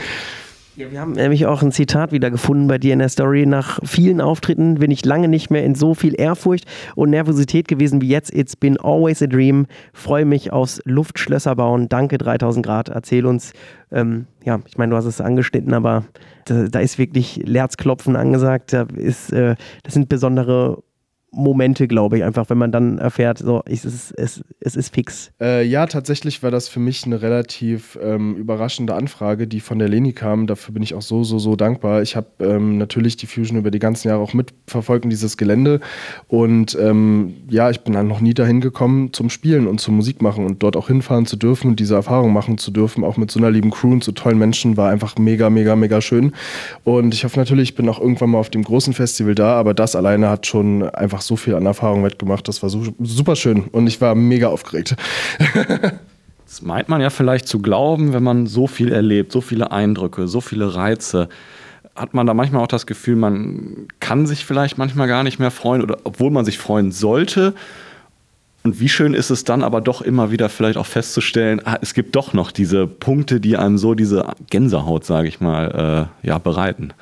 Ja, 0.78 0.90
wir 0.90 1.02
haben 1.02 1.12
nämlich 1.12 1.46
auch 1.46 1.62
ein 1.62 1.74
Zitat 1.74 2.14
wieder 2.14 2.32
gefunden 2.32 2.68
bei 2.68 2.78
dir 2.78 2.94
in 2.94 3.00
der 3.00 3.10
Story. 3.10 3.46
Nach 3.46 3.80
vielen 3.84 4.22
Auftritten 4.22 4.76
bin 4.76 4.90
ich 4.90 5.04
lange 5.04 5.28
nicht 5.28 5.50
mehr 5.50 5.66
in 5.66 5.76
so 5.76 5.94
viel 5.94 6.18
Ehrfurcht 6.18 6.66
und 6.96 7.10
Nervosität 7.10 7.68
gewesen 7.68 8.02
wie 8.02 8.08
jetzt. 8.08 8.34
It's 8.34 8.56
been 8.56 8.80
always 8.80 9.22
a 9.22 9.28
dream. 9.28 9.68
Freue 9.92 10.24
mich 10.24 10.54
aufs 10.54 10.82
Luftschlösser 10.86 11.58
bauen. 11.58 11.90
Danke 11.90 12.18
3000 12.18 12.66
Grad. 12.66 12.88
Erzähl 12.88 13.26
uns. 13.26 13.52
Ähm, 13.92 14.28
ja, 14.46 14.62
ich 14.66 14.78
meine, 14.78 14.92
du 14.92 14.96
hast 14.96 15.06
es 15.06 15.20
angeschnitten, 15.20 15.74
aber 15.74 16.06
da, 16.46 16.68
da 16.70 16.80
ist 16.80 16.98
wirklich 16.98 17.42
Lerzklopfen 17.46 18.16
angesagt. 18.16 18.72
Da 18.72 18.84
ist, 18.96 19.34
äh, 19.34 19.56
das 19.84 19.94
sind 19.94 20.08
besondere 20.08 20.82
Momente, 21.34 21.88
glaube 21.88 22.18
ich, 22.18 22.24
einfach, 22.26 22.50
wenn 22.50 22.58
man 22.58 22.74
dann 22.74 22.98
erfährt, 22.98 23.38
so, 23.38 23.62
es 23.66 23.86
ist, 23.86 24.12
es, 24.12 24.44
es 24.60 24.76
ist 24.76 24.94
fix. 24.94 25.32
Äh, 25.40 25.66
ja, 25.66 25.86
tatsächlich 25.86 26.44
war 26.44 26.52
das 26.52 26.68
für 26.68 26.82
mich 26.82 27.06
eine 27.06 27.22
relativ 27.22 27.98
ähm, 28.02 28.36
überraschende 28.36 28.96
Anfrage, 28.96 29.48
die 29.48 29.62
von 29.62 29.80
der 29.80 29.88
Leni 29.88 30.12
kam. 30.12 30.46
Dafür 30.46 30.74
bin 30.74 30.84
ich 30.84 30.94
auch 30.94 31.02
so, 31.02 31.24
so, 31.24 31.40
so 31.40 31.56
dankbar. 31.56 32.02
Ich 32.02 32.18
habe 32.18 32.28
ähm, 32.42 32.78
natürlich 32.78 33.16
die 33.16 33.28
Fusion 33.28 33.58
über 33.58 33.72
die 33.72 33.80
ganzen 33.80 34.10
Jahre 34.10 34.22
auch 34.22 34.34
mitverfolgt 34.34 35.06
in 35.06 35.10
dieses 35.10 35.38
Gelände. 35.38 35.80
Und 36.28 36.78
ähm, 36.80 37.36
ja, 37.50 37.70
ich 37.70 37.80
bin 37.80 37.94
dann 37.94 38.10
noch 38.10 38.20
nie 38.20 38.34
dahin 38.34 38.60
gekommen 38.60 39.14
zum 39.14 39.30
Spielen 39.30 39.68
und 39.68 39.80
zum 39.80 39.96
Musik 39.96 40.22
machen 40.22 40.46
und 40.46 40.62
dort 40.62 40.76
auch 40.76 40.88
hinfahren 40.88 41.26
zu 41.26 41.38
dürfen 41.38 41.70
und 41.70 41.80
diese 41.80 41.96
Erfahrung 41.96 42.34
machen 42.34 42.58
zu 42.58 42.72
dürfen, 42.72 43.06
auch 43.06 43.16
mit 43.16 43.32
so 43.32 43.40
einer 43.40 43.52
lieben 43.52 43.72
Crew 43.72 43.94
und 43.94 44.04
so 44.04 44.12
tollen 44.12 44.38
Menschen, 44.38 44.76
war 44.76 44.90
einfach 44.90 45.18
mega, 45.18 45.50
mega, 45.50 45.78
mega 45.78 46.02
schön. 46.02 46.34
Und 46.84 47.14
ich 47.14 47.24
hoffe 47.24 47.40
natürlich, 47.40 47.70
ich 47.70 47.76
bin 47.76 47.88
auch 47.88 48.02
irgendwann 48.02 48.32
mal 48.32 48.40
auf 48.40 48.50
dem 48.50 48.64
großen 48.64 48.94
Festival 48.94 49.34
da, 49.34 49.54
aber 49.54 49.74
das 49.74 49.96
alleine 49.96 50.30
hat 50.30 50.46
schon 50.46 50.84
einfach 50.84 51.21
einfach 51.22 51.28
so 51.28 51.36
viel 51.36 51.56
an 51.56 51.66
Erfahrung 51.66 52.02
mitgemacht. 52.02 52.48
Das 52.48 52.64
war 52.64 52.70
super 52.70 53.36
schön 53.36 53.66
und 53.72 53.88
ich 53.88 54.02
war 54.02 54.16
mega 54.16 54.48
aufgeregt. 54.48 54.96
das 56.46 56.62
meint 56.62 56.90
man 56.90 57.02
ja 57.02 57.10
vielleicht 57.10 57.48
zu 57.48 57.60
glauben, 57.60 58.14
wenn 58.14 58.24
man 58.24 58.48
so 58.48 58.68
viel 58.68 58.92
erlebt, 58.92 59.32
so 59.32 59.42
viele 59.42 59.72
Eindrücke, 59.72 60.28
so 60.28 60.42
viele 60.42 60.76
Reize. 60.76 61.30
Hat 61.96 62.14
man 62.14 62.26
da 62.26 62.34
manchmal 62.34 62.64
auch 62.64 62.68
das 62.68 62.86
Gefühl, 62.86 63.16
man 63.16 63.88
kann 64.00 64.26
sich 64.26 64.46
vielleicht 64.46 64.78
manchmal 64.78 65.08
gar 65.08 65.24
nicht 65.24 65.40
mehr 65.40 65.52
freuen 65.52 65.82
oder 65.82 65.98
obwohl 66.04 66.32
man 66.32 66.46
sich 66.46 66.58
freuen 66.58 66.92
sollte. 66.92 67.54
Und 68.64 68.80
wie 68.80 68.90
schön 68.90 69.14
ist 69.14 69.32
es 69.32 69.44
dann 69.44 69.64
aber 69.64 69.82
doch 69.82 70.02
immer 70.02 70.32
wieder 70.32 70.48
vielleicht 70.48 70.78
auch 70.78 70.86
festzustellen, 70.86 71.62
ah, 71.66 71.78
es 71.82 71.94
gibt 71.94 72.16
doch 72.16 72.34
noch 72.34 72.52
diese 72.52 72.86
Punkte, 72.86 73.40
die 73.40 73.58
einem 73.58 73.78
so 73.78 73.96
diese 73.96 74.26
Gänsehaut, 74.50 75.04
sage 75.04 75.28
ich 75.28 75.42
mal, 75.42 76.10
äh, 76.24 76.28
ja, 76.28 76.38
bereiten. 76.38 76.94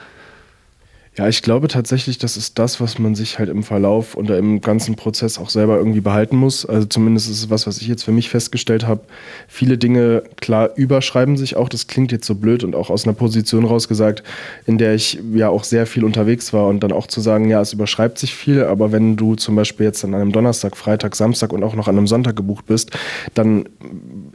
Ja, 1.20 1.28
ich 1.28 1.42
glaube 1.42 1.68
tatsächlich, 1.68 2.18
das 2.18 2.38
ist 2.38 2.58
das, 2.60 2.80
was 2.80 2.98
man 2.98 3.14
sich 3.14 3.40
halt 3.40 3.50
im 3.50 3.62
Verlauf 3.62 4.16
oder 4.16 4.38
im 4.38 4.62
ganzen 4.62 4.96
Prozess 4.96 5.38
auch 5.38 5.50
selber 5.50 5.76
irgendwie 5.76 6.00
behalten 6.00 6.38
muss. 6.38 6.66
Also 6.66 6.88
zumindest 6.88 7.30
ist 7.30 7.40
es 7.40 7.50
was, 7.50 7.68
was 7.68 7.82
ich 7.82 7.90
jetzt 7.90 8.04
für 8.04 8.14
mich 8.14 8.30
festgestellt 8.30 8.88
habe. 8.88 9.02
Viele 9.50 9.78
Dinge, 9.78 10.24
klar, 10.40 10.70
überschreiben 10.78 11.36
sich 11.36 11.58
auch. 11.58 11.68
Das 11.68 11.88
klingt 11.88 12.14
jetzt 12.14 12.26
so 12.26 12.36
blöd 12.36 12.64
und 12.64 12.74
auch 12.74 12.90
aus 12.90 13.04
einer 13.04 13.12
Position 13.12 13.66
rausgesagt, 13.66 14.24
in 14.66 14.78
der 14.78 14.96
ich 14.96 15.20
ja 15.34 15.50
auch 15.50 15.66
sehr 15.66 15.86
viel 15.88 16.06
unterwegs 16.06 16.54
war 16.54 16.68
und 16.68 16.80
dann 16.84 16.94
auch 16.94 17.06
zu 17.06 17.20
sagen, 17.20 17.50
ja, 17.50 17.60
es 17.60 17.74
überschreibt 17.74 18.18
sich 18.18 18.34
viel, 18.34 18.64
aber 18.64 18.94
wenn 18.94 19.18
du 19.18 19.36
zum 19.36 19.58
Beispiel 19.58 19.88
jetzt 19.88 20.06
an 20.06 20.14
einem 20.14 20.32
Donnerstag, 20.32 20.78
Freitag, 20.78 21.18
Samstag 21.18 21.52
und 21.52 21.66
auch 21.66 21.76
noch 21.76 21.90
an 21.90 21.98
einem 21.98 22.08
Sonntag 22.08 22.38
gebucht 22.38 22.66
bist, 22.66 22.92
dann 23.34 23.68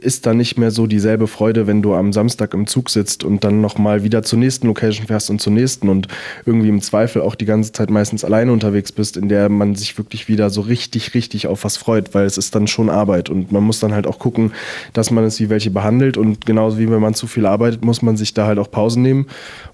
ist 0.01 0.27
da 0.27 0.35
nicht 0.35 0.59
mehr 0.59 0.69
so 0.69 0.85
dieselbe 0.85 1.25
Freude, 1.25 1.65
wenn 1.65 1.81
du 1.81 1.95
am 1.95 2.13
Samstag 2.13 2.53
im 2.53 2.67
Zug 2.67 2.91
sitzt 2.91 3.23
und 3.23 3.43
dann 3.43 3.59
nochmal 3.59 4.03
wieder 4.03 4.21
zur 4.21 4.37
nächsten 4.37 4.67
Location 4.67 5.07
fährst 5.07 5.31
und 5.31 5.41
zur 5.41 5.51
nächsten 5.51 5.89
und 5.89 6.09
irgendwie 6.45 6.74
im 6.75 6.81
Zweifel 6.81 7.21
auch 7.21 7.35
die 7.35 7.45
ganze 7.45 7.71
Zeit 7.71 7.89
meistens 7.89 8.25
alleine 8.25 8.51
unterwegs 8.51 8.91
bist, 8.91 9.15
in 9.15 9.29
der 9.29 9.47
man 9.47 9.75
sich 9.75 9.97
wirklich 9.97 10.27
wieder 10.27 10.49
so 10.49 10.61
richtig, 10.61 11.13
richtig 11.13 11.47
auf 11.47 11.63
was 11.63 11.77
freut, 11.77 12.13
weil 12.13 12.25
es 12.25 12.37
ist 12.37 12.53
dann 12.53 12.67
schon 12.67 12.89
Arbeit 12.89 13.29
und 13.29 13.51
man 13.51 13.63
muss 13.63 13.79
dann 13.79 13.93
halt 13.93 14.07
auch 14.07 14.19
gucken, 14.19 14.51
dass 14.91 15.09
man 15.09 15.23
es 15.23 15.39
wie 15.39 15.49
welche 15.49 15.71
behandelt 15.71 16.17
und 16.17 16.45
genauso 16.45 16.77
wie 16.77 16.89
wenn 16.89 16.99
man 16.99 17.13
zu 17.13 17.27
viel 17.27 17.45
arbeitet, 17.45 17.85
muss 17.85 18.01
man 18.01 18.17
sich 18.17 18.33
da 18.33 18.45
halt 18.45 18.59
auch 18.59 18.69
Pausen 18.69 19.01
nehmen. 19.01 19.27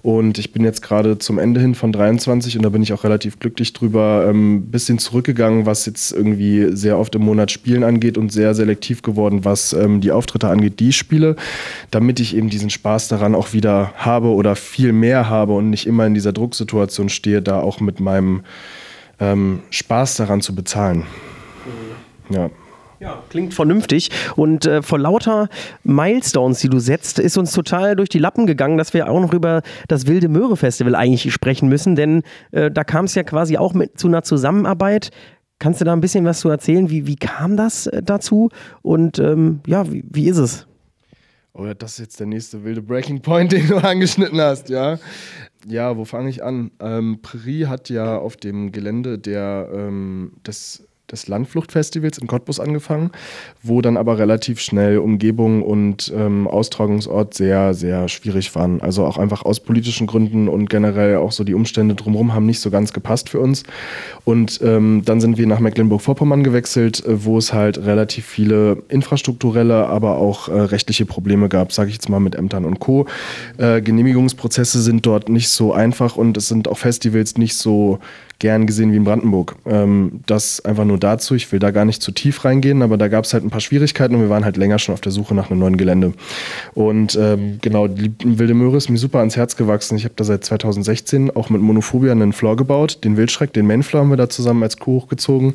Und 0.04 0.38
ich 0.38 0.52
bin 0.52 0.64
jetzt 0.64 0.82
gerade 0.82 1.18
zum 1.18 1.40
Ende 1.40 1.60
hin 1.60 1.76
von 1.76 1.92
23 1.92 2.58
und 2.58 2.64
da 2.64 2.70
bin 2.70 2.84
ich 2.84 2.94
auch 2.94 3.04
relativ 3.04 3.40
glücklich 3.40 3.74
drüber, 3.74 4.26
ein 4.28 4.30
ähm, 4.30 4.66
bisschen 4.66 5.00
zurückgegangen, 5.00 5.66
was 5.66 5.86
jetzt 5.86 6.12
irgendwie 6.12 6.76
sehr 6.76 6.98
oft 6.98 7.16
im 7.16 7.24
Monat 7.24 7.52
Spielen 7.52 7.84
angeht 7.84 8.18
und 8.18 8.32
sehr 8.32 8.54
selektiv 8.54 9.02
geworden, 9.02 9.44
was 9.44 9.74
ähm, 9.74 10.02
die 10.02 10.12
Auftritte 10.12 10.50
angeht, 10.50 10.80
die 10.80 10.90
ich 10.90 10.98
spiele, 10.98 11.36
damit 11.90 12.20
ich 12.20 12.36
eben 12.36 12.50
diesen 12.50 12.70
Spaß 12.70 13.08
daran 13.08 13.36
auch 13.36 13.54
wieder 13.54 13.94
habe 13.96 14.30
oder 14.30 14.56
viel 14.56 14.94
mehr 14.94 15.30
habe 15.30 15.54
und 15.54 15.70
nicht 15.70 15.88
immer 15.88 16.06
in 16.06 16.14
dieser 16.14 16.34
Drucksituation 16.34 16.81
Situation 16.82 17.10
stehe, 17.10 17.42
da 17.42 17.62
auch 17.62 17.80
mit 17.80 18.00
meinem 18.00 18.44
ähm, 19.20 19.62
Spaß 19.70 20.18
daran 20.18 20.42
zu 20.42 20.56
bezahlen. 20.56 21.06
Mhm. 22.30 22.36
Ja. 22.36 22.50
Ja, 23.00 23.24
klingt 23.30 23.56
vernünftig. 23.56 24.12
Und 24.36 24.68
äh, 24.68 24.84
vor 24.84 25.00
lauter 25.00 25.50
Milestones, 25.84 26.60
die 26.60 26.70
du 26.70 26.78
setzt, 26.78 27.18
ist 27.18 27.36
uns 27.36 27.52
total 27.52 27.96
durch 27.96 28.10
die 28.10 28.20
Lappen 28.20 28.46
gegangen, 28.46 28.78
dass 28.78 28.94
wir 28.94 29.10
auch 29.10 29.20
noch 29.20 29.34
über 29.34 29.64
das 29.88 30.06
Wilde 30.06 30.30
Möhre 30.30 30.56
Festival 30.56 30.94
eigentlich 30.94 31.34
sprechen 31.34 31.68
müssen, 31.68 31.96
denn 31.96 32.22
äh, 32.52 32.70
da 32.70 32.84
kam 32.84 33.06
es 33.06 33.16
ja 33.16 33.24
quasi 33.24 33.58
auch 33.58 33.74
mit 33.74 33.98
zu 33.98 34.06
einer 34.06 34.22
Zusammenarbeit. 34.22 35.10
Kannst 35.58 35.82
du 35.82 35.86
da 35.86 35.94
ein 35.94 36.02
bisschen 36.02 36.26
was 36.26 36.42
zu 36.42 36.50
erzählen? 36.50 36.92
Wie, 36.92 37.08
wie 37.08 37.16
kam 37.16 37.58
das 37.58 37.88
äh, 37.88 38.04
dazu? 38.04 38.50
Und 38.84 39.18
ähm, 39.18 39.62
ja, 39.66 39.92
wie, 39.92 40.04
wie 40.08 40.28
ist 40.28 40.38
es? 40.38 40.68
Oh 41.54 41.66
ja, 41.66 41.74
das 41.74 41.94
ist 41.94 42.00
jetzt 42.00 42.20
der 42.20 42.28
nächste 42.28 42.64
wilde 42.64 42.84
Breaking 42.84 43.22
Point, 43.22 43.52
den 43.52 43.68
du 43.68 43.78
angeschnitten 43.78 44.40
hast, 44.40 44.70
ja. 44.70 45.00
Ja, 45.68 45.98
wo 45.98 46.06
fange 46.06 46.30
ich 46.30 46.44
an? 46.44 46.72
Ähm, 46.80 47.22
Prärie 47.22 47.68
hat 47.68 47.90
ja 47.90 48.18
auf 48.18 48.36
dem 48.36 48.72
Gelände 48.72 49.20
der, 49.20 49.70
ähm, 49.74 50.34
des 50.46 50.88
des 51.12 51.28
Landfluchtfestivals 51.28 52.18
in 52.18 52.28
Cottbus 52.28 52.60
angefangen, 52.60 53.12
wo 53.64 53.82
dann 53.82 53.98
aber 53.98 54.18
relativ 54.18 54.60
schnell 54.60 54.98
Umgebung 54.98 55.64
und 55.64 56.12
ähm, 56.16 56.48
Austragungsort 56.48 57.34
sehr, 57.34 57.74
sehr 57.74 58.08
schwierig 58.08 58.54
waren. 58.56 58.82
Also 58.82 59.06
auch 59.06 59.18
einfach 59.18 59.44
aus 59.44 59.60
politischen 59.60 60.08
Gründen 60.08 60.48
und 60.48 60.70
generell 60.70 61.18
auch 61.18 61.32
so 61.32 61.44
die 61.44 61.54
Umstände 61.54 61.96
drumherum 61.96 62.34
haben 62.34 62.46
nicht 62.46 62.60
so 62.60 62.70
ganz 62.70 62.94
gepasst 62.94 63.30
für 63.30 63.40
uns. 63.40 63.64
Und 64.24 64.60
ähm, 64.64 65.02
dann 65.06 65.22
sind 65.22 65.38
wir 65.38 65.48
nach 65.48 65.60
Mecklenburg-Vorpommern 65.60 66.44
gewechselt, 66.44 67.06
äh, 67.06 67.26
wo 67.26 67.38
es 67.38 67.54
halt 67.54 67.78
relativ 67.86 68.26
viele 68.26 68.84
infrastrukturelle, 68.90 69.88
aber 69.88 70.18
auch 70.18 70.48
äh, 70.48 70.54
rechtliche 70.54 71.06
Probleme 71.06 71.50
gab, 71.50 71.72
sage 71.72 71.90
ich 71.90 71.96
jetzt 71.96 72.10
mal 72.10 72.20
mit 72.20 72.36
Ämtern 72.36 72.66
und 72.66 72.80
Co. 72.80 73.06
Äh, 73.58 73.82
Genehmigungsprozesse 73.82 74.82
sind 74.82 75.06
dort 75.06 75.30
nicht 75.30 75.50
so 75.50 75.74
einfach 75.74 76.16
und 76.16 76.38
es 76.38 76.48
sind 76.48 76.68
auch 76.68 76.78
Festivals 76.78 77.38
nicht 77.38 77.56
so 77.56 78.00
gern 78.42 78.66
gesehen 78.66 78.92
wie 78.92 78.98
in 78.98 79.04
Brandenburg. 79.04 79.56
Ähm, 79.66 80.22
das 80.26 80.66
einfach 80.66 80.84
nur 80.84 80.98
dazu. 80.98 81.36
Ich 81.36 81.52
will 81.52 81.60
da 81.60 81.70
gar 81.70 81.86
nicht 81.86 82.02
zu 82.02 82.12
tief 82.12 82.44
reingehen, 82.44 82.82
aber 82.82 82.98
da 82.98 83.08
gab 83.08 83.24
es 83.24 83.34
halt 83.34 83.46
ein 83.46 83.52
paar 83.52 83.62
Schwierigkeiten 83.62 84.16
und 84.16 84.22
wir 84.22 84.30
waren 84.30 84.44
halt 84.44 84.58
länger 84.58 84.80
schon 84.80 84.94
auf 84.94 85.02
der 85.02 85.12
Suche 85.12 85.36
nach 85.36 85.52
einem 85.52 85.60
neuen 85.60 85.78
Gelände. 85.78 86.14
Und 86.74 87.18
ähm, 87.22 87.60
genau, 87.62 87.88
die 87.88 88.12
Wilde 88.24 88.56
Möhre 88.56 88.78
ist 88.78 88.90
mir 88.90 88.98
super 88.98 89.20
ans 89.20 89.38
Herz 89.38 89.56
gewachsen. 89.56 89.96
Ich 89.96 90.06
habe 90.06 90.16
da 90.18 90.24
seit 90.24 90.44
2016 90.44 91.30
auch 91.32 91.50
mit 91.50 91.62
Monophobia 91.62 92.12
einen 92.12 92.34
Floor 92.34 92.58
gebaut. 92.58 93.04
Den 93.04 93.16
Wildschreck, 93.16 93.54
den 93.54 93.68
Mainfloor 93.68 94.04
haben 94.04 94.10
wir 94.10 94.18
da 94.18 94.28
zusammen 94.28 94.64
als 94.64 94.78
Crew 94.78 95.02
hochgezogen. 95.02 95.54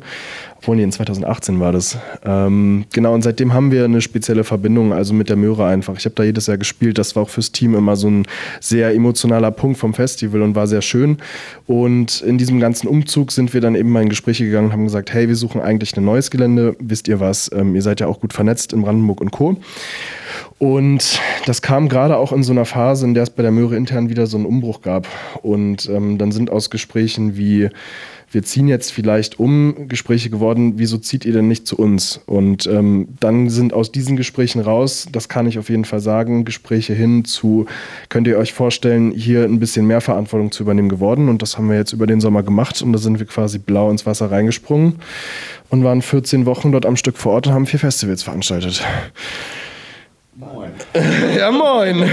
Obwohl, 0.59 0.77
nee, 0.77 0.83
in 0.83 0.91
2018 0.91 1.59
war 1.59 1.71
das. 1.71 1.97
Ähm, 2.25 2.85
genau, 2.91 3.13
und 3.13 3.21
seitdem 3.21 3.53
haben 3.53 3.71
wir 3.71 3.85
eine 3.85 4.01
spezielle 4.01 4.43
Verbindung, 4.43 4.91
also 4.91 5.13
mit 5.13 5.29
der 5.29 5.35
Möhre 5.35 5.65
einfach. 5.65 5.97
Ich 5.97 6.05
habe 6.05 6.15
da 6.15 6.23
jedes 6.23 6.47
Jahr 6.47 6.57
gespielt. 6.57 6.97
Das 6.97 7.15
war 7.15 7.23
auch 7.23 7.29
fürs 7.29 7.51
Team 7.51 7.75
immer 7.75 7.95
so 7.95 8.09
ein 8.09 8.25
sehr 8.59 8.93
emotionaler 8.93 9.51
Punkt 9.51 9.77
vom 9.77 9.93
Festival 9.93 10.41
und 10.41 10.55
war 10.55 10.67
sehr 10.67 10.81
schön. 10.81 11.17
Und 11.67 12.21
in 12.21 12.37
diesem 12.37 12.59
ganzen 12.59 12.76
Umzug 12.85 13.31
sind 13.31 13.53
wir 13.53 13.61
dann 13.61 13.75
eben 13.75 13.89
mal 13.89 14.03
in 14.03 14.09
Gespräche 14.09 14.45
gegangen 14.45 14.67
und 14.67 14.73
haben 14.73 14.83
gesagt, 14.83 15.13
hey, 15.13 15.27
wir 15.27 15.35
suchen 15.35 15.61
eigentlich 15.61 15.95
ein 15.97 16.05
neues 16.05 16.29
Gelände. 16.29 16.75
Wisst 16.79 17.07
ihr 17.07 17.19
was? 17.19 17.49
Ähm, 17.53 17.73
ihr 17.73 17.81
seid 17.81 17.99
ja 17.99 18.07
auch 18.07 18.19
gut 18.19 18.33
vernetzt 18.33 18.73
in 18.73 18.81
Brandenburg 18.81 19.21
und 19.21 19.31
Co. 19.31 19.57
Und 20.59 21.19
das 21.45 21.61
kam 21.61 21.89
gerade 21.89 22.17
auch 22.17 22.31
in 22.31 22.43
so 22.43 22.51
einer 22.51 22.65
Phase, 22.65 23.05
in 23.05 23.13
der 23.13 23.23
es 23.23 23.29
bei 23.29 23.43
der 23.43 23.51
Möhre 23.51 23.75
intern 23.75 24.09
wieder 24.09 24.27
so 24.27 24.37
einen 24.37 24.45
Umbruch 24.45 24.81
gab. 24.81 25.07
Und 25.41 25.89
ähm, 25.89 26.17
dann 26.17 26.31
sind 26.31 26.51
aus 26.51 26.69
Gesprächen 26.69 27.37
wie 27.37 27.69
wir 28.29 28.43
ziehen 28.43 28.67
jetzt 28.67 28.91
vielleicht 28.91 29.39
um 29.39 29.87
Gespräche 29.87 30.29
geworden, 30.29 30.73
wieso 30.75 30.97
zieht 30.97 31.23
ihr 31.23 31.31
denn 31.31 31.47
nicht 31.47 31.65
zu 31.65 31.77
uns? 31.77 32.19
Und 32.25 32.67
ähm, 32.67 33.07
dann 33.19 33.49
sind 33.49 33.73
aus 33.73 33.91
diesen 33.91 34.17
Gesprächen 34.17 34.59
raus, 34.59 35.07
das 35.11 35.29
kann 35.29 35.47
ich 35.47 35.57
auf 35.57 35.69
jeden 35.69 35.85
Fall 35.85 36.01
sagen, 36.01 36.43
Gespräche 36.43 36.93
hin 36.93 37.23
zu, 37.23 37.67
könnt 38.09 38.27
ihr 38.27 38.37
euch 38.37 38.51
vorstellen, 38.51 39.11
hier 39.11 39.45
ein 39.45 39.59
bisschen 39.59 39.87
mehr 39.87 40.01
Verantwortung 40.01 40.51
zu 40.51 40.63
übernehmen 40.63 40.89
geworden. 40.89 41.29
Und 41.29 41.41
das 41.41 41.57
haben 41.57 41.69
wir 41.69 41.77
jetzt 41.77 41.93
über 41.93 42.05
den 42.05 42.19
Sommer 42.19 42.43
gemacht 42.43 42.81
und 42.81 42.91
da 42.91 42.99
sind 42.99 43.19
wir 43.19 43.25
quasi 43.25 43.59
blau 43.59 43.89
ins 43.89 44.05
Wasser 44.05 44.29
reingesprungen 44.29 44.95
und 45.69 45.85
waren 45.85 46.01
14 46.01 46.45
Wochen 46.45 46.73
dort 46.73 46.85
am 46.85 46.97
Stück 46.97 47.17
vor 47.17 47.33
Ort 47.33 47.47
und 47.47 47.53
haben 47.53 47.65
vier 47.65 47.79
Festivals 47.79 48.23
veranstaltet. 48.23 48.83
Moin. 50.35 50.71
ja, 51.37 51.49
moin. 51.49 52.03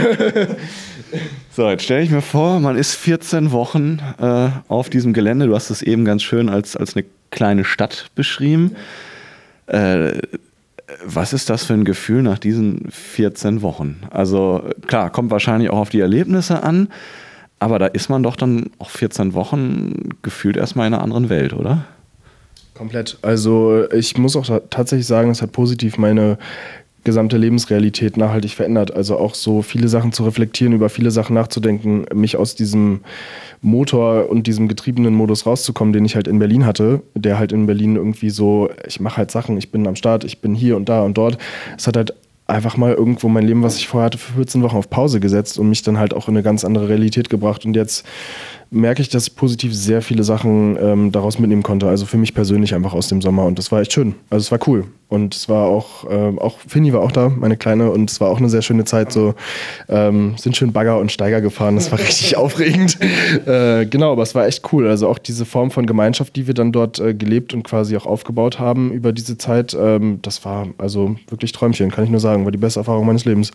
So, 1.50 1.68
jetzt 1.68 1.84
stelle 1.84 2.02
ich 2.02 2.10
mir 2.10 2.22
vor, 2.22 2.60
man 2.60 2.76
ist 2.76 2.94
14 2.94 3.52
Wochen 3.52 4.00
äh, 4.20 4.48
auf 4.68 4.90
diesem 4.90 5.12
Gelände. 5.12 5.46
Du 5.46 5.54
hast 5.54 5.70
es 5.70 5.82
eben 5.82 6.04
ganz 6.04 6.22
schön 6.22 6.48
als, 6.48 6.76
als 6.76 6.96
eine 6.96 7.04
kleine 7.30 7.64
Stadt 7.64 8.10
beschrieben. 8.14 8.76
Äh, 9.66 10.20
was 11.04 11.32
ist 11.32 11.50
das 11.50 11.64
für 11.64 11.74
ein 11.74 11.84
Gefühl 11.84 12.22
nach 12.22 12.38
diesen 12.38 12.90
14 12.90 13.62
Wochen? 13.62 14.02
Also 14.10 14.64
klar, 14.86 15.10
kommt 15.10 15.30
wahrscheinlich 15.30 15.70
auch 15.70 15.78
auf 15.78 15.90
die 15.90 16.00
Erlebnisse 16.00 16.62
an, 16.62 16.88
aber 17.58 17.78
da 17.78 17.86
ist 17.86 18.10
man 18.10 18.22
doch 18.22 18.36
dann 18.36 18.70
auch 18.78 18.90
14 18.90 19.34
Wochen 19.34 20.10
gefühlt 20.22 20.56
erstmal 20.56 20.86
in 20.86 20.94
einer 20.94 21.02
anderen 21.02 21.28
Welt, 21.28 21.52
oder? 21.52 21.84
Komplett. 22.74 23.18
Also 23.22 23.90
ich 23.92 24.18
muss 24.18 24.36
auch 24.36 24.60
tatsächlich 24.70 25.06
sagen, 25.06 25.30
es 25.30 25.40
hat 25.40 25.52
positiv 25.52 25.96
meine 25.96 26.38
gesamte 27.04 27.36
Lebensrealität 27.36 28.16
nachhaltig 28.16 28.52
verändert. 28.52 28.94
Also 28.94 29.18
auch 29.18 29.34
so 29.34 29.62
viele 29.62 29.88
Sachen 29.88 30.12
zu 30.12 30.24
reflektieren, 30.24 30.72
über 30.72 30.88
viele 30.88 31.10
Sachen 31.10 31.34
nachzudenken, 31.34 32.06
mich 32.14 32.36
aus 32.36 32.54
diesem 32.54 33.00
Motor 33.60 34.28
und 34.30 34.46
diesem 34.46 34.68
getriebenen 34.68 35.14
Modus 35.14 35.46
rauszukommen, 35.46 35.92
den 35.92 36.04
ich 36.04 36.16
halt 36.16 36.28
in 36.28 36.38
Berlin 36.38 36.66
hatte, 36.66 37.02
der 37.14 37.38
halt 37.38 37.52
in 37.52 37.66
Berlin 37.66 37.96
irgendwie 37.96 38.30
so, 38.30 38.70
ich 38.86 39.00
mache 39.00 39.18
halt 39.18 39.30
Sachen, 39.30 39.56
ich 39.56 39.70
bin 39.70 39.86
am 39.86 39.96
Start, 39.96 40.24
ich 40.24 40.40
bin 40.40 40.54
hier 40.54 40.76
und 40.76 40.88
da 40.88 41.02
und 41.02 41.16
dort. 41.16 41.38
Es 41.76 41.86
hat 41.86 41.96
halt 41.96 42.14
einfach 42.46 42.76
mal 42.76 42.92
irgendwo 42.92 43.28
mein 43.28 43.46
Leben, 43.46 43.62
was 43.62 43.76
ich 43.76 43.88
vorher 43.88 44.06
hatte, 44.06 44.18
für 44.18 44.34
14 44.34 44.62
Wochen 44.62 44.76
auf 44.76 44.90
Pause 44.90 45.20
gesetzt 45.20 45.58
und 45.58 45.68
mich 45.68 45.82
dann 45.82 45.98
halt 45.98 46.12
auch 46.12 46.28
in 46.28 46.34
eine 46.34 46.42
ganz 46.42 46.64
andere 46.64 46.88
Realität 46.88 47.30
gebracht. 47.30 47.64
Und 47.64 47.74
jetzt 47.74 48.04
merke 48.70 49.02
ich, 49.02 49.08
dass 49.08 49.28
ich 49.28 49.36
positiv 49.36 49.74
sehr 49.74 50.02
viele 50.02 50.24
Sachen 50.24 50.76
ähm, 50.80 51.12
daraus 51.12 51.38
mitnehmen 51.38 51.62
konnte. 51.62 51.88
Also 51.88 52.06
für 52.06 52.16
mich 52.16 52.34
persönlich 52.34 52.74
einfach 52.74 52.92
aus 52.92 53.08
dem 53.08 53.22
Sommer. 53.22 53.44
Und 53.44 53.58
das 53.58 53.70
war 53.70 53.80
echt 53.80 53.92
schön. 53.92 54.14
Also 54.30 54.44
es 54.44 54.50
war 54.50 54.58
cool. 54.66 54.84
Und 55.08 55.34
es 55.34 55.48
war 55.48 55.66
auch, 55.66 56.10
äh, 56.10 56.38
auch 56.38 56.58
Finny 56.66 56.92
war 56.92 57.00
auch 57.00 57.12
da, 57.12 57.28
meine 57.28 57.56
Kleine, 57.56 57.90
und 57.90 58.10
es 58.10 58.20
war 58.20 58.30
auch 58.30 58.38
eine 58.38 58.48
sehr 58.48 58.62
schöne 58.62 58.84
Zeit. 58.84 59.12
So 59.12 59.34
ähm, 59.88 60.34
sind 60.36 60.56
schön 60.56 60.72
Bagger 60.72 60.98
und 60.98 61.12
Steiger 61.12 61.40
gefahren. 61.40 61.76
Das 61.76 61.92
war 61.92 61.98
richtig 62.00 62.36
aufregend. 62.36 62.98
Äh, 63.46 63.86
genau, 63.86 64.12
aber 64.12 64.22
es 64.22 64.34
war 64.34 64.46
echt 64.46 64.72
cool. 64.72 64.88
Also 64.88 65.08
auch 65.08 65.18
diese 65.18 65.44
Form 65.44 65.70
von 65.70 65.86
Gemeinschaft, 65.86 66.34
die 66.36 66.46
wir 66.46 66.54
dann 66.54 66.72
dort 66.72 66.98
äh, 66.98 67.14
gelebt 67.14 67.54
und 67.54 67.62
quasi 67.62 67.96
auch 67.96 68.06
aufgebaut 68.06 68.58
haben 68.58 68.92
über 68.92 69.12
diese 69.12 69.38
Zeit, 69.38 69.76
ähm, 69.78 70.18
das 70.22 70.44
war 70.44 70.68
also 70.78 71.16
wirklich 71.28 71.52
Träumchen, 71.52 71.90
kann 71.90 72.04
ich 72.04 72.10
nur 72.10 72.20
sagen. 72.20 72.44
War 72.44 72.52
die 72.52 72.58
beste 72.58 72.80
Erfahrung 72.80 73.06
meines 73.06 73.24
Lebens. 73.24 73.52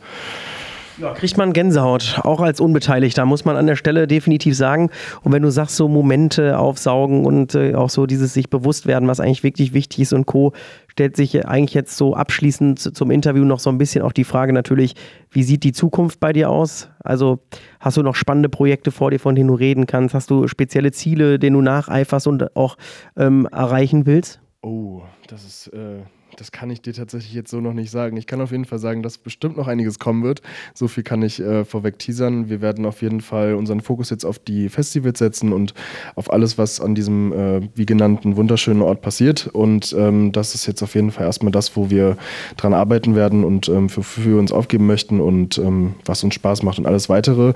Ja, 1.00 1.14
kriegt 1.14 1.38
man 1.38 1.54
Gänsehaut, 1.54 2.20
auch 2.24 2.42
als 2.42 2.60
Unbeteiligter, 2.60 3.24
muss 3.26 3.46
man 3.46 3.56
an 3.56 3.68
der 3.68 3.78
Stelle 3.78 4.06
definitiv 4.06 4.58
sagen. 4.58 4.90
Und 5.24 5.32
wenn 5.32 5.42
du 5.42 5.50
sagst, 5.50 5.78
so 5.78 5.88
Momente 5.88 6.60
aufsaugen 6.60 7.26
und 7.26 7.56
äh, 7.56 7.74
auch 7.74 7.90
so 7.90 8.06
dieses 8.06 8.34
sich 8.34 8.50
bewusst 8.50 8.86
werden, 8.86 9.08
was 9.08 9.22
eigentlich 9.22 9.44
wirklich 9.44 9.74
wichtig 9.74 10.00
ist 10.00 10.12
und 10.12 10.26
Co., 10.26 10.52
stellt 10.90 11.16
sich 11.16 11.48
eigentlich 11.48 11.74
jetzt 11.74 11.96
so 11.96 12.16
abschließend 12.16 12.80
zum 12.80 13.12
Interview 13.12 13.46
noch 13.46 13.60
so 13.60 13.70
ein 13.70 13.78
bisschen 13.78 14.02
auch 14.02 14.12
die 14.12 14.26
Frage 14.26 14.52
natürlich, 14.52 14.96
wie 15.32 15.44
sieht 15.44 15.64
die 15.64 15.72
Zukunft 15.72 16.20
bei 16.20 16.34
dir 16.34 16.50
aus? 16.50 16.90
Also 17.02 17.40
hast 17.80 17.96
du 17.96 18.04
noch 18.04 18.16
spannende 18.16 18.50
Projekte 18.50 18.92
vor 18.92 19.10
dir, 19.10 19.20
von 19.20 19.36
denen 19.36 19.48
du 19.48 19.54
reden 19.54 19.86
kannst? 19.86 20.14
Hast 20.14 20.30
du 20.30 20.50
spezielle 20.50 20.92
Ziele, 20.92 21.40
denen 21.40 21.56
du 21.56 21.62
nacheiferst 21.62 22.28
und 22.28 22.58
auch 22.58 22.76
ähm, 23.16 23.48
erreichen 23.50 24.06
willst? 24.06 24.42
Oh, 24.62 25.04
das 25.28 25.46
ist... 25.46 25.68
Äh 25.68 26.02
das 26.38 26.52
kann 26.52 26.70
ich 26.70 26.82
dir 26.82 26.94
tatsächlich 26.94 27.34
jetzt 27.34 27.52
so 27.52 27.60
noch 27.60 27.74
nicht 27.74 27.92
sagen. 27.92 28.18
Ich 28.18 28.28
kann 28.28 28.42
auf 28.42 28.52
jeden 28.52 28.66
Fall 28.66 28.80
sagen, 28.80 29.04
dass 29.04 29.18
bestimmt 29.18 29.58
noch 29.58 29.68
einiges 29.68 30.00
kommen 30.00 30.24
wird. 30.24 30.42
So 30.74 30.88
viel 30.88 31.04
kann 31.04 31.22
ich 31.22 31.40
äh, 31.40 31.66
vorweg 31.66 32.00
teasern. 32.00 32.50
Wir 32.50 32.62
werden 32.62 32.86
auf 32.86 33.02
jeden 33.02 33.22
Fall 33.22 33.56
unseren 33.56 33.82
Fokus 33.82 34.10
jetzt 34.10 34.26
auf 34.26 34.40
die 34.40 34.70
Festivals 34.70 35.20
setzen 35.20 35.54
und 35.54 35.74
auf 36.16 36.32
alles, 36.32 36.58
was 36.58 36.80
an 36.80 36.96
diesem, 36.96 37.34
äh, 37.34 37.62
wie 37.76 37.86
genannten, 37.86 38.36
wunderschönen 38.36 38.82
Ort 38.82 39.02
passiert. 39.02 39.48
Und 39.48 39.96
ähm, 39.98 40.32
das 40.32 40.56
ist 40.56 40.66
jetzt 40.66 40.82
auf 40.82 40.96
jeden 40.96 41.12
Fall 41.12 41.26
erstmal 41.26 41.52
das, 41.52 41.76
wo 41.76 41.90
wir 41.90 42.18
dran 42.58 42.74
arbeiten 42.74 43.16
werden 43.16 43.44
und 43.44 43.70
ähm, 43.70 43.90
für, 43.90 44.04
für 44.04 44.40
uns 44.40 44.52
aufgeben 44.52 44.88
möchten 44.88 45.20
und 45.20 45.58
ähm, 45.58 45.96
was 46.06 46.24
uns 46.24 46.36
Spaß 46.36 46.64
macht 46.64 46.80
und 46.80 46.86
alles 46.86 47.10
weitere. 47.10 47.54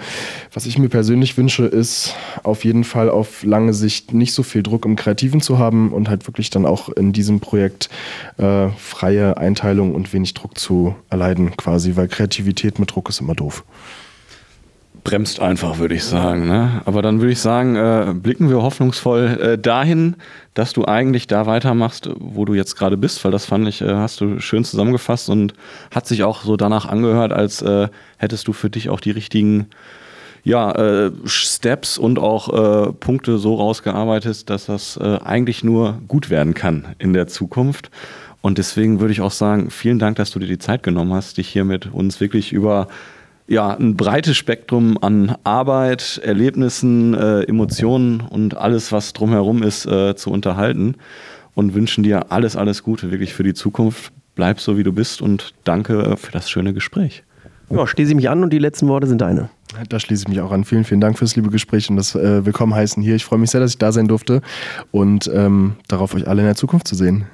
Was 0.53 0.65
ich 0.65 0.77
mir 0.77 0.89
persönlich 0.89 1.37
wünsche, 1.37 1.65
ist 1.65 2.15
auf 2.43 2.65
jeden 2.65 2.83
Fall 2.83 3.09
auf 3.09 3.43
lange 3.43 3.73
Sicht 3.73 4.13
nicht 4.13 4.33
so 4.33 4.43
viel 4.43 4.63
Druck 4.63 4.85
im 4.85 4.95
Kreativen 4.95 5.41
zu 5.41 5.57
haben 5.57 5.91
und 5.91 6.09
halt 6.09 6.27
wirklich 6.27 6.49
dann 6.49 6.65
auch 6.65 6.89
in 6.89 7.13
diesem 7.13 7.39
Projekt 7.39 7.89
äh, 8.37 8.67
freie 8.77 9.37
Einteilung 9.37 9.95
und 9.95 10.13
wenig 10.13 10.33
Druck 10.33 10.57
zu 10.57 10.95
erleiden, 11.09 11.55
quasi, 11.57 11.95
weil 11.95 12.07
Kreativität 12.07 12.79
mit 12.79 12.93
Druck 12.93 13.09
ist 13.09 13.21
immer 13.21 13.35
doof. 13.35 13.63
Bremst 15.03 15.41
einfach, 15.41 15.79
würde 15.79 15.95
ich 15.95 16.05
sagen. 16.05 16.47
Ne? 16.47 16.81
Aber 16.85 17.01
dann 17.01 17.19
würde 17.19 17.33
ich 17.33 17.39
sagen, 17.39 17.75
äh, 17.75 18.13
blicken 18.13 18.49
wir 18.49 18.61
hoffnungsvoll 18.61 19.39
äh, 19.41 19.57
dahin, 19.57 20.15
dass 20.53 20.71
du 20.71 20.85
eigentlich 20.85 21.27
da 21.27 21.45
weitermachst, 21.45 22.09
wo 22.19 22.45
du 22.45 22.53
jetzt 22.53 22.75
gerade 22.77 22.95
bist, 22.95 23.23
weil 23.25 23.31
das 23.31 23.45
fand 23.45 23.67
ich, 23.67 23.81
äh, 23.81 23.93
hast 23.95 24.21
du 24.21 24.39
schön 24.39 24.63
zusammengefasst 24.63 25.29
und 25.29 25.53
hat 25.93 26.07
sich 26.07 26.23
auch 26.23 26.43
so 26.43 26.55
danach 26.55 26.85
angehört, 26.85 27.33
als 27.33 27.61
äh, 27.61 27.89
hättest 28.17 28.47
du 28.47 28.53
für 28.53 28.69
dich 28.69 28.89
auch 28.89 29.01
die 29.01 29.11
richtigen 29.11 29.67
ja, 30.45 30.71
äh, 30.71 31.11
Steps 31.25 31.97
und 31.97 32.19
auch 32.19 32.87
äh, 32.87 32.93
Punkte 32.93 33.39
so 33.39 33.55
rausgearbeitet, 33.55 34.49
dass 34.49 34.67
das 34.67 34.97
eigentlich 34.97 35.63
nur 35.63 35.99
gut 36.07 36.29
werden 36.29 36.53
kann 36.53 36.95
in 36.99 37.13
der 37.13 37.27
Zukunft. 37.27 37.89
Und 38.43 38.57
deswegen 38.57 38.99
würde 38.99 39.13
ich 39.13 39.21
auch 39.21 39.31
sagen, 39.31 39.69
vielen 39.69 39.99
Dank, 39.99 40.17
dass 40.17 40.31
du 40.31 40.37
dir 40.37 40.47
die 40.47 40.57
Zeit 40.57 40.83
genommen 40.83 41.13
hast, 41.13 41.37
dich 41.37 41.47
hier 41.47 41.63
mit 41.63 41.93
uns 41.93 42.19
wirklich 42.19 42.51
über 42.51 42.89
ja, 43.47 43.73
ein 43.73 43.95
breites 43.95 44.35
Spektrum 44.35 44.97
an 45.01 45.37
Arbeit, 45.45 46.19
Erlebnissen, 46.21 47.13
äh, 47.13 47.43
Emotionen 47.43 48.19
und 48.19 48.57
alles, 48.57 48.91
was 48.91 49.13
drumherum 49.13 49.63
ist, 49.63 49.85
äh, 49.85 50.17
zu 50.17 50.29
unterhalten. 50.29 50.95
Und 51.55 51.73
wünschen 51.73 52.03
dir 52.03 52.33
alles, 52.33 52.57
alles 52.57 52.83
Gute 52.83 53.11
wirklich 53.11 53.33
für 53.33 53.43
die 53.43 53.53
Zukunft. 53.53 54.11
Bleib 54.35 54.59
so, 54.59 54.77
wie 54.77 54.83
du 54.83 54.91
bist 54.91 55.21
und 55.21 55.53
danke 55.63 56.17
für 56.17 56.31
das 56.33 56.49
schöne 56.49 56.73
Gespräch. 56.73 57.23
Ja, 57.69 57.87
schließe 57.87 58.11
ich 58.11 58.15
mich 58.15 58.29
an 58.29 58.43
und 58.43 58.51
die 58.51 58.59
letzten 58.59 58.89
Worte 58.89 59.07
sind 59.07 59.21
deine. 59.21 59.49
Da 59.87 59.99
schließe 59.99 60.23
ich 60.23 60.27
mich 60.27 60.41
auch 60.41 60.51
an. 60.51 60.65
Vielen, 60.65 60.83
vielen 60.83 60.99
Dank 60.99 61.17
fürs 61.17 61.35
liebe 61.37 61.49
Gespräch 61.49 61.89
und 61.89 61.95
das 61.95 62.13
äh, 62.13 62.45
Willkommen 62.45 62.73
heißen 62.73 63.01
hier. 63.01 63.15
Ich 63.15 63.23
freue 63.23 63.39
mich 63.39 63.51
sehr, 63.51 63.61
dass 63.61 63.71
ich 63.71 63.77
da 63.77 63.91
sein 63.93 64.07
durfte 64.07 64.41
und 64.91 65.31
ähm, 65.33 65.77
darauf, 65.87 66.13
euch 66.13 66.27
alle 66.27 66.41
in 66.41 66.47
der 66.47 66.55
Zukunft 66.55 66.87
zu 66.87 66.95
sehen. 66.95 67.25